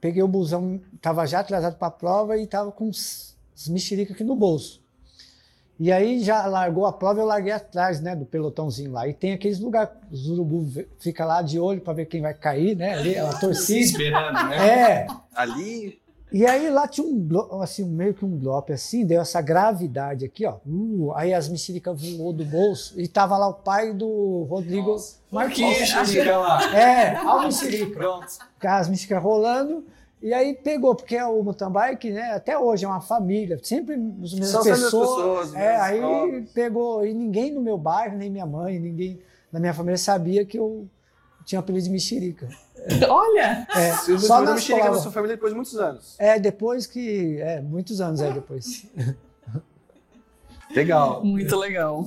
peguei 0.00 0.22
o 0.22 0.28
busão, 0.28 0.80
estava 0.94 1.26
já 1.26 1.40
atrasado 1.40 1.76
para 1.76 1.88
a 1.88 1.90
prova 1.90 2.36
e 2.36 2.44
estava 2.44 2.72
com 2.72 2.88
os, 2.88 3.36
os 3.54 3.68
aqui 4.10 4.24
no 4.24 4.34
bolso. 4.34 4.79
E 5.80 5.90
aí 5.90 6.22
já 6.22 6.44
largou 6.44 6.84
a 6.84 6.92
prova, 6.92 7.20
eu 7.20 7.24
larguei 7.24 7.52
atrás, 7.52 8.02
né, 8.02 8.14
do 8.14 8.26
pelotãozinho 8.26 8.92
lá. 8.92 9.08
E 9.08 9.14
tem 9.14 9.32
aqueles 9.32 9.58
lugares, 9.58 9.90
os 10.12 10.28
urubu 10.28 10.84
fica 10.98 11.24
lá 11.24 11.40
de 11.40 11.58
olho 11.58 11.80
para 11.80 11.94
ver 11.94 12.04
quem 12.04 12.20
vai 12.20 12.34
cair, 12.34 12.76
né? 12.76 12.98
Ali, 12.98 13.16
a 13.16 13.32
torcida. 13.32 13.80
Esperando, 13.80 14.46
né? 14.46 14.68
É, 14.68 15.06
Ali, 15.34 15.98
e 16.32 16.46
aí 16.46 16.70
lá 16.70 16.86
tinha 16.86 17.06
um, 17.06 17.60
assim, 17.60 17.84
meio 17.84 18.14
que 18.14 18.24
um 18.24 18.36
bloco 18.36 18.72
assim, 18.72 19.04
deu 19.04 19.20
essa 19.20 19.40
gravidade 19.40 20.24
aqui, 20.24 20.46
ó. 20.46 20.56
Uh, 20.64 21.12
aí 21.14 21.34
as 21.34 21.48
mexericas 21.48 22.00
voou 22.00 22.32
do 22.32 22.44
bolso 22.44 23.00
e 23.00 23.08
tava 23.08 23.36
lá 23.36 23.48
o 23.48 23.54
pai 23.54 23.92
do 23.92 24.46
Rodrigo 24.48 24.96
Martins. 25.30 25.92
Olha 25.92 26.02
o 26.02 26.06
Chica 26.06 26.38
lá. 26.38 26.76
É, 26.76 27.16
a 27.18 27.42
mexerica. 27.42 27.98
Pronto. 27.98 28.26
As 28.62 28.88
mexericas 28.88 29.22
rolando. 29.22 29.84
E 30.22 30.34
aí 30.34 30.54
pegou, 30.54 30.94
porque 30.94 31.20
o 31.22 31.42
mountain 31.42 31.70
bike, 31.70 32.10
né, 32.10 32.32
até 32.32 32.58
hoje 32.58 32.84
é 32.84 32.88
uma 32.88 33.00
família, 33.00 33.58
sempre 33.62 33.94
as 33.94 34.34
mesmas 34.34 34.48
São 34.50 34.62
pessoas. 34.62 34.82
pessoas, 34.90 35.54
é, 35.54 35.78
mesmas 35.78 35.82
aí 35.82 36.42
pegou, 36.52 37.06
e 37.06 37.14
ninguém 37.14 37.52
no 37.52 37.62
meu 37.62 37.78
bairro, 37.78 38.18
nem 38.18 38.28
minha 38.28 38.44
mãe, 38.44 38.78
ninguém 38.78 39.18
da 39.50 39.58
minha 39.58 39.72
família 39.72 39.96
sabia 39.96 40.44
que 40.44 40.58
eu 40.58 40.86
tinha 41.46 41.58
apelido 41.58 41.84
de 41.84 41.90
mexerica. 41.90 42.48
Olha! 43.08 43.66
É, 43.74 43.92
você 43.92 44.18
só 44.18 44.40
nas 44.42 44.56
mexerica 44.56 44.78
da 44.78 44.84
provas. 44.84 45.02
sua 45.02 45.12
família 45.12 45.36
depois 45.36 45.52
de 45.52 45.56
muitos 45.56 45.76
anos. 45.78 46.16
É, 46.18 46.38
depois 46.38 46.86
que. 46.86 47.38
É, 47.40 47.60
muitos 47.60 48.00
anos 48.00 48.20
é 48.20 48.30
depois. 48.30 48.86
Legal. 50.74 51.24
Muito 51.24 51.56
legal. 51.56 52.06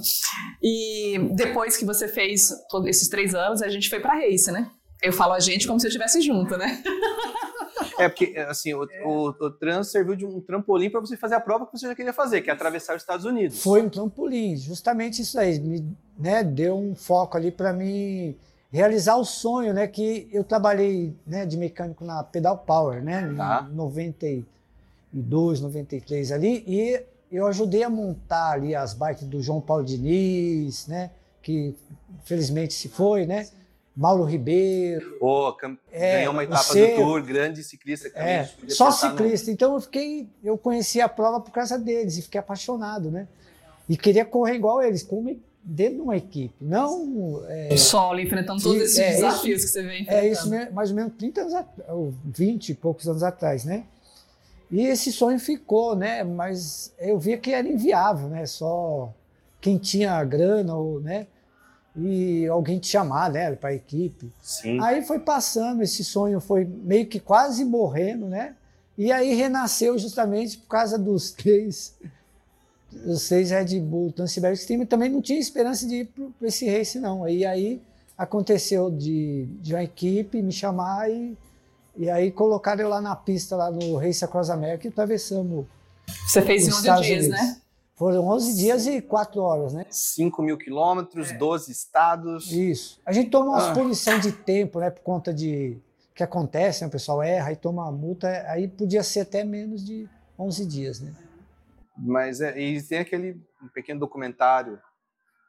E 0.61 1.19
depois 1.35 1.75
que 1.75 1.83
você 1.83 2.07
fez 2.07 2.49
todos 2.69 2.87
esses 2.87 3.09
três 3.09 3.35
anos, 3.35 3.61
a 3.61 3.67
gente 3.67 3.89
foi 3.89 3.99
pra 3.99 4.13
Race, 4.13 4.49
né? 4.51 4.71
Eu 5.01 5.11
falo 5.11 5.33
a 5.33 5.39
gente 5.39 5.67
como 5.67 5.79
se 5.79 5.85
eu 5.85 5.89
estivesse 5.89 6.21
junto, 6.21 6.55
né? 6.55 6.81
É 7.97 8.09
porque, 8.09 8.37
assim, 8.47 8.73
o, 8.73 8.87
o, 9.05 9.27
o 9.27 9.51
trans 9.51 9.91
serviu 9.91 10.15
de 10.15 10.25
um 10.25 10.41
trampolim 10.41 10.89
para 10.89 10.99
você 10.99 11.15
fazer 11.15 11.35
a 11.35 11.39
prova 11.39 11.65
que 11.65 11.77
você 11.77 11.87
já 11.87 11.95
queria 11.95 12.13
fazer, 12.13 12.41
que 12.41 12.49
é 12.49 12.53
atravessar 12.53 12.95
os 12.95 13.01
Estados 13.01 13.25
Unidos. 13.25 13.61
Foi 13.61 13.81
um 13.81 13.89
trampolim, 13.89 14.55
justamente 14.55 15.21
isso 15.21 15.39
aí. 15.39 15.59
Me 15.59 15.85
né, 16.17 16.43
deu 16.43 16.77
um 16.77 16.95
foco 16.95 17.37
ali 17.37 17.51
para 17.51 17.73
mim 17.73 18.35
realizar 18.71 19.15
o 19.17 19.25
sonho, 19.25 19.73
né? 19.73 19.87
Que 19.87 20.27
eu 20.31 20.43
trabalhei 20.43 21.15
né, 21.25 21.45
de 21.45 21.57
mecânico 21.57 22.03
na 22.03 22.23
Pedal 22.23 22.57
Power, 22.57 23.03
né? 23.03 23.33
Tá. 23.37 23.67
Em 23.69 23.75
92, 23.75 25.61
93 25.61 26.31
ali. 26.31 26.63
E 26.67 27.03
eu 27.31 27.45
ajudei 27.47 27.83
a 27.83 27.89
montar 27.89 28.51
ali 28.51 28.75
as 28.75 28.93
bikes 28.93 29.25
do 29.25 29.41
João 29.41 29.61
Paulo 29.61 29.83
Diniz, 29.83 30.87
né? 30.87 31.11
Que 31.41 31.75
felizmente 32.23 32.73
se 32.73 32.89
foi, 32.89 33.25
né? 33.25 33.47
Mauro 33.95 34.23
Ribeiro. 34.23 35.17
Pô, 35.19 35.53
cam- 35.53 35.77
É, 35.91 36.17
ganhou 36.17 36.33
uma 36.33 36.43
etapa 36.43 36.63
você- 36.63 36.95
do 36.95 37.01
Tour, 37.03 37.21
grande 37.23 37.63
ciclista. 37.63 38.07
É, 38.15 38.45
só 38.67 38.85
pensar 38.87 39.11
no- 39.11 39.17
ciclista. 39.17 39.51
Então 39.51 39.73
eu 39.75 39.81
fiquei, 39.81 40.27
eu 40.43 40.57
conheci 40.57 40.99
a 40.99 41.07
prova 41.07 41.39
por 41.39 41.51
causa 41.51 41.77
deles 41.77 42.17
e 42.17 42.21
fiquei 42.23 42.39
apaixonado, 42.39 43.11
né? 43.11 43.27
E 43.87 43.95
queria 43.95 44.25
correr 44.25 44.55
igual 44.55 44.81
eles, 44.81 45.03
como 45.03 45.39
dentro 45.63 45.95
de 45.95 46.01
uma 46.01 46.17
equipe. 46.17 46.53
Não 46.59 47.43
é, 47.47 47.75
Solo, 47.77 48.19
enfrentando 48.19 48.61
todos 48.63 48.81
E- 48.81 48.83
esses 48.85 48.97
é, 48.99 49.11
desafios 49.11 49.63
que 49.63 49.69
você 49.69 49.81
vem 49.83 50.01
enfrentando. 50.01 50.25
é 50.25 50.29
isso 50.29 50.73
mais 50.73 50.89
ou 50.89 50.95
menos 50.95 51.13
30 51.17 51.41
anos 51.41 51.53
atrás, 51.53 51.89
ou 51.91 52.13
20 52.25 52.69
e 52.69 52.73
poucos 52.73 53.07
anos 53.07 53.21
atrás, 53.23 53.63
né? 53.63 53.83
E 54.71 54.87
esse 54.87 55.11
sonho 55.11 55.39
ficou, 55.39 55.95
né? 55.95 56.23
Mas 56.23 56.91
eu 56.97 57.19
via 57.19 57.37
que 57.37 57.51
era 57.53 57.67
inviável, 57.67 58.27
né? 58.27 58.45
Só 58.47 59.13
quem 59.61 59.77
tinha 59.77 60.21
grana 60.23 60.75
ou, 60.75 60.99
né? 60.99 61.27
E 61.95 62.47
alguém 62.47 62.79
te 62.79 62.87
chamar, 62.87 63.31
né? 63.31 63.51
Para 63.55 63.69
a 63.69 63.73
equipe. 63.73 64.31
Sim. 64.41 64.79
Aí 64.81 65.03
foi 65.03 65.19
passando, 65.19 65.83
esse 65.83 66.03
sonho 66.03 66.39
foi 66.39 66.65
meio 66.65 67.05
que 67.05 67.19
quase 67.19 67.63
morrendo, 67.63 68.25
né? 68.27 68.55
E 68.97 69.11
aí 69.11 69.33
renasceu 69.35 69.97
justamente 69.97 70.57
por 70.57 70.67
causa 70.67 70.97
dos 70.97 71.31
três, 71.31 71.93
os 73.05 73.21
seis 73.23 73.51
Red 73.51 73.79
Bull 73.79 74.11
Transiberic 74.11 74.65
Team. 74.65 74.81
E 74.81 74.85
também 74.85 75.09
não 75.09 75.21
tinha 75.21 75.39
esperança 75.39 75.87
de 75.87 75.97
ir 76.01 76.05
para 76.39 76.47
esse 76.47 76.67
race, 76.69 76.99
não. 76.99 77.27
E 77.27 77.45
aí 77.45 77.81
aconteceu 78.17 78.89
de, 78.91 79.45
de 79.61 79.73
uma 79.73 79.83
equipe 79.83 80.41
me 80.41 80.51
chamar 80.51 81.09
e, 81.11 81.35
e 81.97 82.09
aí 82.09 82.31
colocaram 82.31 82.81
eu 82.83 82.89
lá 82.89 83.01
na 83.01 83.15
pista, 83.15 83.55
lá 83.55 83.71
no 83.71 83.97
Race 83.97 84.23
Across 84.23 84.49
America 84.51 84.87
e 84.87 84.89
atravessamos 84.89 85.65
Você 86.27 86.41
fez 86.41 86.65
em 86.65 86.69
os 86.69 86.75
11 86.75 86.79
Estados 86.81 87.05
dias, 87.05 87.25
Unidos. 87.25 87.39
né? 87.41 87.57
Foram 87.95 88.27
11 88.27 88.55
dias 88.55 88.87
e 88.87 89.01
4 89.01 89.39
horas, 89.41 89.73
né? 89.73 89.85
5 89.89 90.41
mil 90.41 90.57
quilômetros, 90.57 91.31
12 91.37 91.71
estados. 91.71 92.51
Isso. 92.51 92.99
A 93.05 93.11
gente 93.13 93.29
toma 93.29 93.51
umas 93.51 93.65
Ah. 93.65 93.73
punição 93.73 94.19
de 94.19 94.31
tempo, 94.31 94.79
né? 94.79 94.89
Por 94.89 95.01
conta 95.03 95.31
de 95.33 95.79
que 96.15 96.23
acontece, 96.23 96.81
né? 96.81 96.87
O 96.87 96.91
pessoal 96.91 97.21
erra 97.21 97.51
e 97.51 97.55
toma 97.55 97.91
multa. 97.91 98.27
Aí 98.49 98.67
podia 98.67 99.03
ser 99.03 99.21
até 99.21 99.43
menos 99.43 99.85
de 99.85 100.09
11 100.37 100.65
dias, 100.65 100.99
né? 100.99 101.13
Mas 101.95 102.41
é, 102.41 102.59
e 102.59 102.81
tem 102.81 102.99
aquele 102.99 103.39
um 103.61 103.67
pequeno 103.67 103.99
documentário 103.99 104.81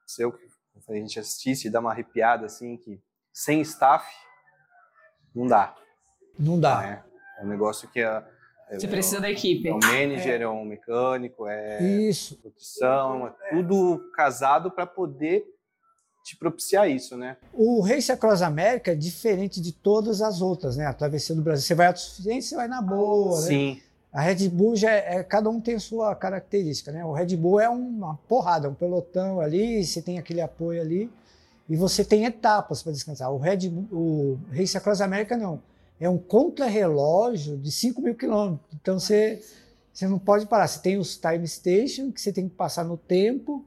seu 0.07 0.31
que 0.31 0.45
a 0.89 0.95
gente 0.95 1.19
assiste 1.19 1.65
e 1.67 1.71
dá 1.71 1.81
uma 1.81 1.91
arrepiada 1.93 2.45
assim, 2.45 2.77
que 2.77 3.01
sem 3.33 3.63
staff 3.63 4.07
não 5.35 5.47
dá. 5.47 5.75
Não 6.39 6.61
dá. 6.61 6.81
né? 6.83 7.05
É 7.39 7.45
um 7.45 7.49
negócio 7.49 7.89
que 7.89 8.01
é, 8.01 8.05
é, 8.05 8.25
Você 8.73 8.89
precisa 8.89 9.21
da 9.21 9.31
equipe. 9.31 9.69
é 9.69 9.75
um 9.75 9.81
manager, 9.81 10.43
é 10.43 10.49
um 10.49 10.65
mecânico, 10.65 11.47
é 11.47 11.83
Isso. 11.83 12.39
nutrição, 12.45 13.27
é 13.27 13.51
tudo 13.51 14.11
casado 14.15 14.71
para 14.71 14.87
poder 14.87 15.45
te 16.25 16.37
propiciar 16.37 16.89
isso, 16.91 17.17
né? 17.17 17.37
O 17.53 17.83
Race 17.83 18.11
Across 18.11 18.41
America 18.43 18.93
é 18.93 18.95
diferente 18.95 19.61
de 19.61 19.73
todas 19.73 20.23
as 20.23 20.41
outras, 20.41 20.77
né? 20.77 20.87
A 20.87 20.93
travessia 20.95 21.35
do 21.35 21.43
Brasil. 21.43 21.67
Você 21.67 21.75
vai 21.75 21.89
autossuficiente, 21.89 22.47
você 22.47 22.57
vai 22.57 22.67
na 22.67 22.81
boa, 22.81 23.39
né? 23.43 23.47
Sim. 23.47 23.83
A 24.11 24.23
Red 24.23 24.49
Bull 24.49 24.75
já 24.75 24.91
é, 24.91 25.17
é- 25.17 25.23
cada 25.25 25.51
um 25.51 25.61
tem 25.61 25.79
sua 25.79 26.15
característica, 26.15 26.91
né? 26.93 27.05
O 27.05 27.13
Red 27.13 27.37
Bull 27.37 27.61
é 27.61 27.69
uma 27.69 28.17
porrada, 28.29 28.71
um 28.71 28.75
pelotão 28.75 29.41
ali, 29.41 29.85
você 29.85 30.01
tem 30.01 30.19
aquele 30.19 30.41
apoio 30.41 30.81
ali. 30.81 31.11
e 31.69 31.77
você 31.77 32.05
tem 32.05 32.27
etapas 32.27 32.83
para 32.83 32.93
descansar. 32.93 33.33
O 33.33 33.39
Red 33.39 33.69
Bull, 33.71 33.89
o 33.91 34.39
Race 34.55 34.77
Across 34.77 35.01
America 35.01 35.37
não. 35.37 35.61
É 36.05 36.09
um 36.09 36.19
contra-relógio 36.19 37.57
de 37.57 37.73
5 37.73 38.03
mil 38.03 38.15
quilômetros. 38.15 38.69
Então 38.75 39.01
você, 39.01 39.43
você 39.91 40.07
não 40.07 40.19
pode 40.19 40.45
parar. 40.45 40.69
Você 40.69 40.79
tem 40.81 40.99
os 40.99 41.17
time 41.17 41.49
station, 41.49 42.13
que 42.13 42.21
você 42.21 42.31
tem 42.31 42.47
que 42.47 42.55
passar 42.55 42.85
no 42.85 42.99
tempo, 42.99 43.67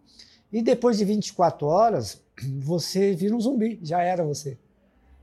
e 0.53 0.61
depois 0.61 0.99
de 0.99 1.05
24 1.05 1.65
horas, 1.65 2.21
você 2.61 3.15
vira 3.15 3.35
um 3.35 3.41
zumbi. 3.41 3.79
Já 3.81 4.03
era 4.03 4.23
você. 4.23 4.55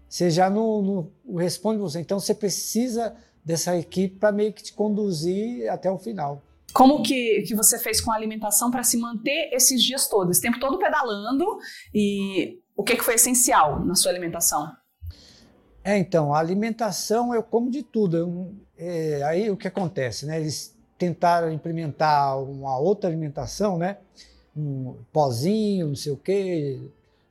Você 0.09 0.29
já 0.29 0.51
não, 0.51 1.13
não 1.25 1.37
responde 1.37 1.79
você. 1.79 2.01
Então 2.01 2.19
você 2.19 2.35
precisa 2.35 3.15
dessa 3.45 3.77
equipe 3.77 4.17
para 4.17 4.33
meio 4.33 4.53
que 4.53 4.65
te 4.65 4.73
conduzir 4.73 5.71
até 5.71 5.89
o 5.89 5.99
final. 5.99 6.43
Como 6.73 7.01
que, 7.01 7.43
que 7.43 7.55
você 7.55 7.79
fez 7.79 8.01
com 8.01 8.11
a 8.11 8.17
alimentação 8.17 8.73
para 8.73 8.83
se 8.83 8.97
manter 8.97 9.51
esses 9.53 9.81
dias 9.81 10.09
todos, 10.09 10.33
esse 10.33 10.43
tempo 10.43 10.59
todo 10.59 10.81
pedalando? 10.81 11.47
E 11.95 12.59
o 12.77 12.83
que, 12.83 12.97
que 12.97 13.05
foi 13.05 13.15
essencial 13.15 13.85
na 13.87 13.95
sua 13.95 14.11
alimentação? 14.11 14.67
É, 15.85 15.99
então, 15.99 16.33
a 16.33 16.39
alimentação 16.39 17.35
eu 17.35 17.43
como 17.43 17.71
de 17.71 17.83
tudo. 17.83 18.17
Eu, 18.17 18.55
é, 18.79 19.23
aí 19.25 19.51
o 19.51 19.57
que 19.57 19.69
acontece, 19.69 20.25
né? 20.25 20.41
Eles 20.41 20.75
tentaram 20.97 21.53
implementar 21.53 22.41
uma 22.43 22.79
outra 22.79 23.11
alimentação, 23.11 23.77
né? 23.77 23.99
Um 24.57 24.97
pozinho, 25.13 25.89
não 25.89 25.95
sei 25.97 26.13
o 26.13 26.17
quê, 26.17 26.81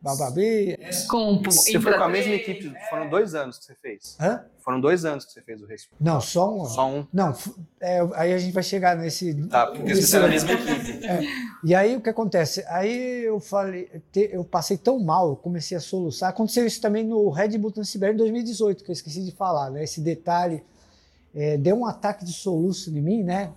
bababi. 0.04 0.78
Com, 1.10 1.42
Você 1.42 1.80
foi 1.80 1.94
com 1.98 2.04
a 2.04 2.10
mesma 2.10 2.34
equipe, 2.34 2.74
foram 2.90 3.10
dois 3.10 3.34
anos 3.34 3.58
que 3.58 3.66
você 3.66 3.76
fez. 3.82 4.18
Hã? 4.20 4.44
Foram 4.60 4.80
dois 4.80 5.04
anos 5.06 5.26
que 5.26 5.32
você 5.32 5.42
fez 5.42 5.62
o 5.62 5.66
race. 5.66 5.88
Não, 6.00 6.22
só 6.22 6.54
um. 6.54 6.66
Só 6.66 6.88
um. 6.90 7.08
Não, 7.12 7.36
é, 7.82 8.00
aí 8.16 8.34
a 8.34 8.38
gente 8.38 8.54
vai 8.54 8.64
chegar 8.64 8.96
nesse. 8.96 9.34
Tá, 9.48 9.68
porque 9.68 9.84
nesse- 9.84 10.08
você 10.08 10.18
era 10.18 10.26
a 10.26 10.30
mesma 10.30 10.52
equipe. 10.52 11.04
E 11.66 11.74
aí 11.74 11.96
o 11.96 12.02
que 12.02 12.10
acontece? 12.10 12.62
Aí 12.68 13.24
eu 13.24 13.40
falei, 13.40 13.90
eu 14.14 14.44
passei 14.44 14.76
tão 14.78 15.00
mal, 15.00 15.30
eu 15.30 15.36
comecei 15.38 15.78
a 15.78 15.80
soluçar. 15.80 16.30
Aconteceu 16.30 16.66
isso 16.68 16.82
também 16.82 17.06
no 17.06 17.30
Red 17.30 17.58
Bull 17.58 17.72
Transsibéria 17.72 18.14
em 18.14 18.18
2018, 18.18 18.84
que 18.84 18.92
eu 18.92 18.94
esqueci 18.94 19.24
de 19.24 19.32
falar, 19.32 19.70
né? 19.70 19.82
Esse 19.82 20.02
detalhe 20.02 20.62
é, 21.34 21.58
deu 21.58 21.78
um 21.78 21.86
ataque 21.86 22.26
de 22.26 22.34
soluço 22.34 22.90
em 22.90 23.02
mim, 23.02 23.24
né? 23.24 23.52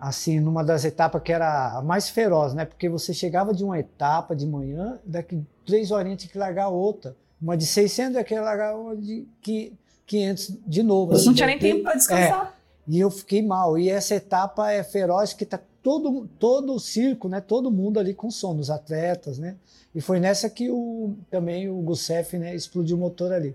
Assim, 0.00 0.40
numa 0.40 0.64
das 0.64 0.84
etapas 0.84 1.22
que 1.22 1.30
era 1.30 1.76
a 1.76 1.82
mais 1.82 2.08
feroz, 2.08 2.54
né? 2.54 2.64
Porque 2.64 2.88
você 2.88 3.12
chegava 3.12 3.52
de 3.52 3.62
uma 3.62 3.78
etapa 3.78 4.34
de 4.34 4.46
manhã, 4.46 4.98
daqui 5.04 5.44
três 5.66 5.90
horinhas 5.90 6.20
tinha 6.22 6.32
que 6.32 6.38
largar 6.38 6.68
outra. 6.68 7.14
Uma 7.40 7.54
de 7.56 7.66
600, 7.66 8.14
daqui 8.14 8.32
ia 8.34 8.40
largar 8.40 8.76
uma 8.76 8.96
de 8.96 9.26
qui- 9.42 9.74
500 10.06 10.56
de 10.66 10.82
novo. 10.82 11.12
Você 11.12 11.26
não 11.26 11.34
tinha 11.34 11.46
nem 11.46 11.58
tem- 11.58 11.72
tempo 11.72 11.84
para 11.84 11.94
descansar. 11.96 12.56
e 12.88 12.98
eu 12.98 13.10
fiquei 13.10 13.42
mal. 13.42 13.78
E 13.78 13.90
essa 13.90 14.14
etapa 14.14 14.72
é 14.72 14.82
feroz, 14.82 15.34
que 15.34 15.44
tá 15.44 15.60
todo, 15.82 16.26
todo 16.38 16.74
o 16.74 16.80
circo, 16.80 17.28
né? 17.28 17.40
Todo 17.40 17.70
mundo 17.70 18.00
ali 18.00 18.14
com 18.14 18.30
sono, 18.30 18.58
os 18.60 18.70
atletas, 18.70 19.38
né? 19.38 19.56
E 19.94 20.00
foi 20.00 20.18
nessa 20.18 20.48
que 20.48 20.70
o, 20.70 21.14
também 21.30 21.68
o 21.68 21.76
Gusef, 21.82 22.38
né? 22.38 22.54
Explodiu 22.54 22.96
o 22.96 23.00
motor 23.00 23.32
ali. 23.32 23.54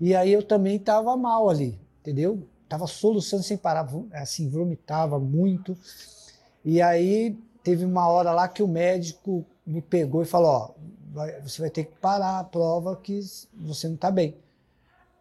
E 0.00 0.14
aí 0.14 0.32
eu 0.32 0.42
também 0.42 0.78
tava 0.78 1.16
mal 1.16 1.48
ali, 1.50 1.78
entendeu? 2.00 2.42
Tava 2.72 2.86
soluçando 2.86 3.42
sem 3.42 3.58
parar, 3.58 3.86
assim, 4.14 4.48
vomitava 4.48 5.18
muito. 5.18 5.76
E 6.64 6.80
aí 6.80 7.36
teve 7.62 7.84
uma 7.84 8.08
hora 8.08 8.32
lá 8.32 8.48
que 8.48 8.62
o 8.62 8.66
médico 8.66 9.44
me 9.66 9.82
pegou 9.82 10.22
e 10.22 10.24
falou, 10.24 10.48
ó, 10.50 10.70
vai- 11.12 11.38
você 11.42 11.60
vai 11.60 11.68
ter 11.68 11.84
que 11.84 11.92
parar 12.00 12.38
a 12.38 12.44
prova 12.44 12.96
que 12.96 13.20
você 13.54 13.86
não 13.88 13.96
tá 13.96 14.10
bem. 14.10 14.38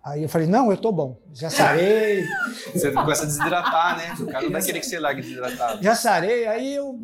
Aí 0.02 0.24
eu 0.24 0.30
falei, 0.30 0.47
não, 0.47 0.72
eu 0.72 0.78
tô 0.78 0.93
bom, 0.93 1.18
já 1.34 1.49
sarei, 1.49 2.24
Você 2.74 2.89
começa 2.93 3.24
a 3.24 3.26
desidratar, 3.26 3.97
né? 3.97 4.16
O 4.22 4.28
cara 4.28 4.45
não 4.45 4.52
vai 4.54 4.62
querer 4.64 4.80
que 4.80 4.86
você 4.86 4.97
largue 4.97 5.22
desidratado. 5.22 5.84
Já 5.84 5.93
sarei, 5.93 6.47
aí 6.47 6.74
eu 6.74 6.97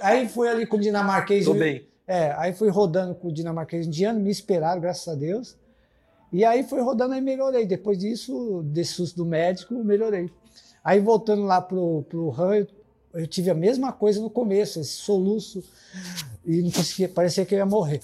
aí 0.00 0.26
fui 0.30 0.48
ali 0.48 0.64
com 0.64 0.78
o 0.78 0.80
dinamarquês. 0.80 1.44
Tô 1.44 1.52
bem. 1.52 1.86
É, 2.06 2.32
aí 2.38 2.54
fui 2.54 2.70
rodando 2.70 3.14
com 3.14 3.28
o 3.28 3.32
dinamarquês 3.34 3.86
indiano, 3.86 4.18
me 4.18 4.30
esperaram, 4.30 4.80
graças 4.80 5.06
a 5.06 5.14
Deus. 5.14 5.58
E 6.32 6.44
aí 6.44 6.62
fui 6.62 6.80
rodando 6.80 7.14
e 7.14 7.20
melhorei. 7.20 7.66
Depois 7.66 7.98
disso, 7.98 8.62
desse 8.66 8.92
susto 8.92 9.16
do 9.16 9.26
médico, 9.26 9.74
melhorei. 9.82 10.30
Aí 10.84 11.00
voltando 11.00 11.42
lá 11.42 11.60
pro, 11.60 12.04
pro 12.08 12.28
RAM, 12.30 12.56
eu, 12.56 12.66
eu 13.14 13.26
tive 13.26 13.50
a 13.50 13.54
mesma 13.54 13.92
coisa 13.92 14.20
no 14.20 14.30
começo, 14.30 14.80
esse 14.80 14.92
soluço, 14.92 15.62
e 16.44 16.62
não 16.62 16.70
conseguia, 16.70 17.08
parecia 17.08 17.44
que 17.44 17.54
eu 17.54 17.58
ia 17.58 17.66
morrer. 17.66 18.00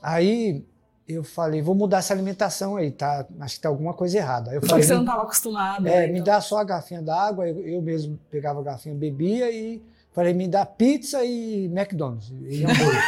Aí 0.00 0.64
eu 1.08 1.24
falei, 1.24 1.60
vou 1.60 1.74
mudar 1.74 1.98
essa 1.98 2.12
alimentação 2.12 2.76
aí, 2.76 2.90
tá? 2.90 3.26
Acho 3.40 3.56
que 3.56 3.60
tá 3.60 3.68
alguma 3.68 3.94
coisa 3.94 4.18
errada. 4.18 4.50
Aí 4.50 4.56
eu 4.56 4.62
falei, 4.62 4.84
você 4.84 4.94
não 4.94 5.00
estava 5.02 5.22
acostumado. 5.22 5.86
é, 5.88 6.06
né? 6.06 6.12
me 6.12 6.20
dá 6.20 6.40
só 6.40 6.58
a 6.58 6.64
garrafinha 6.64 7.02
d'água, 7.02 7.48
eu, 7.48 7.60
eu 7.66 7.82
mesmo 7.82 8.18
pegava 8.30 8.60
a 8.60 8.62
garrafinha, 8.62 8.94
bebia 8.94 9.50
e 9.50 9.82
falei, 10.12 10.32
me 10.32 10.46
dá 10.46 10.64
pizza 10.64 11.24
e 11.24 11.66
McDonald's 11.66 12.32
e 12.42 12.64
hambúrguer. 12.64 13.02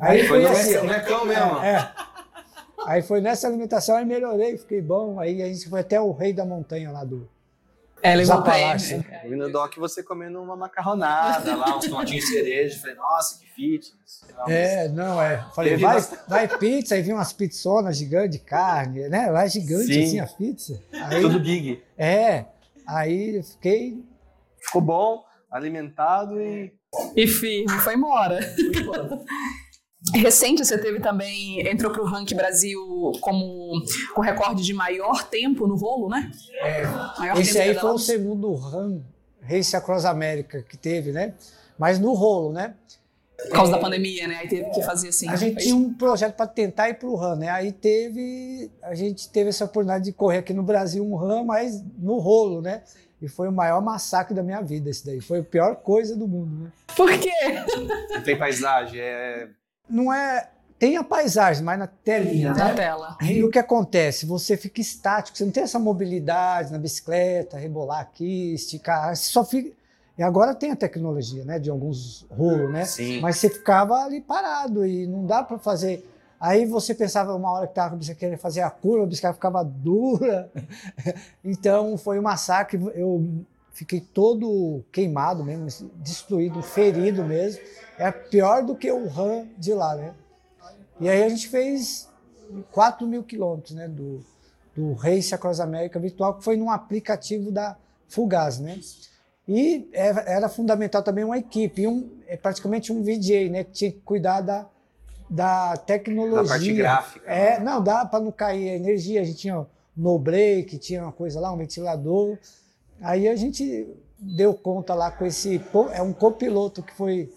Aí 0.00 0.26
Foi 0.26 0.42
foi 0.42 0.46
assim, 0.46 0.86
Mecão, 0.86 0.86
Mecão 0.86 1.24
mesmo. 1.24 1.58
é. 1.64 1.94
Aí 2.86 3.02
foi 3.02 3.20
nessa 3.20 3.46
alimentação, 3.48 3.96
aí 3.96 4.04
melhorei, 4.04 4.56
fiquei 4.58 4.80
bom. 4.82 5.18
Aí 5.20 5.42
a 5.42 5.46
gente 5.46 5.68
foi 5.68 5.80
até 5.80 6.00
o 6.00 6.12
rei 6.12 6.32
da 6.32 6.44
montanha 6.44 6.90
lá 6.90 7.04
do 7.04 7.28
É, 8.02 8.14
levou 8.14 8.42
pra 8.42 8.52
vi 9.28 9.36
no 9.36 9.50
doc 9.50 9.74
você 9.76 10.02
comendo 10.02 10.40
uma 10.42 10.56
macarronada 10.56 11.56
lá, 11.56 11.76
uns 11.78 11.86
tomatinhos 11.88 12.24
de 12.26 12.30
cereja. 12.32 12.78
Falei, 12.80 12.96
nossa, 12.96 13.38
que 13.38 13.46
fitness. 13.46 14.24
É, 14.48 14.88
não, 14.88 15.20
é. 15.22 15.44
Falei, 15.54 15.76
vai, 15.76 15.94
bastante- 15.94 16.28
vai 16.28 16.48
pizza, 16.58 16.94
aí 16.94 17.02
vi 17.02 17.12
umas 17.12 17.32
pizzonas 17.32 17.96
gigantes 17.96 18.38
de 18.38 18.44
carne, 18.44 19.08
né? 19.08 19.30
Lá 19.30 19.44
é 19.44 19.48
gigante 19.48 19.86
Sim. 19.92 20.04
assim 20.04 20.20
a 20.20 20.26
pizza. 20.26 20.80
Aí, 20.92 21.22
Tudo 21.22 21.42
gig. 21.42 21.82
é, 21.96 22.44
aí 22.86 23.36
eu 23.36 23.42
fiquei 23.44 24.04
Ficou 24.60 24.80
bom, 24.82 25.22
alimentado 25.50 26.40
e 26.40 26.72
E 27.16 27.26
firme, 27.26 27.70
foi 27.80 27.94
embora. 27.94 28.38
Recente 30.12 30.64
você 30.64 30.76
teve 30.76 31.00
também, 31.00 31.66
entrou 31.66 31.90
para 31.90 32.02
o 32.02 32.04
ranking 32.04 32.36
Brasil 32.36 32.78
como 33.20 33.82
com 34.14 34.20
recorde 34.20 34.62
de 34.62 34.74
maior 34.74 35.24
tempo 35.28 35.66
no 35.66 35.76
rolo, 35.76 36.08
né? 36.08 36.30
É. 36.60 36.82
Maior 37.18 37.40
Esse 37.40 37.54
tempo 37.54 37.70
aí 37.70 37.74
foi 37.78 37.90
o 37.90 37.98
segundo 37.98 38.52
run 38.52 39.00
Race 39.40 39.74
Across 39.74 40.04
America 40.04 40.62
que 40.62 40.76
teve, 40.76 41.10
né? 41.10 41.34
Mas 41.78 41.98
no 41.98 42.12
rolo, 42.12 42.52
né? 42.52 42.74
Por 43.36 43.50
causa 43.50 43.72
da 43.72 43.78
pandemia, 43.78 44.28
né? 44.28 44.36
Aí 44.36 44.48
teve 44.48 44.70
que 44.70 44.82
fazer 44.82 45.08
assim. 45.08 45.28
A 45.28 45.36
gente 45.36 45.62
tinha 45.62 45.74
um 45.74 45.92
projeto 45.92 46.34
para 46.36 46.46
tentar 46.46 46.88
ir 46.88 46.94
para 46.94 47.08
o 47.08 47.14
run, 47.14 47.36
né? 47.36 47.48
Aí 47.48 47.72
teve, 47.72 48.70
a 48.82 48.94
gente 48.94 49.28
teve 49.28 49.50
essa 49.50 49.64
oportunidade 49.64 50.04
de 50.04 50.12
correr 50.12 50.38
aqui 50.38 50.52
no 50.52 50.62
Brasil 50.62 51.04
um 51.04 51.16
run, 51.16 51.44
mas 51.44 51.82
no 51.98 52.18
rolo, 52.18 52.60
né? 52.62 52.82
E 53.20 53.28
foi 53.28 53.48
o 53.48 53.52
maior 53.52 53.80
massacre 53.82 54.34
da 54.34 54.42
minha 54.42 54.60
vida 54.60 54.90
esse 54.90 55.04
daí. 55.04 55.20
Foi 55.20 55.40
a 55.40 55.42
pior 55.42 55.76
coisa 55.76 56.14
do 56.14 56.28
mundo, 56.28 56.64
né? 56.64 56.72
Por 56.94 57.10
quê? 57.18 57.30
não 58.10 58.22
tem 58.22 58.38
paisagem. 58.38 59.00
É... 59.00 59.48
Não 59.88 60.12
é... 60.12 60.50
Tem 60.76 60.96
a 60.96 61.04
paisagem, 61.04 61.62
mas 61.62 61.78
na 61.78 61.86
telinha, 61.86 62.52
Na 62.52 62.66
né? 62.66 62.74
tela. 62.74 63.16
E 63.22 63.42
o 63.44 63.50
que 63.50 63.58
acontece? 63.58 64.26
Você 64.26 64.56
fica 64.56 64.80
estático, 64.80 65.38
você 65.38 65.44
não 65.44 65.52
tem 65.52 65.62
essa 65.62 65.78
mobilidade 65.78 66.72
na 66.72 66.78
bicicleta, 66.78 67.56
rebolar 67.56 68.00
aqui, 68.00 68.52
esticar, 68.54 69.14
você 69.14 69.30
só 69.30 69.44
fica... 69.44 69.70
E 70.18 70.22
agora 70.22 70.54
tem 70.54 70.70
a 70.72 70.76
tecnologia, 70.76 71.44
né, 71.44 71.58
de 71.58 71.70
alguns 71.70 72.26
rolos, 72.30 72.70
né? 72.70 72.84
Sim. 72.84 73.20
Mas 73.20 73.38
você 73.38 73.48
ficava 73.48 73.94
ali 73.94 74.20
parado 74.20 74.86
e 74.86 75.06
não 75.06 75.24
dá 75.26 75.42
para 75.42 75.58
fazer. 75.58 76.08
Aí 76.38 76.66
você 76.66 76.94
pensava 76.94 77.34
uma 77.34 77.50
hora 77.50 77.66
que 77.66 77.74
tava, 77.74 77.96
você 77.96 78.14
queria 78.14 78.36
fazer 78.36 78.60
a 78.60 78.70
curva, 78.70 79.04
a 79.04 79.06
bicicleta 79.06 79.34
ficava 79.34 79.64
dura. 79.64 80.50
Então 81.42 81.96
foi 81.96 82.18
um 82.18 82.22
massacre. 82.22 82.80
Eu 82.94 83.44
fiquei 83.74 84.00
todo 84.00 84.82
queimado 84.90 85.44
mesmo, 85.44 85.90
destruído, 85.96 86.62
ferido 86.62 87.22
mesmo. 87.24 87.60
É 87.98 88.10
pior 88.10 88.62
do 88.62 88.74
que 88.74 88.90
o 88.90 89.06
RAM 89.08 89.46
de 89.58 89.74
lá, 89.74 89.94
né? 89.94 90.14
E 91.00 91.08
aí 91.08 91.22
a 91.22 91.28
gente 91.28 91.48
fez 91.48 92.08
4 92.70 93.06
mil 93.06 93.22
quilômetros, 93.22 93.74
né? 93.74 93.88
Do, 93.88 94.24
do 94.74 94.94
Race 94.94 95.34
Across 95.34 95.60
America 95.60 95.98
Virtual, 95.98 96.34
que 96.34 96.44
foi 96.44 96.56
num 96.56 96.70
aplicativo 96.70 97.50
da 97.50 97.76
Fugaz, 98.08 98.58
né? 98.58 98.80
E 99.46 99.88
era, 99.92 100.20
era 100.22 100.48
fundamental 100.48 101.02
também 101.02 101.24
uma 101.24 101.36
equipe, 101.36 101.86
um, 101.86 102.08
é 102.26 102.36
praticamente 102.36 102.92
um 102.92 103.02
VJ, 103.02 103.50
né? 103.50 103.64
Que 103.64 103.72
tinha 103.72 103.92
que 103.92 104.00
cuidar 104.00 104.40
da, 104.40 104.66
da 105.28 105.76
tecnologia. 105.76 106.42
Da 106.42 106.48
parte 106.48 106.72
gráfica. 106.72 107.30
É, 107.30 107.58
não, 107.58 107.82
dá 107.82 108.06
para 108.06 108.20
não 108.20 108.30
cair 108.30 108.70
a 108.70 108.74
energia. 108.74 109.20
A 109.20 109.24
gente 109.24 109.38
tinha 109.38 109.66
no 109.96 110.18
break, 110.18 110.78
tinha 110.78 111.02
uma 111.02 111.12
coisa 111.12 111.40
lá, 111.40 111.52
um 111.52 111.56
ventilador. 111.56 112.38
Aí 113.04 113.28
a 113.28 113.36
gente 113.36 113.86
deu 114.18 114.54
conta 114.54 114.94
lá 114.94 115.10
com 115.10 115.26
esse. 115.26 115.60
É 115.92 116.00
um 116.00 116.12
copiloto 116.12 116.82
que 116.82 116.94
foi, 116.94 117.30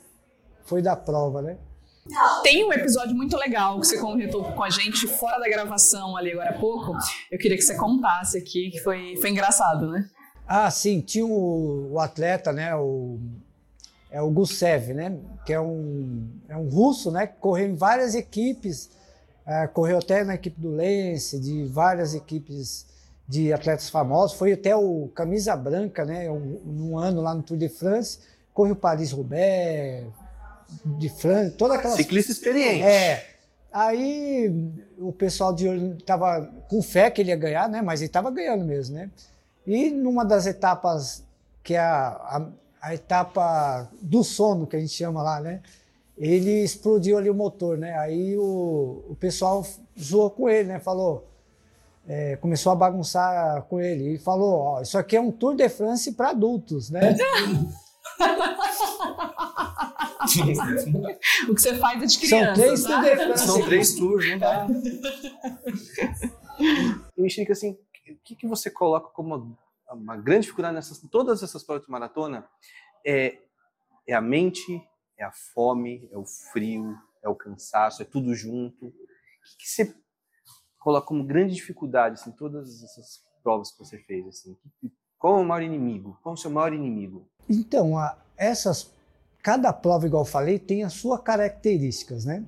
foi 0.63 0.82
da 0.82 0.95
prova, 0.95 1.41
né? 1.41 1.57
Tem 2.41 2.65
um 2.65 2.72
episódio 2.72 3.13
muito 3.13 3.36
legal 3.36 3.78
que 3.82 3.88
você 3.88 3.99
comentou 3.99 4.45
com 4.53 4.63
a 4.63 4.70
gente 4.70 5.05
fora 5.07 5.38
da 5.38 5.49
gravação 5.49 6.15
ali 6.15 6.32
agora 6.32 6.51
há 6.51 6.57
pouco. 6.57 6.93
Eu 7.30 7.38
queria 7.38 7.57
que 7.57 7.63
você 7.63 7.76
contasse 7.76 8.38
aqui, 8.38 8.72
que 8.72 8.80
foi, 8.80 9.18
foi 9.18 9.30
engraçado, 9.30 9.89
né? 9.89 10.09
Ah, 10.47 10.72
sim, 10.72 11.01
tinha 11.01 11.26
o, 11.26 11.91
o 11.91 11.99
atleta, 11.99 12.53
né? 12.53 12.74
O, 12.74 13.20
é 14.09 14.22
o 14.22 14.30
Gusev, 14.30 14.93
né? 14.93 15.20
Que 15.45 15.51
é 15.51 15.59
um, 15.59 16.30
é 16.47 16.55
um 16.55 16.70
russo, 16.70 17.11
né? 17.11 17.28
Que 17.28 17.36
correu 17.39 17.68
em 17.68 17.76
várias 17.76 18.15
equipes, 18.15 18.89
ah, 19.45 19.68
correu 19.68 19.97
até 19.97 20.24
na 20.24 20.36
equipe 20.36 20.61
do 20.61 20.74
Lens, 20.74 21.32
de 21.32 21.65
várias 21.65 22.15
equipes 22.15 22.87
de 23.28 23.51
atletas 23.51 23.89
famosos. 23.89 24.38
Foi 24.38 24.53
até 24.53 24.75
o 24.75 25.09
camisa 25.13 25.55
branca, 25.55 26.05
né? 26.05 26.30
Um, 26.32 26.59
num 26.65 26.97
ano 26.97 27.21
lá 27.21 27.34
no 27.34 27.43
Tour 27.43 27.57
de 27.57 27.69
France, 27.69 28.19
correu 28.53 28.75
Paris-Roubaix, 28.75 30.05
de 30.86 31.09
França, 31.09 31.55
toda 31.57 31.75
aquela 31.75 31.95
Ciclista 31.95 32.32
experiente. 32.32 32.84
é, 32.84 33.25
Aí 33.71 34.51
o 34.97 35.11
pessoal 35.11 35.53
de 35.53 35.67
olho 35.67 35.97
estava 35.97 36.41
com 36.67 36.82
fé 36.82 37.11
que 37.11 37.21
ele 37.21 37.30
ia 37.30 37.36
ganhar, 37.36 37.69
né? 37.69 37.82
Mas 37.82 37.99
ele 38.01 38.07
estava 38.07 38.32
ganhando 38.32 38.65
mesmo, 38.65 38.95
né? 38.95 39.11
E 39.65 39.91
numa 39.91 40.23
das 40.23 40.47
etapas, 40.47 41.23
que 41.63 41.75
é 41.75 41.80
a, 41.80 42.07
a, 42.07 42.47
a, 42.82 42.95
etapa 42.95 43.88
do 44.01 44.23
sono, 44.23 44.65
que 44.65 44.75
a 44.75 44.80
gente 44.80 44.93
chama 44.93 45.21
lá, 45.21 45.39
né? 45.39 45.61
Ele 46.17 46.63
explodiu 46.63 47.17
ali 47.17 47.30
o 47.30 47.36
motor, 47.36 47.78
né? 47.78 47.95
Aí 47.99 48.36
o, 48.36 49.05
o 49.09 49.17
pessoal 49.19 49.63
zoou 49.99 50.32
com 50.32 50.49
ele, 50.49 50.69
né? 50.69 50.80
Falou, 50.80 51.28
é, 52.08 52.38
começou 52.38 52.72
a 52.72 52.76
bagunçar 52.76 53.64
com 53.64 53.82
ele 53.82 54.16
e 54.16 54.20
falou, 54.20 54.60
ó, 54.60 54.82
isso 54.82 54.97
aqui 54.97 55.18
é 55.18 55.22
um 55.22 55.32
Tour 55.32 55.55
de 55.55 55.68
France 55.68 56.14
para 56.14 56.30
adultos, 56.30 56.89
né? 56.89 57.16
o 61.47 61.53
que 61.53 61.62
você 61.62 61.78
faz 61.78 62.01
é 62.01 62.05
de 62.05 62.18
criança. 62.18 62.55
São 62.55 62.55
três 62.55 62.84
tá? 62.84 62.89
Tour 62.89 63.03
de 63.03 63.16
France. 63.16 63.45
São 63.45 63.62
três 63.66 63.95
tours, 63.95 64.30
não 64.30 64.39
dá. 64.39 64.68
E 66.60 67.22
Mexerica, 67.22 67.53
assim, 67.53 67.78
o 68.10 68.16
que, 68.24 68.36
que 68.36 68.47
você 68.47 68.72
coloca 68.72 69.10
como 69.10 69.36
uma, 69.36 69.58
uma 69.93 70.18
grande 70.18 70.41
dificuldade 70.41 70.74
nessas 70.74 70.99
todas 71.12 71.43
essas 71.43 71.64
provas 71.64 71.86
de 71.86 71.91
maratona? 71.91 72.47
É, 73.05 73.38
é 74.08 74.16
a 74.16 74.22
mente, 74.22 74.82
é 75.18 75.24
a 75.24 75.32
fome, 75.32 76.10
é 76.12 76.18
o 76.18 76.26
frio, 76.26 76.97
é 77.22 77.30
o 77.30 77.36
cansaço, 77.36 78.01
é 78.01 78.05
tudo 78.05 78.34
junto. 78.34 78.88
O 78.88 78.91
que, 78.91 79.58
que 79.60 79.70
você 79.70 79.95
coloca 80.88 81.06
como 81.06 81.22
grande 81.22 81.54
dificuldade 81.54 82.14
assim, 82.14 82.32
todas 82.32 82.82
essas 82.82 83.20
provas 83.44 83.72
que 83.72 83.78
você 83.78 83.98
fez? 83.98 84.26
Assim? 84.26 84.56
Qual 85.20 85.38
é 85.38 85.42
o 85.42 85.44
maior 85.44 85.62
inimigo? 85.62 86.18
Qual 86.24 86.34
é 86.34 86.38
o 86.38 86.40
seu 86.40 86.50
maior 86.50 86.72
inimigo? 86.72 87.28
Então, 87.50 87.98
a, 87.98 88.18
essas, 88.38 88.90
cada 89.44 89.74
prova, 89.74 90.08
igual 90.08 90.22
eu 90.22 90.26
falei, 90.26 90.58
tem 90.58 90.86
as 90.86 90.94
suas 90.94 91.20
características, 91.20 92.24
né? 92.24 92.42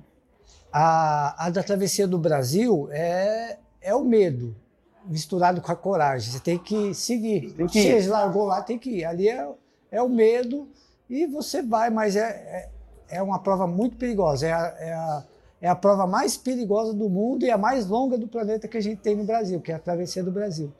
A, 0.72 1.48
a 1.48 1.50
da 1.50 1.62
travessia 1.62 2.08
do 2.08 2.18
Brasil 2.18 2.88
é, 2.90 3.58
é 3.78 3.94
o 3.94 4.02
medo 4.02 4.56
misturado 5.04 5.60
com 5.60 5.70
a 5.70 5.76
coragem. 5.76 6.32
Você 6.32 6.40
tem 6.40 6.58
que 6.58 6.94
seguir. 6.94 7.52
Tem 7.52 7.66
que. 7.66 8.00
Você 8.00 8.08
largou 8.08 8.46
lá, 8.46 8.62
tem 8.62 8.78
que 8.78 9.00
ir. 9.00 9.04
Ali 9.04 9.28
é, 9.28 9.52
é 9.90 10.02
o 10.02 10.08
medo 10.08 10.66
e 11.10 11.26
você 11.26 11.60
vai, 11.60 11.90
mas 11.90 12.16
é, 12.16 12.70
é, 13.10 13.18
é 13.18 13.22
uma 13.22 13.38
prova 13.42 13.66
muito 13.66 13.98
perigosa. 13.98 14.46
É 14.46 14.52
a, 14.54 14.76
é, 14.78 14.92
a, 14.94 15.24
é 15.60 15.68
a 15.68 15.74
prova 15.74 16.06
mais 16.06 16.36
perigosa 16.36 16.94
do 16.94 17.08
mundo 17.08 17.44
e 17.44 17.50
a 17.50 17.58
mais 17.58 17.86
longa 17.86 18.16
do 18.16 18.26
planeta 18.26 18.66
que 18.66 18.78
a 18.78 18.80
gente 18.80 19.00
tem 19.00 19.14
no 19.14 19.24
Brasil, 19.24 19.60
que 19.60 19.70
é 19.70 19.74
a 19.74 19.78
travessia 19.78 20.24
do 20.24 20.32
Brasil. 20.32 20.72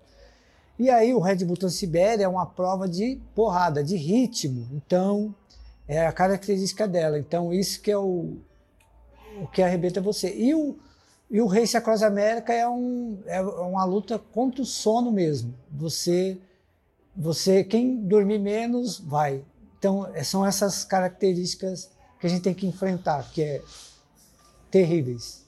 E 0.79 0.89
aí 0.89 1.13
o 1.13 1.21
Red 1.21 1.45
Bull 1.45 1.59
Transibéria 1.59 2.25
é 2.25 2.29
uma 2.29 2.47
prova 2.47 2.89
de 2.89 3.21
porrada, 3.35 3.85
de 3.85 3.97
ritmo. 3.97 4.67
Então, 4.73 5.35
é 5.87 6.07
a 6.07 6.13
característica 6.13 6.89
dela. 6.89 7.19
Então, 7.19 7.53
isso 7.53 7.83
que 7.83 7.91
é 7.91 7.99
o, 7.99 8.39
o 9.43 9.47
que 9.53 9.61
arrebenta 9.61 10.01
você. 10.01 10.35
E 10.35 10.55
o, 10.55 10.79
e 11.31 11.39
o 11.39 11.47
Race 11.47 11.77
Across 11.77 12.03
America 12.03 12.55
é, 12.55 12.67
um, 12.67 13.19
é 13.27 13.43
uma 13.43 13.85
luta 13.85 14.19
contra 14.19 14.63
o 14.63 14.65
sono 14.65 15.13
mesmo. 15.13 15.55
Você, 15.71 16.39
você 17.15 17.63
quem 17.63 17.97
dormir 17.97 18.39
menos, 18.39 18.99
vai. 18.99 19.45
Então, 19.79 20.07
é- 20.15 20.23
são 20.23 20.47
essas 20.47 20.83
características 20.83 21.91
que 22.19 22.27
a 22.27 22.31
gente 22.31 22.43
tem 22.43 22.55
que 22.55 22.67
enfrentar, 22.67 23.31
que 23.33 23.43
é 23.43 23.63
terríveis. 24.71 25.47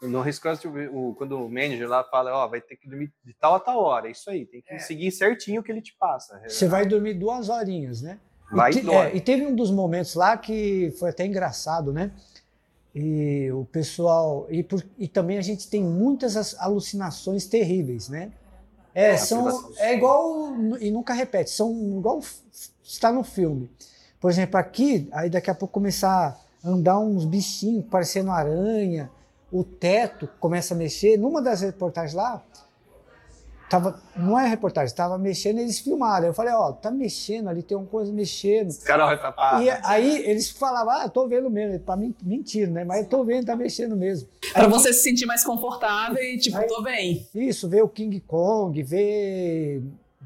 No 0.00 0.20
Race 0.22 0.40
Cross, 0.40 0.60
o- 0.92 1.14
quando 1.16 1.32
o 1.44 1.48
manager 1.48 1.88
lá 1.88 2.04
fala, 2.04 2.32
ó, 2.32 2.46
vai 2.46 2.60
ter 2.60 2.76
que 2.76 2.88
dormir 2.88 3.12
de 3.24 3.34
tal 3.34 3.54
a 3.56 3.60
tal 3.60 3.80
hora, 3.80 4.06
é 4.08 4.12
isso 4.12 4.30
aí, 4.30 4.46
tem 4.46 4.62
que 4.62 4.78
seguir 4.78 5.10
certinho 5.10 5.60
o 5.60 5.64
que 5.64 5.72
ele 5.72 5.82
te 5.82 5.94
passa. 5.98 6.40
Você 6.46 6.68
vai 6.68 6.86
dormir 6.86 7.14
duas 7.14 7.48
horinhas, 7.48 8.00
né? 8.00 8.18
Vai 8.52 8.70
e, 8.72 8.76
e 8.76 8.80
te- 8.80 8.90
é, 8.90 9.16
e 9.16 9.20
teve 9.20 9.44
um 9.46 9.54
dos 9.56 9.70
momentos 9.72 10.14
lá 10.14 10.36
que 10.36 10.92
foi 11.00 11.10
até 11.10 11.26
engraçado, 11.26 11.92
né? 11.92 12.12
E 12.94 13.50
o 13.52 13.64
pessoal. 13.64 14.46
E, 14.50 14.62
por- 14.62 14.84
e 14.98 15.08
também 15.08 15.38
a 15.38 15.42
gente 15.42 15.68
tem 15.68 15.82
muitas 15.82 16.36
as- 16.36 16.54
alucinações 16.60 17.46
terríveis, 17.46 18.08
né? 18.08 18.30
É, 18.94 19.16
são, 19.16 19.42
privação. 19.44 19.72
é 19.78 19.94
igual. 19.94 20.54
E 20.78 20.90
nunca 20.90 21.14
repete, 21.14 21.50
são 21.50 21.72
igual 21.98 22.20
está 22.84 23.10
no 23.10 23.24
filme. 23.24 23.70
Por 24.20 24.30
exemplo, 24.30 24.58
aqui, 24.58 25.08
aí 25.12 25.30
daqui 25.30 25.50
a 25.50 25.54
pouco 25.54 25.72
começar 25.72 26.38
andar 26.64 26.98
uns 26.98 27.24
bichinhos 27.24 27.84
parecendo 27.90 28.30
aranha, 28.30 29.10
o 29.50 29.62
teto 29.62 30.28
começa 30.40 30.74
a 30.74 30.76
mexer. 30.76 31.16
Numa 31.16 31.42
das 31.42 31.60
reportagens 31.60 32.14
lá, 32.14 32.42
tava, 33.68 34.00
não 34.14 34.38
é 34.38 34.46
reportagem, 34.46 34.86
estava 34.86 35.16
mexendo, 35.18 35.58
eles 35.58 35.78
filmaram. 35.78 36.26
Eu 36.26 36.34
falei, 36.34 36.52
ó, 36.52 36.72
tá 36.72 36.90
mexendo 36.90 37.48
ali, 37.48 37.62
tem 37.62 37.76
uma 37.76 37.86
coisa 37.86 38.12
mexendo. 38.12 38.68
Os 38.68 38.78
caras 38.78 39.06
vai 39.06 39.20
tapar. 39.20 39.62
E 39.62 39.70
aí 39.70 40.24
eles 40.28 40.50
falavam, 40.50 40.92
ah, 40.92 41.08
tô 41.08 41.26
vendo 41.26 41.50
mesmo. 41.50 41.78
Pra 41.80 41.96
mim, 41.96 42.14
mentira, 42.22 42.70
né? 42.70 42.84
Mas 42.84 43.02
eu 43.02 43.08
tô 43.08 43.24
vendo, 43.24 43.46
tá 43.46 43.56
mexendo 43.56 43.96
mesmo. 43.96 44.28
Pra 44.52 44.66
você 44.68 44.92
se 44.92 45.02
sentir 45.02 45.26
mais 45.26 45.42
confortável 45.44 46.22
e, 46.22 46.38
tipo, 46.38 46.58
tô 46.66 46.82
bem. 46.82 47.26
Isso, 47.34 47.68
ver 47.68 47.82
o 47.82 47.88
King 47.88 48.20
Kong, 48.20 48.82
ver 48.82 49.82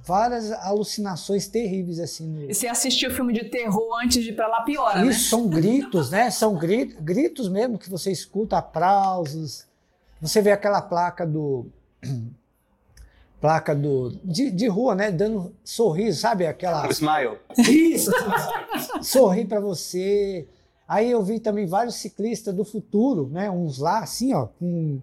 várias 0.06 0.52
alucinações 0.52 1.48
terríveis 1.48 1.98
assim. 1.98 2.26
no- 2.26 2.50
E 2.50 2.54
você 2.54 2.68
assistiu 2.68 3.10
filme 3.10 3.32
de 3.32 3.44
terror 3.50 3.98
antes 4.02 4.22
de 4.22 4.30
ir 4.30 4.36
pra 4.36 4.46
lá, 4.46 4.62
piora, 4.62 5.02
né? 5.02 5.10
Isso 5.10 5.28
são 5.28 5.48
gritos, 5.48 6.10
né? 6.10 6.30
São 6.30 6.54
gritos, 6.54 6.96
gritos 7.02 7.48
mesmo 7.48 7.76
que 7.76 7.90
você 7.90 8.10
escuta, 8.12 8.56
aplausos. 8.58 9.66
Você 10.22 10.40
vê 10.40 10.52
aquela 10.52 10.80
placa 10.80 11.26
do. 11.26 11.66
placa 13.40 13.74
do. 13.74 14.10
De, 14.24 14.50
de 14.50 14.66
rua, 14.66 14.94
né? 14.94 15.10
Dando 15.10 15.54
sorriso, 15.64 16.20
sabe? 16.20 16.46
Aquela. 16.46 16.86
O 16.86 16.90
Smile. 16.90 17.38
Isso! 17.58 18.10
Sorrir 19.02 19.46
para 19.46 19.60
você. 19.60 20.46
Aí 20.88 21.10
eu 21.10 21.22
vi 21.22 21.40
também 21.40 21.66
vários 21.66 21.96
ciclistas 21.96 22.54
do 22.54 22.64
futuro, 22.64 23.28
né? 23.32 23.50
Uns 23.50 23.78
lá, 23.78 23.98
assim, 24.00 24.32
ó, 24.32 24.46
com. 24.58 25.00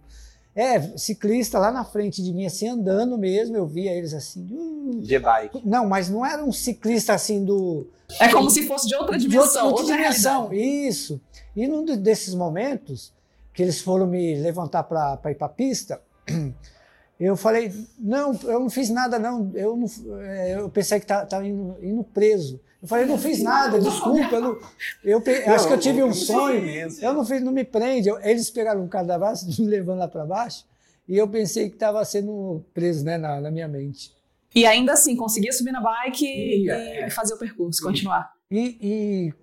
É, 0.55 0.79
ciclista 0.97 1.57
lá 1.57 1.71
na 1.71 1.83
frente 1.83 2.21
de 2.21 2.31
mim, 2.31 2.45
assim, 2.45 2.67
andando 2.67 3.17
mesmo. 3.17 3.57
Eu 3.57 3.65
via 3.65 3.91
eles 3.91 4.13
assim. 4.13 4.47
hum. 4.51 4.99
G-Bike. 5.01 5.61
Não, 5.65 5.87
mas 5.87 6.09
não 6.09 6.23
era 6.25 6.43
um 6.43 6.51
ciclista 6.51 7.13
assim 7.13 7.43
do. 7.43 7.87
É 8.19 8.29
como 8.29 8.49
se 8.49 8.67
fosse 8.67 8.87
de 8.87 8.95
outra 8.95 9.17
de 9.17 9.27
dimensão. 9.27 9.65
outra, 9.67 9.81
outra 9.81 9.95
realidade. 9.95 10.21
dimensão. 10.21 10.53
Isso. 10.53 11.21
E 11.55 11.67
num 11.67 11.83
de- 11.83 11.97
desses 11.97 12.35
momentos 12.35 13.11
que 13.53 13.63
eles 13.63 13.81
foram 13.81 14.05
me 14.05 14.35
levantar 14.35 14.83
para 14.83 15.19
ir 15.31 15.35
para 15.35 15.47
a 15.47 15.49
pista, 15.49 15.99
eu 17.19 17.35
falei: 17.35 17.73
não, 17.97 18.33
eu 18.43 18.59
não 18.59 18.69
fiz 18.69 18.89
nada, 18.89 19.17
não. 19.17 19.49
Eu, 19.55 19.75
não, 19.75 19.87
é, 20.21 20.55
eu 20.59 20.69
pensei 20.69 20.99
que 20.99 21.11
estava 21.11 21.45
indo, 21.47 21.75
indo 21.81 22.03
preso. 22.03 22.59
Eu 22.83 22.87
falei: 22.87 23.05
não 23.05 23.17
fiz 23.17 23.41
nada, 23.41 23.79
desculpa. 23.81 24.35
Eu, 24.35 24.41
não- 24.41 24.59
eu 25.03 25.21
pe- 25.21 25.43
acho 25.45 25.67
que 25.67 25.73
eu 25.73 25.79
tive 25.79 26.03
um 26.03 26.13
sonho. 26.13 26.61
Eu 27.01 27.13
não 27.13 27.25
fiz, 27.25 27.41
não 27.41 27.51
me 27.51 27.63
prende. 27.63 28.09
Eu- 28.09 28.19
eles 28.21 28.49
pegaram 28.51 28.83
um 28.83 28.87
cadavraço, 28.87 29.47
me 29.61 29.67
levando 29.67 29.99
lá 29.99 30.07
para 30.07 30.25
baixo, 30.25 30.65
e 31.07 31.17
eu 31.17 31.27
pensei 31.27 31.69
que 31.69 31.75
estava 31.75 32.03
sendo 32.05 32.61
preso 32.73 33.03
né, 33.05 33.17
na, 33.17 33.39
na 33.41 33.49
minha 33.49 33.67
mente. 33.67 34.11
E 34.53 34.65
ainda 34.67 34.93
assim, 34.93 35.15
conseguia 35.15 35.51
subir 35.51 35.71
na 35.71 35.81
bike 35.81 36.25
e, 36.25 36.69
E, 36.69 37.05
e 37.07 37.09
fazer 37.09 37.33
o 37.33 37.39
percurso, 37.39 37.81
continuar. 37.81 38.31
E, 38.51 38.77
e 38.81 39.33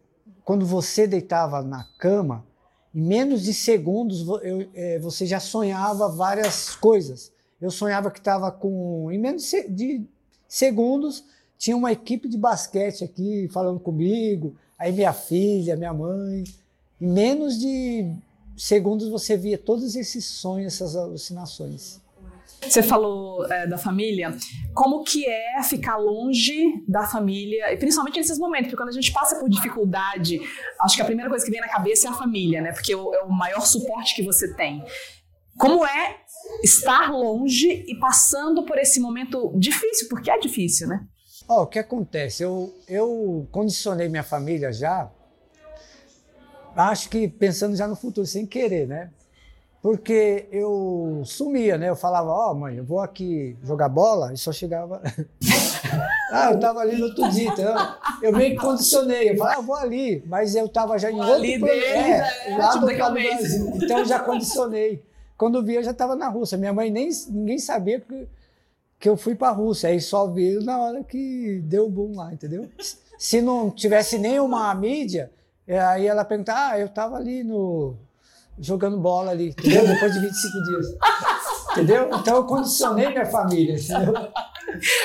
quando 0.45 0.65
você 0.65 1.07
deitava 1.07 1.63
na 1.63 1.85
cama, 1.99 2.47
em 2.95 3.01
menos 3.03 3.43
de 3.43 3.53
segundos 3.55 4.21
eu, 4.43 4.69
eh, 4.75 4.99
você 5.01 5.25
já 5.27 5.41
sonhava 5.41 6.09
várias 6.09 6.77
coisas. 6.77 7.33
Eu 7.61 7.71
sonhava 7.71 8.11
que 8.11 8.19
estava 8.21 8.51
com. 8.53 9.11
Em 9.11 9.19
menos 9.19 9.51
de 9.69 10.05
segundos, 10.47 11.25
tinha 11.61 11.77
uma 11.77 11.93
equipe 11.93 12.27
de 12.27 12.39
basquete 12.39 13.05
aqui 13.05 13.47
falando 13.53 13.79
comigo, 13.79 14.57
aí 14.79 14.91
minha 14.93 15.13
filha, 15.13 15.77
minha 15.77 15.93
mãe. 15.93 16.43
Em 16.99 17.07
menos 17.13 17.59
de 17.61 18.15
segundos 18.57 19.09
você 19.11 19.37
via 19.37 19.59
todos 19.59 19.95
esses 19.95 20.25
sonhos, 20.25 20.73
essas 20.73 20.97
alucinações. 20.97 22.01
Você 22.63 22.83
falou 22.83 23.45
é, 23.53 23.67
da 23.67 23.77
família. 23.77 24.35
Como 24.75 25.05
que 25.05 25.27
é 25.27 25.63
ficar 25.63 25.97
longe 25.99 26.83
da 26.89 27.05
família, 27.07 27.73
e 27.73 27.77
principalmente 27.77 28.17
nesses 28.17 28.39
momentos, 28.39 28.67
porque 28.69 28.77
quando 28.83 28.89
a 28.89 28.93
gente 28.93 29.13
passa 29.13 29.39
por 29.39 29.49
dificuldade, 29.51 30.41
acho 30.81 30.97
que 30.97 31.03
a 31.03 31.07
primeira 31.07 31.29
coisa 31.29 31.45
que 31.45 31.51
vem 31.51 31.61
na 31.61 31.69
cabeça 31.69 32.09
é 32.09 32.11
a 32.11 32.15
família, 32.15 32.61
né? 32.63 32.73
Porque 32.73 32.93
é 32.93 32.97
o- 32.97 33.15
é 33.15 33.27
maior 33.27 33.67
suporte 33.67 34.15
que 34.15 34.23
você 34.23 34.55
tem. 34.55 34.83
Como 35.59 35.85
é 35.85 36.17
estar 36.63 37.11
longe 37.13 37.85
e 37.87 37.95
passando 37.99 38.65
por 38.65 38.79
esse 38.79 38.99
momento 38.99 39.53
difícil, 39.59 40.09
porque 40.09 40.31
é 40.31 40.39
difícil, 40.39 40.89
né? 40.89 41.07
Ó, 41.51 41.63
o 41.63 41.67
que 41.67 41.81
acontece? 41.81 42.45
Eu, 42.45 42.73
eu 42.87 43.45
condicionei 43.51 44.09
minha 44.09 44.23
família 44.23 44.73
já, 44.73 45.11
acho 46.77 47.11
que 47.11 47.27
pensando 47.27 47.75
já 47.75 47.89
no 47.89 47.97
futuro, 47.97 48.25
sem 48.25 48.47
querer, 48.47 48.87
né? 48.87 49.11
Porque 49.83 50.47
eu 50.53 51.23
sumia, 51.25 51.77
né? 51.77 51.89
Eu 51.89 51.97
falava, 51.97 52.31
ó, 52.31 52.55
mãe, 52.55 52.77
eu 52.77 52.85
vou 52.85 53.01
aqui 53.01 53.57
jogar 53.65 53.89
bola, 53.89 54.33
e 54.33 54.37
só 54.37 54.53
chegava. 54.53 55.03
ah, 56.31 56.53
eu 56.53 56.61
tava 56.61 56.83
ali 56.83 56.97
no 56.97 57.07
outro 57.07 57.29
dia, 57.29 57.49
então 57.49 57.97
eu 58.23 58.33
meio 58.33 58.51
que 58.55 58.65
condicionei. 58.65 59.31
Eu 59.31 59.37
falava, 59.37 59.59
ah, 59.59 59.63
vou 59.63 59.75
ali, 59.75 60.23
mas 60.27 60.55
eu 60.55 60.69
tava 60.69 61.01
já 61.01 61.11
em 61.11 61.19
outro 61.19 61.35
ali 61.35 61.61
dele 61.61 61.85
é, 61.85 62.53
é, 62.53 62.57
lá 62.59 62.77
do. 62.77 62.87
Brasil. 62.87 63.73
Então 63.75 63.99
eu 63.99 64.05
já 64.05 64.21
condicionei. 64.21 65.03
Quando 65.37 65.59
eu 65.59 65.65
vi, 65.65 65.75
eu 65.75 65.83
já 65.83 65.91
estava 65.91 66.15
na 66.15 66.29
Rússia. 66.29 66.57
Minha 66.57 66.73
mãe 66.73 66.93
nem 66.93 67.11
ninguém 67.29 67.59
sabia 67.59 67.99
que, 67.99 68.29
que 69.01 69.09
eu 69.09 69.17
fui 69.17 69.35
para 69.35 69.49
a 69.49 69.53
Rússia. 69.53 69.89
Aí 69.89 70.01
só 70.01 70.27
viram 70.27 70.63
na 70.63 70.79
hora 70.79 71.03
que 71.03 71.61
deu 71.65 71.89
boom 71.89 72.15
lá, 72.15 72.33
entendeu? 72.33 72.69
Se 73.19 73.41
não 73.41 73.71
tivesse 73.71 74.19
nenhuma 74.19 74.73
mídia, 74.75 75.33
é, 75.67 75.81
aí 75.81 76.07
ela 76.07 76.25
perguntar, 76.25 76.73
ah, 76.73 76.79
eu 76.79 76.87
estava 76.87 77.17
ali 77.17 77.43
no 77.43 77.97
jogando 78.59 78.99
bola 78.99 79.31
ali, 79.31 79.49
entendeu? 79.49 79.87
Depois 79.89 80.13
de 80.13 80.21
25 80.21 80.63
dias. 80.65 80.87
Entendeu? 81.73 82.09
Então 82.13 82.37
eu 82.37 82.45
condicionei 82.45 83.09
minha 83.09 83.27
família, 83.27 83.75
entendeu? 83.75 84.13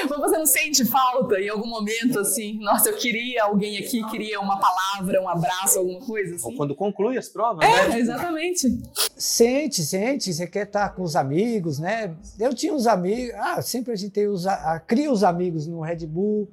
Mas 0.09 0.19
você 0.19 0.37
não 0.37 0.45
sente 0.45 0.85
falta 0.85 1.39
em 1.39 1.49
algum 1.49 1.67
momento, 1.67 2.19
assim? 2.19 2.59
Nossa, 2.59 2.89
eu 2.89 2.97
queria 2.97 3.43
alguém 3.43 3.77
aqui, 3.77 4.03
queria 4.09 4.39
uma 4.39 4.57
palavra, 4.59 5.21
um 5.21 5.27
abraço, 5.27 5.79
alguma 5.79 5.99
coisa 6.01 6.35
assim? 6.35 6.45
Ou 6.45 6.55
quando 6.55 6.75
conclui 6.75 7.17
as 7.17 7.27
provas, 7.29 7.67
É, 7.67 7.89
né? 7.89 7.99
exatamente. 7.99 8.77
Sente, 9.15 9.81
sente, 9.83 10.33
você 10.33 10.47
quer 10.47 10.65
estar 10.65 10.89
com 10.89 11.03
os 11.03 11.15
amigos, 11.15 11.79
né? 11.79 12.15
Eu 12.39 12.53
tinha 12.53 12.73
uns 12.73 12.87
amigos, 12.87 13.33
ah, 13.35 13.61
sempre 13.61 13.93
a 13.93 13.95
gente 13.95 14.11
tem 14.11 14.27
os, 14.27 14.45
ah, 14.47 14.81
cria 14.85 15.11
os 15.11 15.23
amigos 15.23 15.67
no 15.67 15.81
Red 15.81 16.05
Bull, 16.05 16.47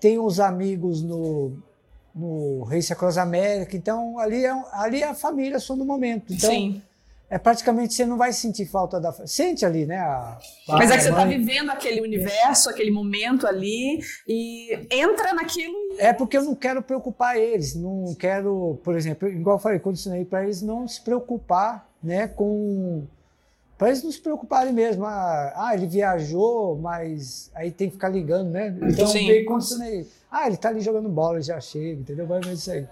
tem 0.00 0.18
os 0.18 0.40
amigos 0.40 1.02
no, 1.02 1.56
no 2.14 2.64
Race 2.64 2.92
Across 2.92 3.18
America, 3.18 3.76
então 3.76 4.18
ali 4.18 4.44
é, 4.44 4.52
ali 4.72 5.02
é 5.02 5.08
a 5.08 5.14
família 5.14 5.58
só 5.58 5.74
no 5.76 5.84
momento. 5.84 6.32
Então, 6.32 6.50
Sim. 6.50 6.82
É 7.32 7.38
praticamente 7.38 7.94
você 7.94 8.04
não 8.04 8.18
vai 8.18 8.30
sentir 8.30 8.66
falta 8.66 9.00
da. 9.00 9.10
Sente 9.26 9.64
ali, 9.64 9.86
né? 9.86 9.96
A, 9.96 10.38
Mas 10.68 10.90
é 10.90 10.98
que 10.98 11.04
você 11.04 11.10
tá 11.10 11.24
mãe. 11.24 11.38
vivendo 11.38 11.70
aquele 11.70 12.02
universo, 12.02 12.68
aquele 12.68 12.90
momento 12.90 13.46
ali 13.46 14.00
e 14.28 14.86
entra 14.90 15.32
naquilo 15.32 15.72
e 15.92 15.96
É 15.98 16.12
porque 16.12 16.36
eu 16.36 16.44
não 16.44 16.54
quero 16.54 16.82
preocupar 16.82 17.38
eles, 17.38 17.74
não 17.74 18.14
quero, 18.18 18.78
por 18.84 18.94
exemplo, 18.94 19.26
igual 19.28 19.56
eu 19.56 19.60
falei, 19.60 19.78
condicionei 19.78 20.26
para 20.26 20.44
eles 20.44 20.60
não 20.60 20.86
se 20.86 21.00
preocupar, 21.00 21.88
né, 22.02 22.28
com 22.28 23.06
para 23.78 23.88
eles 23.88 24.02
não 24.02 24.12
se 24.12 24.20
preocuparem 24.20 24.72
mesmo. 24.72 25.06
Ah, 25.06 25.54
ah, 25.56 25.74
ele 25.74 25.86
viajou, 25.86 26.76
mas 26.76 27.50
aí 27.54 27.70
tem 27.70 27.88
que 27.88 27.94
ficar 27.94 28.10
ligando, 28.10 28.50
né? 28.50 28.76
Então 28.82 29.06
Sim. 29.06 29.26
meio 29.26 29.46
condicionei. 29.46 30.06
Ah, 30.30 30.46
ele 30.46 30.58
tá 30.58 30.68
ali 30.68 30.82
jogando 30.82 31.08
bola, 31.08 31.36
ele 31.36 31.44
já 31.44 31.58
chega, 31.58 31.98
entendeu? 31.98 32.26
Vai 32.26 32.40
ver 32.40 32.52
isso 32.52 32.70
aí. 32.70 32.86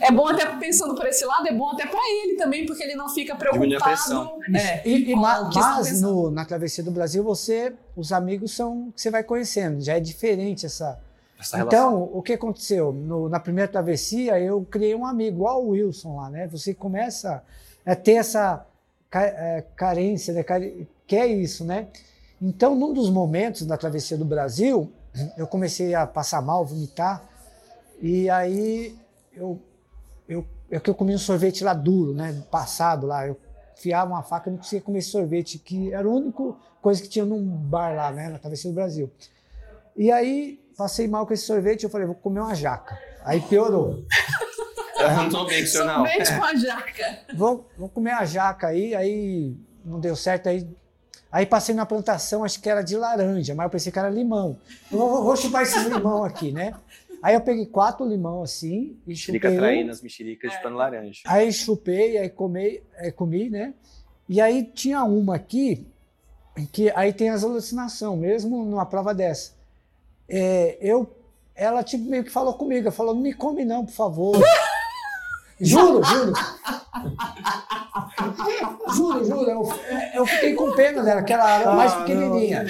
É 0.00 0.10
bom 0.10 0.26
até 0.28 0.46
pensando 0.56 0.94
por 0.94 1.06
esse 1.06 1.24
lado, 1.24 1.46
é 1.48 1.52
bom 1.52 1.70
até 1.70 1.86
pra 1.86 2.00
ele 2.22 2.36
também, 2.36 2.66
porque 2.66 2.82
ele 2.82 2.94
não 2.94 3.08
fica 3.08 3.34
preocupado. 3.34 3.82
pressão. 3.82 4.38
É, 4.54 4.88
E, 4.88 5.10
e 5.10 5.16
mas 5.16 6.00
no- 6.00 6.30
na 6.30 6.44
travessia 6.44 6.82
do 6.84 6.90
Brasil, 6.90 7.22
você, 7.24 7.72
os 7.96 8.12
amigos 8.12 8.52
são 8.54 8.92
que 8.94 9.00
você 9.00 9.10
vai 9.10 9.22
conhecendo, 9.24 9.80
já 9.80 9.94
é 9.96 10.00
diferente 10.00 10.66
essa. 10.66 10.98
Essa 11.40 11.56
relação. 11.56 11.88
Então, 12.06 12.10
o 12.12 12.22
que 12.22 12.34
aconteceu? 12.34 12.92
No- 12.92 13.28
na 13.28 13.40
primeira 13.40 13.66
travessia, 13.70 14.38
eu 14.38 14.64
criei 14.70 14.94
um 14.94 15.04
amigo, 15.04 15.36
igual 15.38 15.64
o 15.64 15.70
Wilson 15.70 16.16
lá, 16.16 16.30
né? 16.30 16.46
Você 16.48 16.72
começa 16.72 17.42
a 17.84 17.96
ter 17.96 18.12
essa 18.12 18.64
é, 19.14 19.64
carência, 19.76 20.32
né? 20.32 20.44
Que 21.06 21.16
é 21.16 21.26
isso, 21.26 21.64
né? 21.64 21.88
Então, 22.40 22.74
num 22.74 22.92
dos 22.94 23.10
momentos 23.10 23.66
da 23.66 23.76
travessia 23.76 24.16
do 24.16 24.24
Brasil, 24.24 24.90
eu 25.36 25.46
comecei 25.46 25.94
a 25.94 26.06
passar 26.06 26.40
mal, 26.40 26.64
vomitar, 26.64 27.22
e 28.00 28.30
aí 28.30 28.96
eu, 29.34 29.60
eu, 30.28 30.46
é 30.70 30.80
que 30.80 30.90
eu 30.90 30.94
comi 30.94 31.14
um 31.14 31.18
sorvete 31.18 31.64
lá 31.64 31.74
duro, 31.74 32.14
né? 32.14 32.42
Passado 32.50 33.06
lá, 33.06 33.26
eu 33.26 33.38
enfiava 33.76 34.10
uma 34.10 34.22
faca 34.22 34.48
e 34.48 34.52
não 34.52 34.58
conseguia 34.58 34.80
comer 34.80 34.98
esse 34.98 35.10
sorvete, 35.10 35.58
que 35.58 35.92
era 35.92 36.06
a 36.06 36.10
única 36.10 36.54
coisa 36.80 37.02
que 37.02 37.08
tinha 37.08 37.24
num 37.24 37.44
bar 37.44 37.94
lá, 37.94 38.10
né? 38.10 38.28
Na 38.28 38.38
travessia 38.38 38.70
do 38.70 38.74
Brasil. 38.74 39.10
E 39.96 40.10
aí, 40.10 40.60
passei 40.76 41.06
mal 41.06 41.26
com 41.26 41.34
esse 41.34 41.44
sorvete, 41.44 41.84
eu 41.84 41.90
falei, 41.90 42.06
vou 42.06 42.16
comer 42.16 42.40
uma 42.40 42.54
jaca. 42.54 42.98
Aí 43.24 43.40
piorou. 43.40 44.04
Eu 44.98 45.10
não 45.16 45.28
tô 45.28 45.44
bem. 45.46 45.66
Sorvete 45.66 46.36
com 46.36 46.44
a 46.44 46.54
jaca. 46.54 47.18
Vou, 47.34 47.68
vou 47.76 47.88
comer 47.88 48.12
a 48.12 48.24
jaca 48.24 48.68
aí, 48.68 48.94
aí 48.94 49.56
não 49.84 49.98
deu 49.98 50.14
certo, 50.14 50.48
aí, 50.48 50.68
aí 51.30 51.44
passei 51.44 51.74
na 51.74 51.84
plantação, 51.84 52.44
acho 52.44 52.60
que 52.60 52.70
era 52.70 52.82
de 52.82 52.96
laranja, 52.96 53.54
mas 53.54 53.64
eu 53.64 53.70
pensei 53.70 53.92
que 53.92 53.98
era 53.98 54.08
limão. 54.08 54.56
Eu 54.90 54.98
vou, 54.98 55.24
vou 55.24 55.36
chupar 55.36 55.62
esse 55.62 55.78
limão 55.88 56.24
aqui, 56.24 56.52
né? 56.52 56.72
Aí 57.22 57.34
eu 57.34 57.40
peguei 57.40 57.66
quatro 57.66 58.04
limão 58.04 58.42
assim 58.42 58.96
e 59.06 59.10
Mexerica 59.10 59.48
chupei 59.48 59.58
traindo 59.58 59.90
as 59.92 60.02
mexericas 60.02 60.50
de 60.50 60.60
pano 60.60 60.76
laranja. 60.76 61.22
Aí 61.24 61.52
chupei, 61.52 62.18
aí 62.18 62.28
comei, 62.28 62.82
aí 62.98 63.12
comi, 63.12 63.48
né? 63.48 63.74
E 64.28 64.40
aí 64.40 64.64
tinha 64.64 65.04
uma 65.04 65.36
aqui, 65.36 65.86
que 66.72 66.90
aí 66.90 67.12
tem 67.12 67.30
as 67.30 67.44
alucinações, 67.44 68.18
mesmo 68.18 68.64
numa 68.64 68.84
prova 68.84 69.14
dessa. 69.14 69.52
É, 70.28 70.78
eu, 70.80 71.08
ela 71.54 71.84
tipo 71.84 72.04
meio 72.08 72.24
que 72.24 72.30
falou 72.30 72.54
comigo, 72.54 72.88
ela 72.88 72.90
falou, 72.90 73.14
não 73.14 73.22
me 73.22 73.32
come 73.32 73.64
não, 73.64 73.86
por 73.86 73.92
favor. 73.92 74.36
juro, 75.62 76.02
juro. 76.04 76.32
juro, 78.94 79.24
juro. 79.24 79.50
Eu, 79.50 79.68
eu 80.14 80.26
fiquei 80.26 80.54
com 80.54 80.72
pena 80.72 81.02
dela, 81.02 81.22
que 81.22 81.32
ela 81.32 81.50
era 81.60 81.74
mais 81.74 81.92
Ah, 81.92 81.96
pequenininha. 82.00 82.66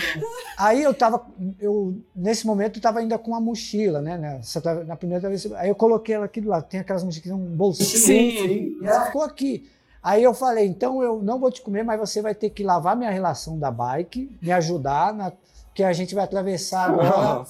Aí 0.58 0.82
eu 0.82 0.94
tava, 0.94 1.24
eu, 1.58 1.94
nesse 2.14 2.46
momento 2.46 2.78
eu 2.78 2.82
tava 2.82 3.00
ainda 3.00 3.18
com 3.18 3.30
uma 3.32 3.40
mochila, 3.40 4.00
né? 4.00 4.16
Nessa, 4.16 4.60
tra- 4.60 4.84
na 4.84 4.96
primeira 4.96 5.28
vez. 5.28 5.50
Aí 5.54 5.68
eu 5.68 5.74
coloquei 5.74 6.14
ela 6.14 6.26
aqui 6.26 6.40
do 6.40 6.48
lado, 6.48 6.64
tem 6.68 6.80
aquelas 6.80 7.02
mochilas 7.02 7.22
que 7.22 7.28
tem 7.28 7.36
um 7.36 7.56
bolsinho. 7.56 7.88
Sim. 7.88 8.76
E 8.80 8.86
ela 8.86 9.06
ficou 9.06 9.22
aqui. 9.22 9.68
Aí 10.02 10.22
eu 10.22 10.34
falei, 10.34 10.66
então 10.66 11.00
eu 11.02 11.22
não 11.22 11.38
vou 11.38 11.50
te 11.50 11.62
comer, 11.62 11.84
mas 11.84 11.98
você 11.98 12.20
vai 12.20 12.34
ter 12.34 12.50
que 12.50 12.64
lavar 12.64 12.96
minha 12.96 13.10
relação 13.10 13.56
da 13.58 13.70
bike, 13.70 14.36
me 14.42 14.50
ajudar, 14.50 15.14
na, 15.14 15.32
que 15.74 15.84
a 15.84 15.92
gente 15.92 16.12
vai 16.14 16.24
atravessar 16.24 16.90
agora. 16.90 17.44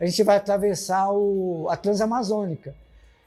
A 0.00 0.06
gente 0.06 0.22
vai 0.22 0.36
atravessar 0.36 1.10
o, 1.10 1.66
a 1.68 1.76
Transamazônica. 1.76 2.72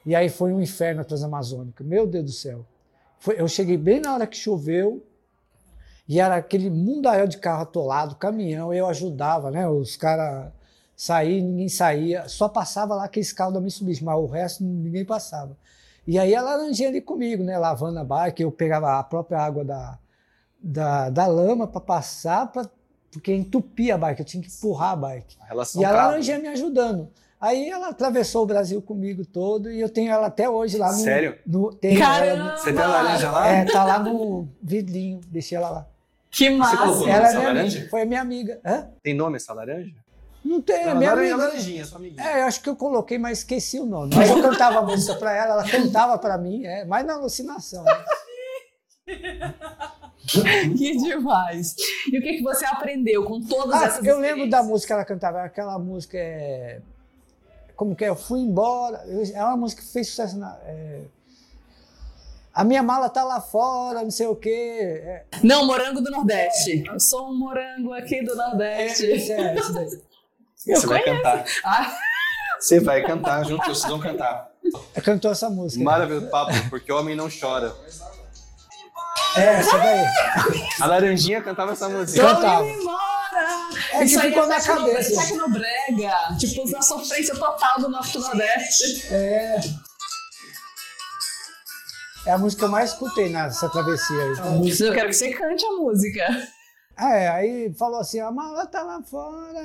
E 0.06 0.16
aí 0.16 0.30
foi 0.30 0.52
um 0.52 0.62
inferno 0.62 1.02
a 1.02 1.04
Transamazônica. 1.04 1.84
Meu 1.84 2.08
Deus 2.08 2.26
do 2.26 2.32
céu. 2.32 2.66
Foi- 3.20 3.40
eu 3.40 3.48
cheguei 3.48 3.78
bem 3.78 4.00
na 4.00 4.14
hora 4.14 4.26
que 4.28 4.36
choveu, 4.36 5.04
e 6.08 6.20
era 6.20 6.36
aquele 6.36 6.70
mundaréu 6.70 7.28
de 7.28 7.38
carro 7.38 7.62
atolado, 7.62 8.16
caminhão, 8.16 8.74
eu 8.74 8.88
ajudava, 8.88 9.52
né? 9.52 9.68
Os 9.70 9.96
caras 9.96 10.52
saíam, 10.96 11.46
ninguém 11.48 11.70
saía, 11.70 12.28
só 12.28 12.50
passava 12.50 12.96
lá 12.96 13.06
aqueles 13.06 13.32
carros 13.32 13.54
da 13.54 13.62
Mitsubishi, 13.62 14.04
mas 14.04 14.18
o 14.18 14.26
resto 14.26 14.64
ninguém 14.64 15.06
passava. 15.06 15.56
E 16.06 16.18
aí 16.20 16.36
a 16.36 16.42
laranjinha 16.42 16.90
ali 16.90 17.00
comigo, 17.00 17.44
né? 17.44 17.58
Lavando 17.58 18.00
a 18.00 18.04
bike, 18.04 18.42
eu 18.42 18.52
pegava 18.52 19.00
a 19.00 19.04
própria 19.04 19.40
água 19.40 19.64
da, 19.64 20.00
da, 20.62 21.10
da 21.10 21.28
lama 21.28 21.68
para 21.68 21.80
passar, 21.80 22.52
pra, 22.52 22.68
porque 23.12 23.34
entupia 23.34 23.96
a 23.96 23.98
bike, 23.98 24.22
eu 24.22 24.26
tinha 24.26 24.44
que 24.44 24.50
empurrar 24.50 24.92
a 24.92 24.96
bike. 24.96 25.38
A 25.50 25.54
E 25.82 25.86
a 25.86 25.92
laranjinha 25.92 26.40
me 26.40 26.48
ajudando. 26.48 27.10
Aí 27.42 27.70
ela 27.70 27.88
atravessou 27.90 28.44
o 28.44 28.46
Brasil 28.46 28.80
comigo 28.84 29.26
todo 29.26 29.72
e 29.72 29.82
eu 29.82 29.90
tenho 29.90 30.12
ela 30.12 30.28
até 30.28 30.48
hoje 30.48 30.78
lá 30.78 30.92
no. 30.92 31.00
Sério? 31.00 31.38
No, 31.46 31.74
tenho 31.74 32.00
Caramba! 32.00 32.42
ela 32.50 32.58
Você 32.58 32.72
tem 32.72 32.82
a 32.84 32.88
laranja 32.88 33.32
lá? 33.32 33.48
é, 33.48 33.66
tá 33.66 33.84
lá 33.84 33.98
no 34.00 34.48
vidrinho, 34.62 35.20
deixei 35.28 35.58
ela 35.58 35.70
lá. 35.70 35.88
Que 36.30 36.46
colocou 36.50 36.60
massa. 36.60 36.86
nome 36.86 37.10
Ela 37.10 37.18
é 37.18 37.22
dessa 37.22 37.38
minha 37.40 37.48
laranja? 37.54 37.78
amiga, 37.78 37.90
foi 37.90 38.02
a 38.02 38.06
minha 38.06 38.22
amiga. 38.22 38.62
Hã? 38.64 38.88
Tem 39.02 39.14
nome 39.16 39.38
essa 39.38 39.54
laranja? 39.54 39.92
Não 40.46 40.62
tem, 40.62 40.76
é 40.78 40.86
Não, 40.86 40.96
minha 40.98 41.10
laranja, 41.10 41.34
amiga. 41.34 41.48
laranjinha, 41.48 41.86
sua 41.86 41.98
amiguinha. 41.98 42.24
É, 42.30 42.42
eu 42.42 42.46
acho 42.46 42.62
que 42.62 42.70
eu 42.70 42.76
coloquei, 42.76 43.18
mas 43.18 43.40
esqueci 43.40 43.80
o 43.80 43.86
nome. 43.86 44.16
Mas 44.16 44.30
eu 44.30 44.42
cantava 44.42 44.80
a 44.80 44.82
música 44.84 45.16
pra 45.16 45.36
ela, 45.36 45.54
ela 45.54 45.64
cantava 45.70 46.18
pra 46.20 46.38
mim, 46.38 46.64
é, 46.66 46.86
mas 46.86 47.06
na 47.06 47.14
alucinação. 47.16 47.84
né? 47.84 47.92
Que 50.78 50.96
demais. 50.98 51.76
E 52.12 52.18
o 52.18 52.22
que, 52.22 52.38
que 52.38 52.44
você 52.44 52.64
aprendeu 52.66 53.24
com 53.26 53.42
todas 53.42 53.82
Ah, 53.82 53.86
essas 53.86 54.06
eu 54.06 54.18
lembro 54.20 54.48
da 54.50 54.62
música 54.64 54.88
que 54.88 54.94
ela 54.94 55.04
cantava, 55.06 55.42
aquela 55.44 55.78
música 55.80 56.18
é. 56.18 56.80
Como 57.82 57.96
que 57.96 58.06
é? 58.06 58.10
Eu 58.10 58.16
fui 58.16 58.40
embora. 58.42 59.04
Eu- 59.08 59.24
É 59.36 59.44
uma 59.44 59.58
música 59.58 59.82
que 59.82 59.88
fez 59.92 60.08
sucesso 60.10 60.38
na. 60.38 60.56
é, 60.66 61.02
A 62.54 62.64
minha 62.64 62.84
mala 62.84 63.10
tá 63.10 63.24
lá 63.24 63.42
fora, 63.42 64.04
não 64.04 64.12
sei 64.12 64.28
o 64.28 64.36
quê. 64.36 65.02
É, 65.04 65.24
Não, 65.42 65.66
morango 65.66 66.00
do 66.00 66.12
Nordeste. 66.12 66.84
Eu 66.86 67.00
sou 67.00 67.30
um 67.32 67.40
morango 67.40 67.92
aqui 67.92 68.24
do 68.24 68.34
é, 68.34 68.36
Nordeste. 68.36 69.12
é, 69.12 69.56
esse 69.56 69.74
daí. 69.74 70.00
Você 70.56 70.86
vai 70.86 71.02
cantar. 71.02 71.44
Ah, 71.66 71.98
Você 72.60 72.80
vai 72.80 73.02
cantar 73.02 73.44
junto, 73.46 73.66
vocês 73.66 73.84
vão 73.90 74.00
cantar. 74.00 74.52
Cantou 75.04 75.32
essa 75.32 75.50
música. 75.50 75.84
Maravilhoso 75.84 76.28
papo, 76.30 76.52
porque 76.70 76.92
homem 76.92 77.16
não 77.16 77.30
chora. 77.32 77.76
É, 79.36 79.56
essa 79.56 79.76
daí. 79.80 80.06
A 80.82 80.86
laranjinha 80.86 81.42
cantava 81.42 81.72
essa 81.72 81.90
música. 81.90 82.22
Cantava. 82.28 82.64
É 83.92 84.00
que 84.00 84.06
Isso 84.06 84.20
aí 84.20 84.30
ficou 84.30 84.48
na 84.48 84.62
cabeça. 84.62 85.22
Tecnobrega. 85.22 86.14
Tipo, 86.40 86.70
na 86.70 86.82
sofrência 86.82 87.36
total 87.36 87.80
do 87.80 87.90
Norte 87.90 88.18
Nordeste. 88.18 89.08
É. 89.14 89.60
É 92.26 92.32
a 92.32 92.38
música 92.38 92.60
que 92.60 92.66
eu 92.66 92.70
mais 92.70 92.92
escutei 92.92 93.30
nessa 93.30 93.68
travessia 93.70 94.16
aí. 94.16 94.80
Eu 94.80 94.94
quero 94.94 95.08
que 95.10 95.14
você 95.14 95.32
cante 95.32 95.66
a 95.66 95.72
música. 95.72 96.48
Ah, 96.96 97.16
é, 97.16 97.28
aí 97.30 97.74
falou 97.74 98.00
assim, 98.00 98.20
a 98.20 98.30
mala 98.30 98.68
tá 98.68 98.84
lá 98.84 99.02
fora, 99.02 99.60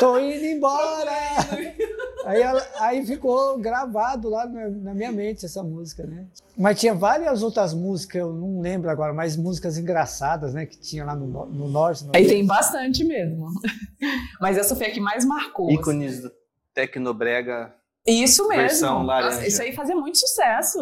tô 0.00 0.18
indo 0.18 0.44
embora. 0.44 1.12
Aí, 2.26 2.40
ela- 2.40 2.66
aí 2.80 3.04
ficou 3.06 3.58
gravado 3.58 4.28
lá 4.28 4.46
na, 4.46 4.68
na 4.68 4.94
minha 4.94 5.12
mente 5.12 5.44
essa 5.44 5.62
música, 5.62 6.04
né? 6.06 6.26
Mas 6.56 6.80
tinha 6.80 6.94
várias 6.94 7.42
outras 7.42 7.74
músicas, 7.74 8.20
eu 8.22 8.32
não 8.32 8.60
lembro 8.60 8.90
agora, 8.90 9.12
mas 9.12 9.36
músicas 9.36 9.76
engraçadas, 9.78 10.54
né? 10.54 10.64
Que 10.66 10.78
tinha 10.78 11.04
lá 11.04 11.14
no, 11.14 11.26
no- 11.26 11.46
no 11.46 11.68
norte. 11.68 12.04
no- 12.04 12.12
Aí 12.14 12.26
tem 12.26 12.46
bastante 12.46 13.04
mesmo. 13.04 13.48
Mas 14.40 14.58
essa 14.58 14.76
foi 14.76 14.86
a 14.86 14.90
que 14.92 15.00
mais 15.00 15.24
marcou. 15.24 15.66
assim. 15.66 15.74
Ícones 15.78 16.20
do 16.20 16.30
Tecnobrega. 16.74 17.74
Isso 18.06 18.46
mesmo. 18.48 18.62
Versão 18.62 19.02
laranja. 19.02 19.36
Nossa, 19.36 19.46
isso 19.48 19.62
aí 19.62 19.72
fazia 19.74 19.96
muito 19.96 20.18
sucesso. 20.18 20.80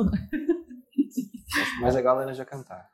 Acho 1.60 1.80
mais 1.80 1.94
legal 1.94 2.16
a 2.16 2.20
laranja 2.20 2.44
cantar. 2.44 2.88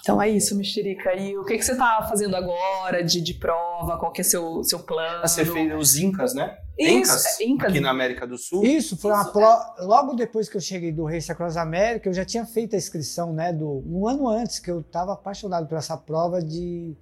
Então 0.00 0.22
é 0.22 0.28
isso, 0.28 0.56
Mexerica. 0.56 1.12
E 1.14 1.36
o 1.36 1.44
que, 1.44 1.58
que 1.58 1.64
você 1.64 1.72
está 1.72 2.06
fazendo 2.08 2.36
agora 2.36 3.02
de, 3.02 3.20
de 3.20 3.34
prova? 3.34 3.98
Qual 3.98 4.12
que 4.12 4.20
é 4.20 4.24
seu 4.24 4.62
seu 4.62 4.78
plano? 4.78 5.22
Você 5.22 5.44
fez 5.44 5.74
os 5.74 5.96
Incas, 5.96 6.34
né? 6.34 6.56
Isso, 6.78 6.90
Incas, 6.90 7.40
é, 7.40 7.44
Incas. 7.44 7.70
aqui 7.70 7.80
na 7.80 7.90
América 7.90 8.26
do 8.26 8.38
Sul. 8.38 8.64
Isso, 8.64 8.96
foi 8.96 9.10
uma 9.10 9.24
prova. 9.24 9.74
Logo 9.80 10.14
depois 10.14 10.48
que 10.48 10.56
eu 10.56 10.60
cheguei 10.60 10.92
do 10.92 11.04
Race 11.04 11.30
Across 11.30 11.56
America, 11.56 12.08
eu 12.08 12.12
já 12.12 12.24
tinha 12.24 12.46
feito 12.46 12.74
a 12.74 12.78
inscrição, 12.78 13.32
né? 13.32 13.52
Do, 13.52 13.82
um 13.86 14.06
ano 14.06 14.28
antes, 14.28 14.60
que 14.60 14.70
eu 14.70 14.80
estava 14.80 15.14
apaixonado 15.14 15.66
por 15.66 15.76
essa 15.76 15.96
prova 15.96 16.40
de, 16.40 16.96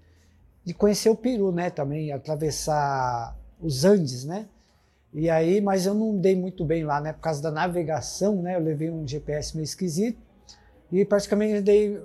de 0.65 0.73
conhecer 0.73 1.11
o 1.11 1.17
Peru, 1.17 1.53
né? 1.53 1.69
Também, 1.69 2.13
atravessar 2.13 3.37
os 3.61 3.85
Andes, 3.85 4.25
né? 4.25 4.47
E 5.13 5.29
aí, 5.29 5.61
mas 5.61 5.85
eu 5.85 5.93
não 5.93 6.17
dei 6.17 6.35
muito 6.35 6.65
bem 6.65 6.85
lá, 6.85 7.01
né? 7.01 7.13
Por 7.13 7.21
causa 7.21 7.43
da 7.43 7.51
navegação, 7.51 8.41
né? 8.41 8.57
Eu 8.57 8.61
levei 8.61 8.91
um 8.91 9.07
GPS 9.07 9.55
meio 9.55 9.65
esquisito 9.65 10.19
e 10.91 11.05
praticamente 11.05 11.61
dei 11.61 12.01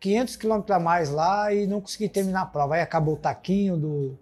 500 0.00 0.36
quilômetros 0.36 0.76
a 0.76 0.80
mais 0.80 1.10
lá 1.10 1.52
e 1.52 1.66
não 1.66 1.80
consegui 1.80 2.08
terminar 2.08 2.42
a 2.42 2.46
prova. 2.46 2.76
Aí 2.76 2.80
acabou 2.80 3.14
o 3.14 3.18
taquinho 3.18 3.76
do, 3.76 4.18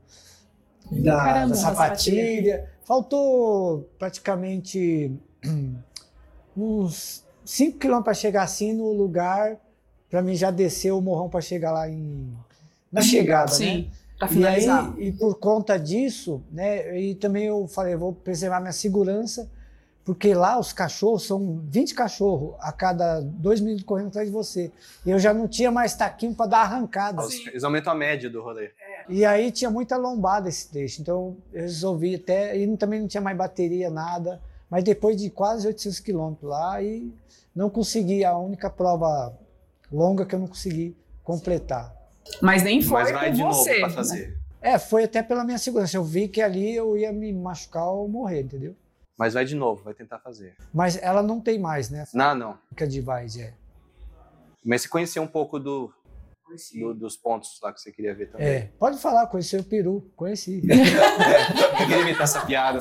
da, 0.91 1.17
Caramba, 1.17 1.49
da 1.49 1.55
sapatilha. 1.55 2.71
Faltou 2.85 3.89
praticamente 3.99 5.13
uns 6.57 7.25
5 7.45 7.79
quilômetros 7.79 8.05
para 8.05 8.15
chegar 8.15 8.43
assim 8.43 8.73
no 8.73 8.93
lugar, 8.93 9.57
para 10.09 10.23
mim 10.23 10.35
já 10.35 10.51
descer 10.51 10.93
o 10.93 11.01
morrão 11.01 11.29
para 11.29 11.41
chegar 11.41 11.73
lá 11.73 11.89
em, 11.89 12.33
na 12.91 13.03
chegada, 13.03 13.51
né? 13.53 13.57
Sim, 13.57 13.91
para 14.19 14.33
E, 14.33 14.47
aí, 14.47 14.67
e 14.99 15.13
por 15.13 15.39
conta 15.39 15.79
disso, 15.79 16.43
né, 16.51 16.99
e 16.99 17.15
também 17.15 17.45
eu 17.45 17.67
falei, 17.69 17.95
vou 17.97 18.13
preservar 18.13 18.61
minha 18.61 18.73
segurança, 18.73 19.51
porque 20.07 20.33
lá 20.33 20.57
os 20.57 20.73
cachorros 20.73 21.27
são 21.27 21.61
20 21.65 21.93
cachorros 21.93 22.55
a 22.61 22.71
cada 22.71 23.21
dois 23.21 23.61
minutos 23.61 23.85
correndo 23.85 24.07
atrás 24.07 24.29
de 24.29 24.33
você. 24.33 24.71
E 25.05 25.11
eu 25.11 25.19
já 25.19 25.35
não 25.35 25.49
tinha 25.49 25.69
mais 25.69 25.97
taquinho 25.97 26.33
para 26.33 26.47
dar 26.47 26.59
arrancada. 26.61 27.21
Eles 27.25 27.65
aumentam 27.65 27.93
a 27.93 27.97
média 27.97 28.31
do 28.31 28.41
rolê. 28.41 28.71
E 29.09 29.25
aí 29.25 29.51
tinha 29.51 29.69
muita 29.69 29.97
lombada 29.97 30.49
esse 30.49 30.71
trecho, 30.71 31.03
então 31.03 31.37
eu 31.53 31.63
resolvi 31.63 32.15
até, 32.15 32.57
e 32.57 32.77
também 32.77 33.01
não 33.01 33.09
tinha 33.09 33.21
mais 33.21 33.37
bateria, 33.37 33.91
nada, 33.91 34.41
mas 34.71 34.85
depois 34.85 35.17
de 35.17 35.29
quase 35.29 35.67
800 35.67 35.99
quilômetros 35.99 36.49
lá, 36.49 36.81
e 36.81 37.13
não 37.55 37.69
consegui, 37.69 38.25
a 38.25 38.37
única 38.39 38.71
prova 38.71 39.37
longa 39.91 40.25
que 40.25 40.37
eu 40.37 40.39
não 40.39 40.47
consegui 40.47 40.97
completar. 41.25 41.93
Mas 42.41 42.63
nem 42.63 42.81
foi 42.81 43.03
Mas 43.03 43.13
vai 43.13 43.33
de 43.33 43.41
novo 43.41 43.55
você. 43.55 43.81
pra 43.81 43.89
né? 43.89 43.95
fazer. 43.95 44.39
É, 44.63 44.79
foi 44.79 45.03
até 45.03 45.21
pela 45.21 45.45
minha 45.45 45.59
segurança. 45.59 45.97
Eu 45.97 46.05
vi 46.05 46.29
que 46.29 46.41
ali 46.41 46.75
eu 46.75 46.97
ia 46.97 47.13
me 47.13 47.33
machucar 47.33 47.89
ou 47.89 48.09
morrer, 48.09 48.43
entendeu? 48.43 48.75
Mas 49.17 49.35
vai 49.35 49.45
de 49.45 49.55
novo, 49.55 49.83
vai 49.83 49.95
tentar 49.95 50.19
fazer. 50.19 50.55
Mas 50.75 51.01
ela 51.03 51.23
não 51.23 51.41
tem 51.41 51.59
mais, 51.59 51.89
né? 51.91 52.05
Não, 52.13 52.35
não. 52.35 52.59
Fica 52.69 52.87
de 52.87 53.01
Vaz, 53.01 53.37
é. 53.39 53.55
Mas 54.65 54.83
você 54.83 54.89
conheceu 54.89 55.23
um 55.23 55.27
pouco 55.27 55.59
do, 55.59 55.91
do- 56.75 56.93
dos 56.95 57.17
pontos 57.17 57.59
lá 57.63 57.73
que 57.73 57.81
você 57.81 57.91
queria 57.91 58.15
ver 58.15 58.27
também. 58.31 58.47
É, 58.47 58.71
pode 58.79 58.99
falar, 58.99 59.27
conheci 59.29 59.57
o 59.57 59.65
Peru, 59.65 60.11
conheci. 60.17 60.61
Eu 60.69 61.87
queria 61.87 62.01
imitar 62.03 62.25
essa 62.25 62.45
piada, 62.45 62.81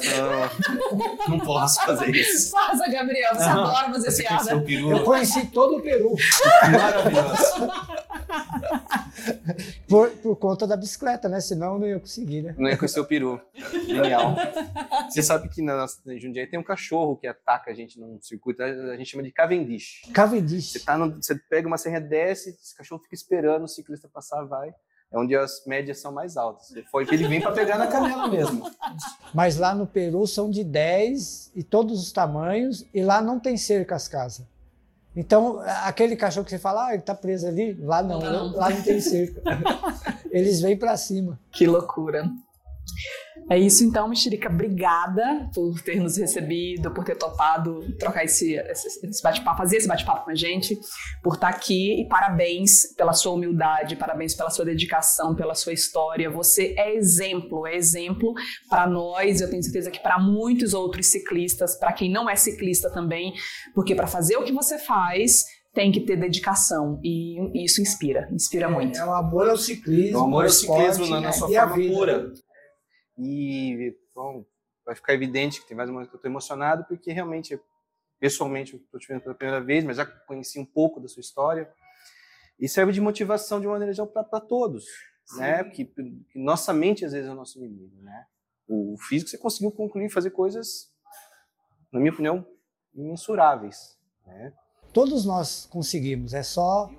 não, 1.27 1.38
não 1.38 1.39
posso 1.45 1.79
fazer 1.86 2.09
isso. 2.13 2.51
Faça, 2.57 2.89
Gabriel, 2.89 3.33
você 3.36 3.45
Não, 3.45 3.63
adora 3.65 3.91
fazer 3.93 4.11
Você 4.11 4.23
conheceu 4.23 4.47
piada. 4.47 4.57
o 4.61 4.65
peru? 4.65 4.91
Eu 4.91 5.03
conheci 5.03 5.47
todo 5.47 5.77
o 5.77 5.81
Peru 5.81 6.15
Maravilhoso. 6.71 7.71
por, 9.88 10.09
por 10.17 10.36
conta 10.38 10.65
da 10.67 10.76
bicicleta, 10.78 11.28
né? 11.30 11.39
Senão 11.39 11.73
eu 11.73 11.80
não 11.80 11.88
ia 11.88 11.99
conseguir, 11.99 12.41
né? 12.41 12.55
Não 12.57 12.69
ia 12.69 12.78
conhecer 12.78 12.99
o 12.99 13.05
peru. 13.05 13.39
Genial. 13.86 14.36
Você 15.09 15.21
sabe 15.21 15.49
que 15.49 15.61
na 15.61 15.78
nossa 15.78 15.99
em 16.11 16.19
Jundiaí 16.19 16.47
tem 16.47 16.59
um 16.59 16.63
cachorro 16.63 17.15
que 17.17 17.28
ataca 17.28 17.71
a 17.71 17.73
gente 17.73 17.99
num 17.99 18.19
circuito, 18.21 18.61
a 18.63 18.97
gente 18.97 19.09
chama 19.11 19.23
de 19.23 19.32
Cavendish. 19.32 20.01
Você, 20.05 20.11
Cavendish. 20.11 20.84
tá 20.84 20.97
no- 20.97 21.15
você 21.21 21.36
pega 21.49 21.67
uma 21.67 21.78
serra, 21.78 21.99
desce, 21.99 22.49
esse 22.49 22.76
cachorro 22.76 23.01
fica 23.03 23.15
esperando 23.15 23.63
o 23.63 23.67
ciclista 23.67 24.09
passar, 24.11 24.43
vai. 24.45 24.73
É 25.11 25.17
onde 25.19 25.36
as 25.36 25.63
médias 25.67 25.99
são 26.01 26.11
mais 26.11 26.36
altas. 26.36 26.73
Foi 26.91 27.05
que 27.05 27.13
ele 27.13 27.28
vem 27.28 27.39
para 27.39 27.51
pegar 27.51 27.78
na 27.78 27.88
canela 27.88 28.28
mesmo. 28.28 28.69
Mas 29.34 29.55
lá 29.57 29.73
no 29.76 29.86
Peru 29.86 30.26
são 30.26 30.49
de 30.49 30.63
10 30.63 31.51
e 31.55 31.63
todos 31.63 32.01
os 32.01 32.11
tamanhos, 32.11 32.84
e 32.93 33.03
lá 33.03 33.21
não 33.21 33.39
tem 33.39 33.55
cerca 33.55 33.95
as 33.95 34.07
casas. 34.07 34.45
Então, 35.16 35.61
aquele 35.84 36.16
cachorro 36.16 36.43
que 36.43 36.51
você 36.51 36.59
fala, 36.59 36.88
ah, 36.88 36.93
ele 36.93 37.01
tá 37.01 37.16
preso 37.16 37.47
ali, 37.47 37.74
lá 37.82 38.03
não, 38.03 38.20
Não. 38.20 38.51
lá 38.55 38.70
não 38.70 38.82
tem 38.82 38.99
cerca. 38.99 39.41
Eles 40.30 40.59
vêm 40.59 40.78
para 40.78 40.97
cima. 40.97 41.39
Que 41.51 41.66
loucura. 41.66 42.30
É 43.49 43.59
isso 43.59 43.83
então, 43.83 44.07
Mexerica. 44.07 44.49
Obrigada 44.49 45.49
por 45.53 45.79
ter 45.81 45.99
nos 45.99 46.17
recebido, 46.17 46.91
por 46.91 47.03
ter 47.03 47.15
topado 47.15 47.79
trocar 47.99 48.23
esse, 48.23 48.55
esse, 48.55 49.21
bate-papo, 49.21 49.57
fazer 49.57 49.77
esse 49.77 49.87
bate-papo 49.87 50.25
com 50.25 50.31
a 50.31 50.35
gente, 50.35 50.77
por 51.21 51.35
estar 51.35 51.49
aqui 51.49 52.01
e 52.01 52.07
parabéns 52.07 52.93
pela 52.95 53.13
sua 53.13 53.33
humildade, 53.33 53.95
parabéns 53.95 54.33
pela 54.33 54.49
sua 54.49 54.65
dedicação, 54.65 55.35
pela 55.35 55.53
sua 55.53 55.73
história. 55.73 56.29
Você 56.29 56.73
é 56.77 56.95
exemplo, 56.95 57.67
é 57.67 57.75
exemplo 57.75 58.33
para 58.67 58.87
nós, 58.87 59.41
eu 59.41 59.49
tenho 59.49 59.61
certeza 59.61 59.91
que 59.91 59.99
para 59.99 60.17
muitos 60.17 60.73
outros 60.73 61.07
ciclistas, 61.07 61.75
para 61.77 61.93
quem 61.93 62.11
não 62.11 62.27
é 62.27 62.35
ciclista 62.35 62.89
também, 62.91 63.33
porque 63.75 63.93
para 63.93 64.07
fazer 64.07 64.37
o 64.37 64.43
que 64.43 64.51
você 64.51 64.79
faz, 64.79 65.45
tem 65.75 65.91
que 65.91 65.99
ter 65.99 66.15
dedicação 66.15 66.99
e 67.03 67.63
isso 67.63 67.81
inspira, 67.81 68.27
inspira 68.31 68.69
muito. 68.69 68.97
É 68.97 69.05
o 69.05 69.13
amor 69.13 69.49
ao 69.49 69.57
ciclismo. 69.57 70.19
O 70.19 70.23
amor 70.23 70.45
ao 70.45 70.49
ciclismo 70.49 71.03
esporte, 71.03 71.09
na, 71.11 71.19
na 71.19 71.27
né? 71.27 71.31
sua 71.33 71.47
a 71.47 71.61
forma 71.61 71.75
vida. 71.75 71.93
pura. 71.93 72.33
E 73.18 73.95
bom, 74.13 74.45
vai 74.86 74.95
ficar 74.95 75.13
evidente 75.13 75.61
que 75.61 75.68
tem 75.68 75.76
mais 75.78 75.89
uma 75.89 76.05
que 76.05 76.13
eu 76.13 76.18
estou 76.18 76.30
emocionado, 76.30 76.86
porque 76.86 77.11
realmente, 77.11 77.59
pessoalmente, 78.20 78.74
eu 78.74 78.80
estou 78.80 78.99
te 78.99 79.07
vendo 79.07 79.22
pela 79.22 79.36
primeira 79.36 79.61
vez, 79.63 79.84
mas 79.84 79.97
já 79.97 80.05
conheci 80.05 80.59
um 80.59 80.66
pouco 80.66 80.99
da 80.99 81.07
sua 81.07 81.22
história. 81.22 81.72
E 82.59 82.70
serve 82.70 82.91
de 82.93 83.01
motivação 83.01 83.59
de 83.59 83.68
uma 83.68 83.74
maneira 83.74 83.93
geral 83.93 84.07
para 84.07 84.39
todos, 84.39 84.86
né? 85.38 85.63
Que, 85.66 85.86
que 85.86 86.39
nossa 86.39 86.72
mente 86.74 87.03
às 87.05 87.11
vezes 87.11 87.28
é 87.30 87.32
o 87.32 87.36
nosso 87.36 87.57
inimigo, 87.57 88.01
né? 88.01 88.26
O 88.68 88.95
físico 88.97 89.30
você 89.30 89.38
conseguiu 89.38 89.72
concluir 89.72 90.09
fazer 90.09 90.32
coisas, 90.32 90.89
na 91.91 91.99
minha 91.99 92.11
opinião, 92.11 92.45
imensuráveis, 92.93 93.97
né? 94.26 94.53
Todos 94.93 95.26
nós 95.26 95.66
conseguimos, 95.66 96.34
é 96.34 96.41
só 96.43 96.89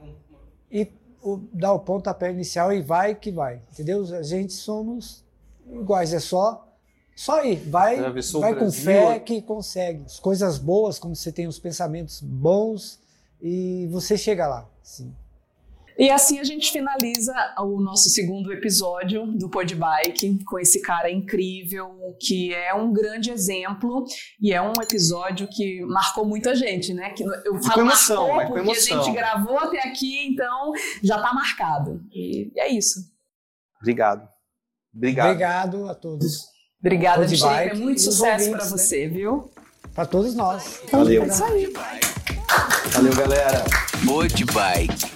ir, 0.71 0.93
o- 1.23 1.39
dar 1.53 1.73
o 1.73 1.81
pontapé 1.81 2.31
inicial 2.31 2.71
e 2.73 2.83
vai 2.83 3.15
que 3.15 3.31
vai, 3.33 3.57
entendeu? 3.73 4.03
A 4.15 4.23
gente 4.23 4.53
somos 4.53 5.25
iguais, 5.71 6.13
é 6.13 6.21
só 6.21 6.67
só 7.17 7.43
ir, 7.43 7.57
vai, 7.71 7.95
Atravessou 7.97 8.43
vai 8.43 8.55
com 8.55 8.71
fé 8.71 9.19
que 9.19 9.41
consegue. 9.41 10.03
As 10.05 10.21
coisas 10.21 10.59
boas, 10.59 10.99
quando 10.99 11.17
você 11.17 11.33
tem 11.33 11.47
os 11.47 11.59
pensamentos 11.59 12.21
bons 12.21 13.01
e 13.41 13.89
você 13.91 14.19
chega 14.19 14.47
lá, 14.47 14.69
sim. 14.83 15.15
E 15.99 16.11
assim 16.11 16.39
a 16.39 16.45
gente 16.45 16.71
finaliza 16.71 17.33
o 17.59 17.81
nosso 17.81 18.11
segundo 18.11 18.53
episódio 18.53 19.27
do 19.29 19.49
Pod 19.49 19.75
Bike 19.75 20.45
com 20.45 20.59
esse 20.59 20.83
cara 20.83 21.11
incrível, 21.11 22.15
que 22.21 22.53
é 22.53 22.75
um 22.75 22.93
grande 22.93 23.31
exemplo 23.31 24.05
e 24.39 24.53
é 24.53 24.61
um 24.61 24.75
episódio 24.83 25.49
que 25.49 25.81
marcou 25.87 26.27
muita 26.27 26.55
gente, 26.55 26.93
né? 26.93 27.11
Que 27.15 27.23
eu 27.23 27.55
com 27.55 27.63
falo 27.63 27.81
emoção, 27.81 28.29
marcou 28.29 28.57
com 28.59 28.63
porque 28.63 28.71
a 28.71 28.75
emoção. 28.75 29.03
gente 29.05 29.15
gravou 29.17 29.59
até 29.59 29.89
aqui, 29.89 30.27
então 30.27 30.73
já 31.03 31.19
tá 31.19 31.33
marcado. 31.33 32.05
E 32.13 32.53
é 32.57 32.69
isso. 32.69 33.01
Obrigado. 33.81 34.36
Obrigado. 34.97 35.27
Obrigado 35.29 35.89
a 35.89 35.95
todos, 35.95 36.47
Obrigada, 36.81 37.21
Mexerica. 37.21 37.49
Bike 37.49 37.77
Muito 37.77 37.99
e 37.99 38.01
os 38.01 38.05
sucesso 38.05 38.51
para 38.51 38.65
né? 38.65 38.71
você, 38.71 39.09
viu? 39.09 39.51
para 39.97 40.05
todos 40.05 40.35
nós. 40.35 40.83
Valeu. 40.93 41.23
É 41.23 41.27
isso 41.27 41.45
aí. 41.45 41.73
Valeu, 42.93 43.15
galera. 43.15 43.65
Bike. 44.53 45.16